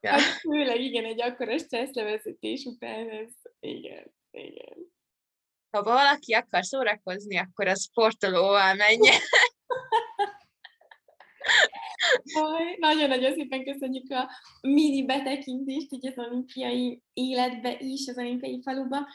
ja. 0.00 0.10
Hát 0.10 0.20
főleg 0.20 0.80
igen, 0.80 1.04
egy 1.04 1.22
akkora 1.22 1.58
stresszlevezetés 1.58 2.64
után 2.64 3.10
ez, 3.10 3.32
igen, 3.60 4.14
igen 4.30 4.96
ha 5.70 5.82
valaki 5.82 6.32
akar 6.32 6.64
szórakozni, 6.64 7.38
akkor 7.38 7.66
a 7.66 7.74
sportolóval 7.74 8.74
menjen. 8.74 9.20
Nagyon-nagyon 12.78 13.32
szépen 13.34 13.64
köszönjük 13.64 14.10
a 14.10 14.30
mini 14.60 15.04
betekintést 15.04 15.92
így 15.92 16.06
az 16.06 16.14
olimpiai 16.16 17.02
életbe 17.12 17.76
is, 17.78 18.08
az 18.08 18.18
olimpiai 18.18 18.60
faluba. 18.62 19.08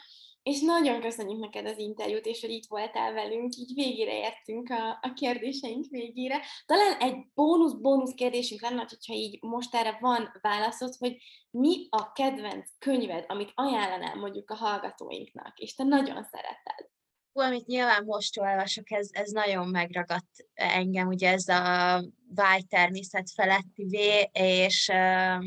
És 0.44 0.60
nagyon 0.60 1.00
köszönjük 1.00 1.40
neked 1.40 1.66
az 1.66 1.78
interjút, 1.78 2.26
és 2.26 2.40
hogy 2.40 2.50
itt 2.50 2.66
voltál 2.68 3.12
velünk, 3.12 3.54
így 3.56 3.74
végére 3.74 4.16
értünk 4.16 4.70
a, 4.70 4.98
a 5.02 5.12
kérdéseink 5.14 5.86
végére. 5.90 6.40
Talán 6.66 7.00
egy 7.00 7.16
bónusz-bónusz 7.34 8.14
kérdésünk 8.14 8.60
lenne, 8.60 8.86
hogyha 8.88 9.14
így 9.14 9.42
most 9.42 9.74
erre 9.74 9.98
van 10.00 10.38
válaszod, 10.40 10.94
hogy 10.98 11.16
mi 11.50 11.86
a 11.90 12.12
kedvenc 12.12 12.68
könyved, 12.78 13.24
amit 13.28 13.52
ajánlanál 13.54 14.14
mondjuk 14.14 14.50
a 14.50 14.54
hallgatóinknak, 14.54 15.58
és 15.58 15.74
te 15.74 15.84
nagyon 15.84 16.24
szereted? 16.24 16.88
Hú, 17.32 17.40
amit 17.40 17.66
nyilván 17.66 18.04
most 18.04 18.38
olvasok, 18.38 18.90
ez, 18.90 19.08
ez 19.12 19.30
nagyon 19.30 19.68
megragadt 19.68 20.46
engem, 20.54 21.08
ugye 21.08 21.30
ez 21.30 21.48
a 21.48 22.04
vágy 22.34 22.66
természet 22.66 23.30
feletti 23.34 23.84
vé, 23.84 24.30
és, 24.32 24.92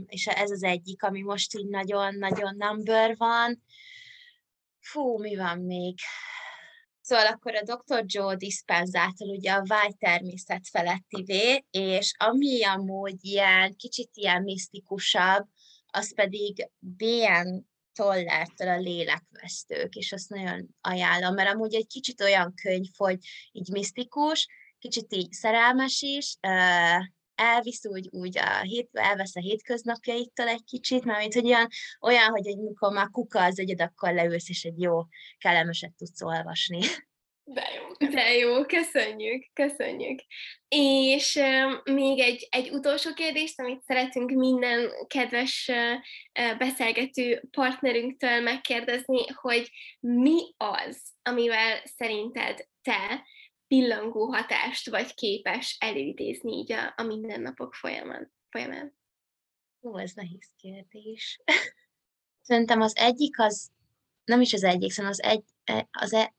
és 0.08 0.28
ez 0.28 0.52
az 0.52 0.64
egyik, 0.64 1.04
ami 1.04 1.22
most 1.22 1.58
így 1.58 1.68
nagyon-nagyon 1.68 2.56
number 2.58 3.18
van 3.18 3.64
Fú, 4.92 5.18
mi 5.20 5.36
van 5.36 5.60
még? 5.60 5.96
Szóval 7.02 7.26
akkor 7.26 7.56
a 7.56 7.62
Dr. 7.62 8.04
Joe 8.06 8.36
Dispenzától 8.36 9.28
ugye 9.28 9.52
a 9.52 9.64
vágy 9.66 9.98
természet 9.98 10.64
vé, 11.26 11.66
és 11.70 12.14
ami 12.18 12.64
amúgy 12.64 13.26
ilyen, 13.26 13.76
kicsit 13.76 14.10
ilyen 14.14 14.44
misztikusabb, 14.44 15.48
az 15.86 16.16
pedig 16.16 16.70
B.N. 16.80 17.66
Tollertől 17.94 18.68
a 18.68 18.78
lélekvesztők, 18.78 19.96
és 19.96 20.12
azt 20.12 20.30
nagyon 20.30 20.68
ajánlom, 20.82 21.34
mert 21.34 21.54
amúgy 21.54 21.76
egy 21.76 21.88
kicsit 21.88 22.22
olyan 22.22 22.54
könyv, 22.62 22.88
hogy 22.98 23.18
így 23.52 23.70
misztikus, 23.72 24.48
kicsit 24.80 25.14
így 25.14 25.32
szerelmes 25.32 26.02
is, 26.02 26.36
elvisz 27.38 27.86
úgy, 27.86 28.08
úgy 28.12 28.38
a 28.38 28.62
hét, 28.62 28.90
elvesz 28.92 29.36
a 29.36 29.40
hétköznapjaiktól 29.40 30.48
egy 30.48 30.64
kicsit, 30.64 31.04
mert 31.04 31.34
hogy 31.34 31.46
olyan, 31.46 31.68
olyan, 32.02 32.30
hogy 32.30 32.48
egy, 32.48 32.58
mikor 32.58 32.92
már 32.92 33.10
kuka 33.10 33.44
az 33.44 33.60
egyed, 33.60 33.82
akkor 33.82 34.14
leülsz, 34.14 34.50
és 34.50 34.64
egy 34.64 34.82
jó, 34.82 35.02
kellemeset 35.38 35.94
tudsz 35.98 36.22
olvasni. 36.22 36.80
De 37.50 37.66
jó, 37.76 38.08
de 38.10 38.34
jó, 38.34 38.66
köszönjük, 38.66 39.46
köszönjük. 39.54 40.20
És 40.68 41.40
még 41.84 42.20
egy, 42.20 42.48
egy 42.52 42.70
utolsó 42.70 43.14
kérdést, 43.14 43.60
amit 43.60 43.84
szeretünk 43.84 44.32
minden 44.32 44.90
kedves 45.08 45.72
beszélgető 46.58 47.44
partnerünktől 47.52 48.42
megkérdezni, 48.42 49.28
hogy 49.28 49.70
mi 50.00 50.54
az, 50.58 51.02
amivel 51.22 51.82
szerinted 51.98 52.68
te 52.82 53.26
pillangó 53.68 54.26
hatást 54.26 54.90
vagy 54.90 55.14
képes 55.14 55.78
előidézni 55.80 56.52
így 56.52 56.72
a, 56.72 56.94
a 56.96 57.04
mindennapok 57.04 57.74
folyamán, 57.74 58.32
folyamán? 58.50 58.98
Ó, 59.82 59.98
ez 59.98 60.12
nehéz 60.14 60.52
kérdés. 60.58 61.40
Szerintem 62.48 62.82
az 62.82 62.96
egyik 62.96 63.40
az, 63.40 63.70
nem 64.24 64.42
is 64.42 64.54
az 64.54 64.64
egyik, 64.64 64.92
szerintem 64.92 65.20
az 65.20 65.32
egy, 65.32 65.44
e, 65.64 65.88
az 65.92 66.14
e, 66.14 66.36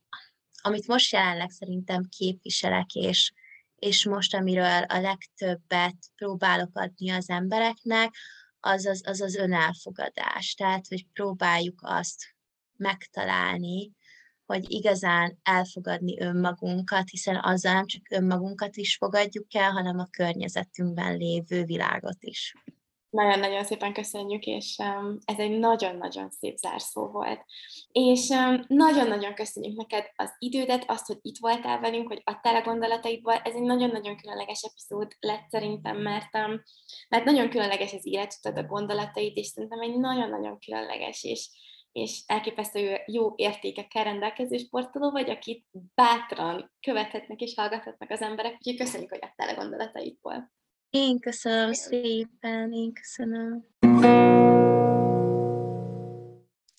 amit 0.62 0.86
most 0.86 1.12
jelenleg 1.12 1.50
szerintem 1.50 2.08
képviselek, 2.08 2.94
és, 2.94 3.32
és 3.74 4.04
most, 4.04 4.34
amiről 4.34 4.82
a 4.82 5.00
legtöbbet 5.00 5.96
próbálok 6.16 6.70
adni 6.72 7.10
az 7.10 7.28
embereknek, 7.28 8.14
az 8.60 8.86
az, 8.86 9.02
az, 9.06 9.20
az 9.20 9.34
önelfogadás. 9.34 10.54
Tehát, 10.54 10.86
hogy 10.88 11.06
próbáljuk 11.12 11.80
azt 11.82 12.24
megtalálni, 12.76 13.92
hogy 14.48 14.64
igazán 14.72 15.38
elfogadni 15.42 16.20
önmagunkat, 16.20 17.10
hiszen 17.10 17.36
azzal 17.42 17.72
nem 17.72 17.86
csak 17.86 18.02
önmagunkat 18.10 18.76
is 18.76 18.96
fogadjuk 18.96 19.54
el, 19.54 19.70
hanem 19.70 19.98
a 19.98 20.08
környezetünkben 20.10 21.16
lévő 21.16 21.64
világot 21.64 22.16
is. 22.20 22.54
Nagyon-nagyon 23.10 23.64
szépen 23.64 23.92
köszönjük, 23.92 24.44
és 24.44 24.76
um, 24.78 25.18
ez 25.24 25.38
egy 25.38 25.58
nagyon-nagyon 25.58 26.30
szép 26.30 26.56
zárszó 26.56 27.06
volt. 27.06 27.44
És 27.92 28.28
um, 28.28 28.64
nagyon-nagyon 28.66 29.34
köszönjük 29.34 29.76
neked 29.76 30.04
az 30.16 30.34
idődet, 30.38 30.84
azt, 30.86 31.06
hogy 31.06 31.18
itt 31.22 31.38
voltál 31.38 31.80
velünk, 31.80 32.08
hogy 32.08 32.22
adtál 32.24 32.56
a 32.56 32.62
gondolataidból. 32.62 33.32
Ez 33.32 33.54
egy 33.54 33.62
nagyon-nagyon 33.62 34.16
különleges 34.16 34.62
epizód 34.62 35.12
lett 35.20 35.48
szerintem, 35.48 35.96
mert, 35.96 36.36
um, 36.36 36.62
mert 37.08 37.24
nagyon 37.24 37.50
különleges 37.50 37.92
az 37.92 38.06
életutat, 38.06 38.58
a 38.58 38.66
gondolataid, 38.66 39.36
és 39.36 39.46
szerintem 39.46 39.80
egy 39.80 39.98
nagyon-nagyon 39.98 40.58
különleges 40.58 41.24
és, 41.24 41.50
és 41.92 42.22
elképesztő 42.26 42.96
jó 43.06 43.32
értékekkel 43.36 44.04
rendelkező 44.04 44.56
sportoló 44.56 45.10
vagy, 45.10 45.30
akit 45.30 45.66
bátran 45.94 46.72
követhetnek 46.80 47.40
és 47.40 47.54
hallgathatnak 47.54 48.10
az 48.10 48.20
emberek, 48.20 48.52
úgyhogy 48.52 48.76
köszönjük, 48.76 49.10
hogy 49.10 49.22
adtál 49.22 49.48
a 49.48 49.58
gondolataidból. 49.58 50.52
Én 50.90 51.20
köszönöm 51.20 51.72
szépen, 51.72 52.72
én 52.72 52.92
köszönöm. 52.92 53.66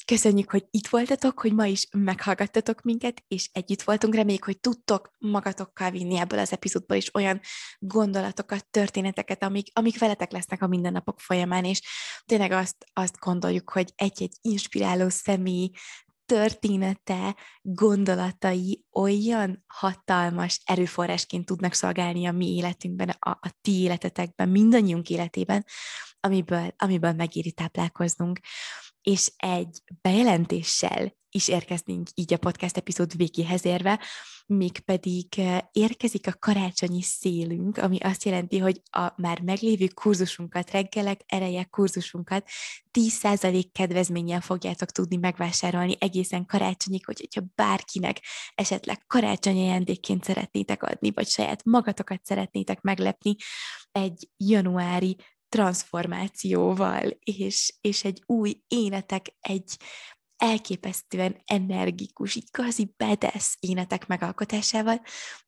Köszönjük, 0.10 0.52
hogy 0.52 0.66
itt 0.72 0.88
voltatok, 0.88 1.40
hogy 1.40 1.54
ma 1.54 1.66
is 1.66 1.88
meghallgattatok 1.92 2.82
minket, 2.82 3.24
és 3.28 3.50
együtt 3.54 3.82
voltunk. 3.82 4.16
Reméljük, 4.16 4.46
hogy 4.46 4.60
tudtok 4.60 5.12
magatokkal 5.18 5.92
vinni 5.92 6.18
ebből 6.18 6.40
az 6.40 6.52
epizódból 6.52 6.98
is 6.98 7.16
olyan 7.16 7.40
gondolatokat, 7.80 8.68
történeteket, 8.70 9.44
amik, 9.44 9.68
amik 9.74 10.00
veletek 10.00 10.32
lesznek 10.32 10.62
a 10.62 10.68
mindennapok 10.68 11.20
folyamán, 11.20 11.66
és 11.66 11.82
tényleg 12.26 12.52
azt, 12.52 12.76
azt 12.94 13.20
gondoljuk, 13.20 13.70
hogy 13.70 13.94
egy-egy 13.96 14.34
inspiráló 14.42 15.10
személy 15.10 15.72
története, 16.26 17.36
gondolatai 17.62 18.86
olyan 18.92 19.64
hatalmas 19.68 20.62
erőforrásként 20.66 21.46
tudnak 21.46 21.74
szolgálni 21.74 22.26
a 22.26 22.32
mi 22.32 22.56
életünkben, 22.56 23.10
a, 23.10 23.30
a 23.30 23.58
ti 23.62 23.82
életetekben, 23.82 24.50
mindannyiunk 24.50 25.10
életében, 25.10 25.66
amiből, 26.20 26.74
amiből 26.78 27.14
megéri 27.14 27.52
táplálkoznunk. 27.52 28.40
És 29.02 29.32
egy 29.38 29.82
bejelentéssel 30.02 31.18
is 31.32 31.48
érkeznénk 31.48 32.08
így 32.14 32.34
a 32.34 32.38
podcast 32.38 32.78
epizód 32.78 33.18
végéhez 33.18 33.66
érve, 33.66 34.00
mégpedig 34.46 35.28
eh, 35.38 35.58
érkezik 35.72 36.28
a 36.28 36.36
karácsonyi 36.40 37.02
szélünk, 37.02 37.78
ami 37.78 37.98
azt 37.98 38.24
jelenti, 38.24 38.58
hogy 38.58 38.82
a 38.92 39.14
már 39.16 39.42
meglévő 39.42 39.88
kurzusunkat, 39.88 40.72
reggelek 40.72 41.22
ereje 41.26 41.64
kurzusunkat 41.64 42.50
10% 42.92 43.66
kedvezménnyel 43.72 44.42
fogjátok 44.42 44.90
tudni 44.90 45.16
megvásárolni 45.16 45.96
egészen 46.00 46.46
karácsonyig, 46.46 47.06
hogy 47.06 47.20
hogyha 47.20 47.52
bárkinek 47.56 48.22
esetleg 48.56 49.04
karácsonyi 49.08 49.62
ajándékként 49.62 50.24
szeretnétek 50.24 50.84
adni, 50.84 51.12
vagy 51.12 51.28
saját 51.28 51.64
magatokat 51.64 52.26
szeretnétek 52.26 52.82
meglepni 52.82 53.36
egy 53.92 54.30
januári 54.38 55.18
transformációval, 55.50 57.18
és, 57.24 57.74
és 57.82 58.04
egy 58.04 58.24
új 58.26 58.62
énetek, 58.68 59.26
egy 59.40 59.78
elképesztően 60.38 61.42
energikus, 61.46 62.36
igazi 62.36 62.94
bedesz 62.98 63.58
énetek 63.60 64.08
megalkotásával, 64.08 65.02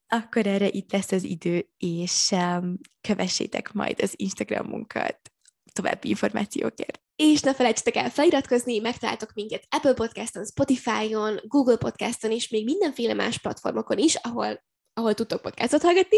akkor 0.08 0.48
erre 0.48 0.68
itt 0.68 0.92
lesz 0.92 1.12
az 1.12 1.24
idő, 1.24 1.70
és 1.78 2.30
um, 2.32 2.78
kövessétek 3.02 3.72
majd 3.72 4.02
az 4.02 4.14
Instagramunkat 4.16 5.32
további 5.74 6.10
információkért. 6.10 7.02
És 7.16 7.42
ne 7.42 7.54
felejtsetek 7.54 7.96
el 7.96 8.10
feliratkozni, 8.10 8.80
megtaláltok 8.80 9.34
minket 9.34 9.66
Apple 9.70 9.94
Podcaston, 9.94 10.46
Spotify-on, 10.46 11.40
Google 11.44 11.78
Podcaston 11.78 12.32
és 12.32 12.50
még 12.50 12.64
mindenféle 12.64 13.14
más 13.14 13.38
platformokon 13.38 13.98
is, 13.98 14.16
ahol, 14.16 14.64
ahol 14.94 15.14
tudtok 15.14 15.42
podcastot 15.42 15.82
hallgatni. 15.82 16.18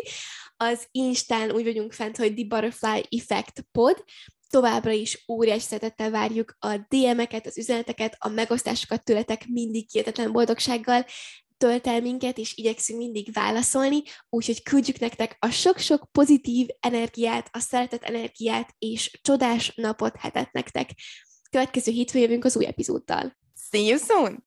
Az 0.71 0.87
Instán 0.91 1.51
úgy 1.51 1.63
vagyunk 1.63 1.93
fent, 1.93 2.17
hogy 2.17 2.33
The 2.33 2.45
Butterfly 2.47 3.17
Effect 3.19 3.65
Pod, 3.71 4.03
továbbra 4.49 4.91
is 4.91 5.23
óriási 5.27 5.59
szeretettel 5.59 6.11
várjuk 6.11 6.57
a 6.59 6.77
DM-eket, 6.89 7.45
az 7.45 7.57
üzeneteket, 7.57 8.15
a 8.19 8.27
megosztásokat 8.27 9.03
tőletek 9.03 9.47
mindig 9.47 9.89
kihetetlen 9.89 10.31
boldogsággal, 10.31 11.05
tölt 11.57 11.87
el 11.87 12.01
minket, 12.01 12.37
és 12.37 12.53
igyekszünk 12.55 12.99
mindig 12.99 13.33
válaszolni, 13.33 14.01
úgyhogy 14.29 14.63
küldjük 14.63 14.99
nektek 14.99 15.37
a 15.39 15.49
sok-sok 15.49 16.07
pozitív 16.11 16.67
energiát, 16.79 17.49
a 17.51 17.59
szeretet 17.59 18.03
energiát, 18.03 18.75
és 18.79 19.19
csodás 19.21 19.73
napot, 19.75 20.15
hetet 20.15 20.51
nektek. 20.51 20.89
Következő 21.49 21.91
hétfőn 21.91 22.21
jövünk 22.21 22.45
az 22.45 22.57
új 22.57 22.65
epizóddal. 22.65 23.37
See 23.71 23.81
you 23.81 23.97
soon! 23.97 24.43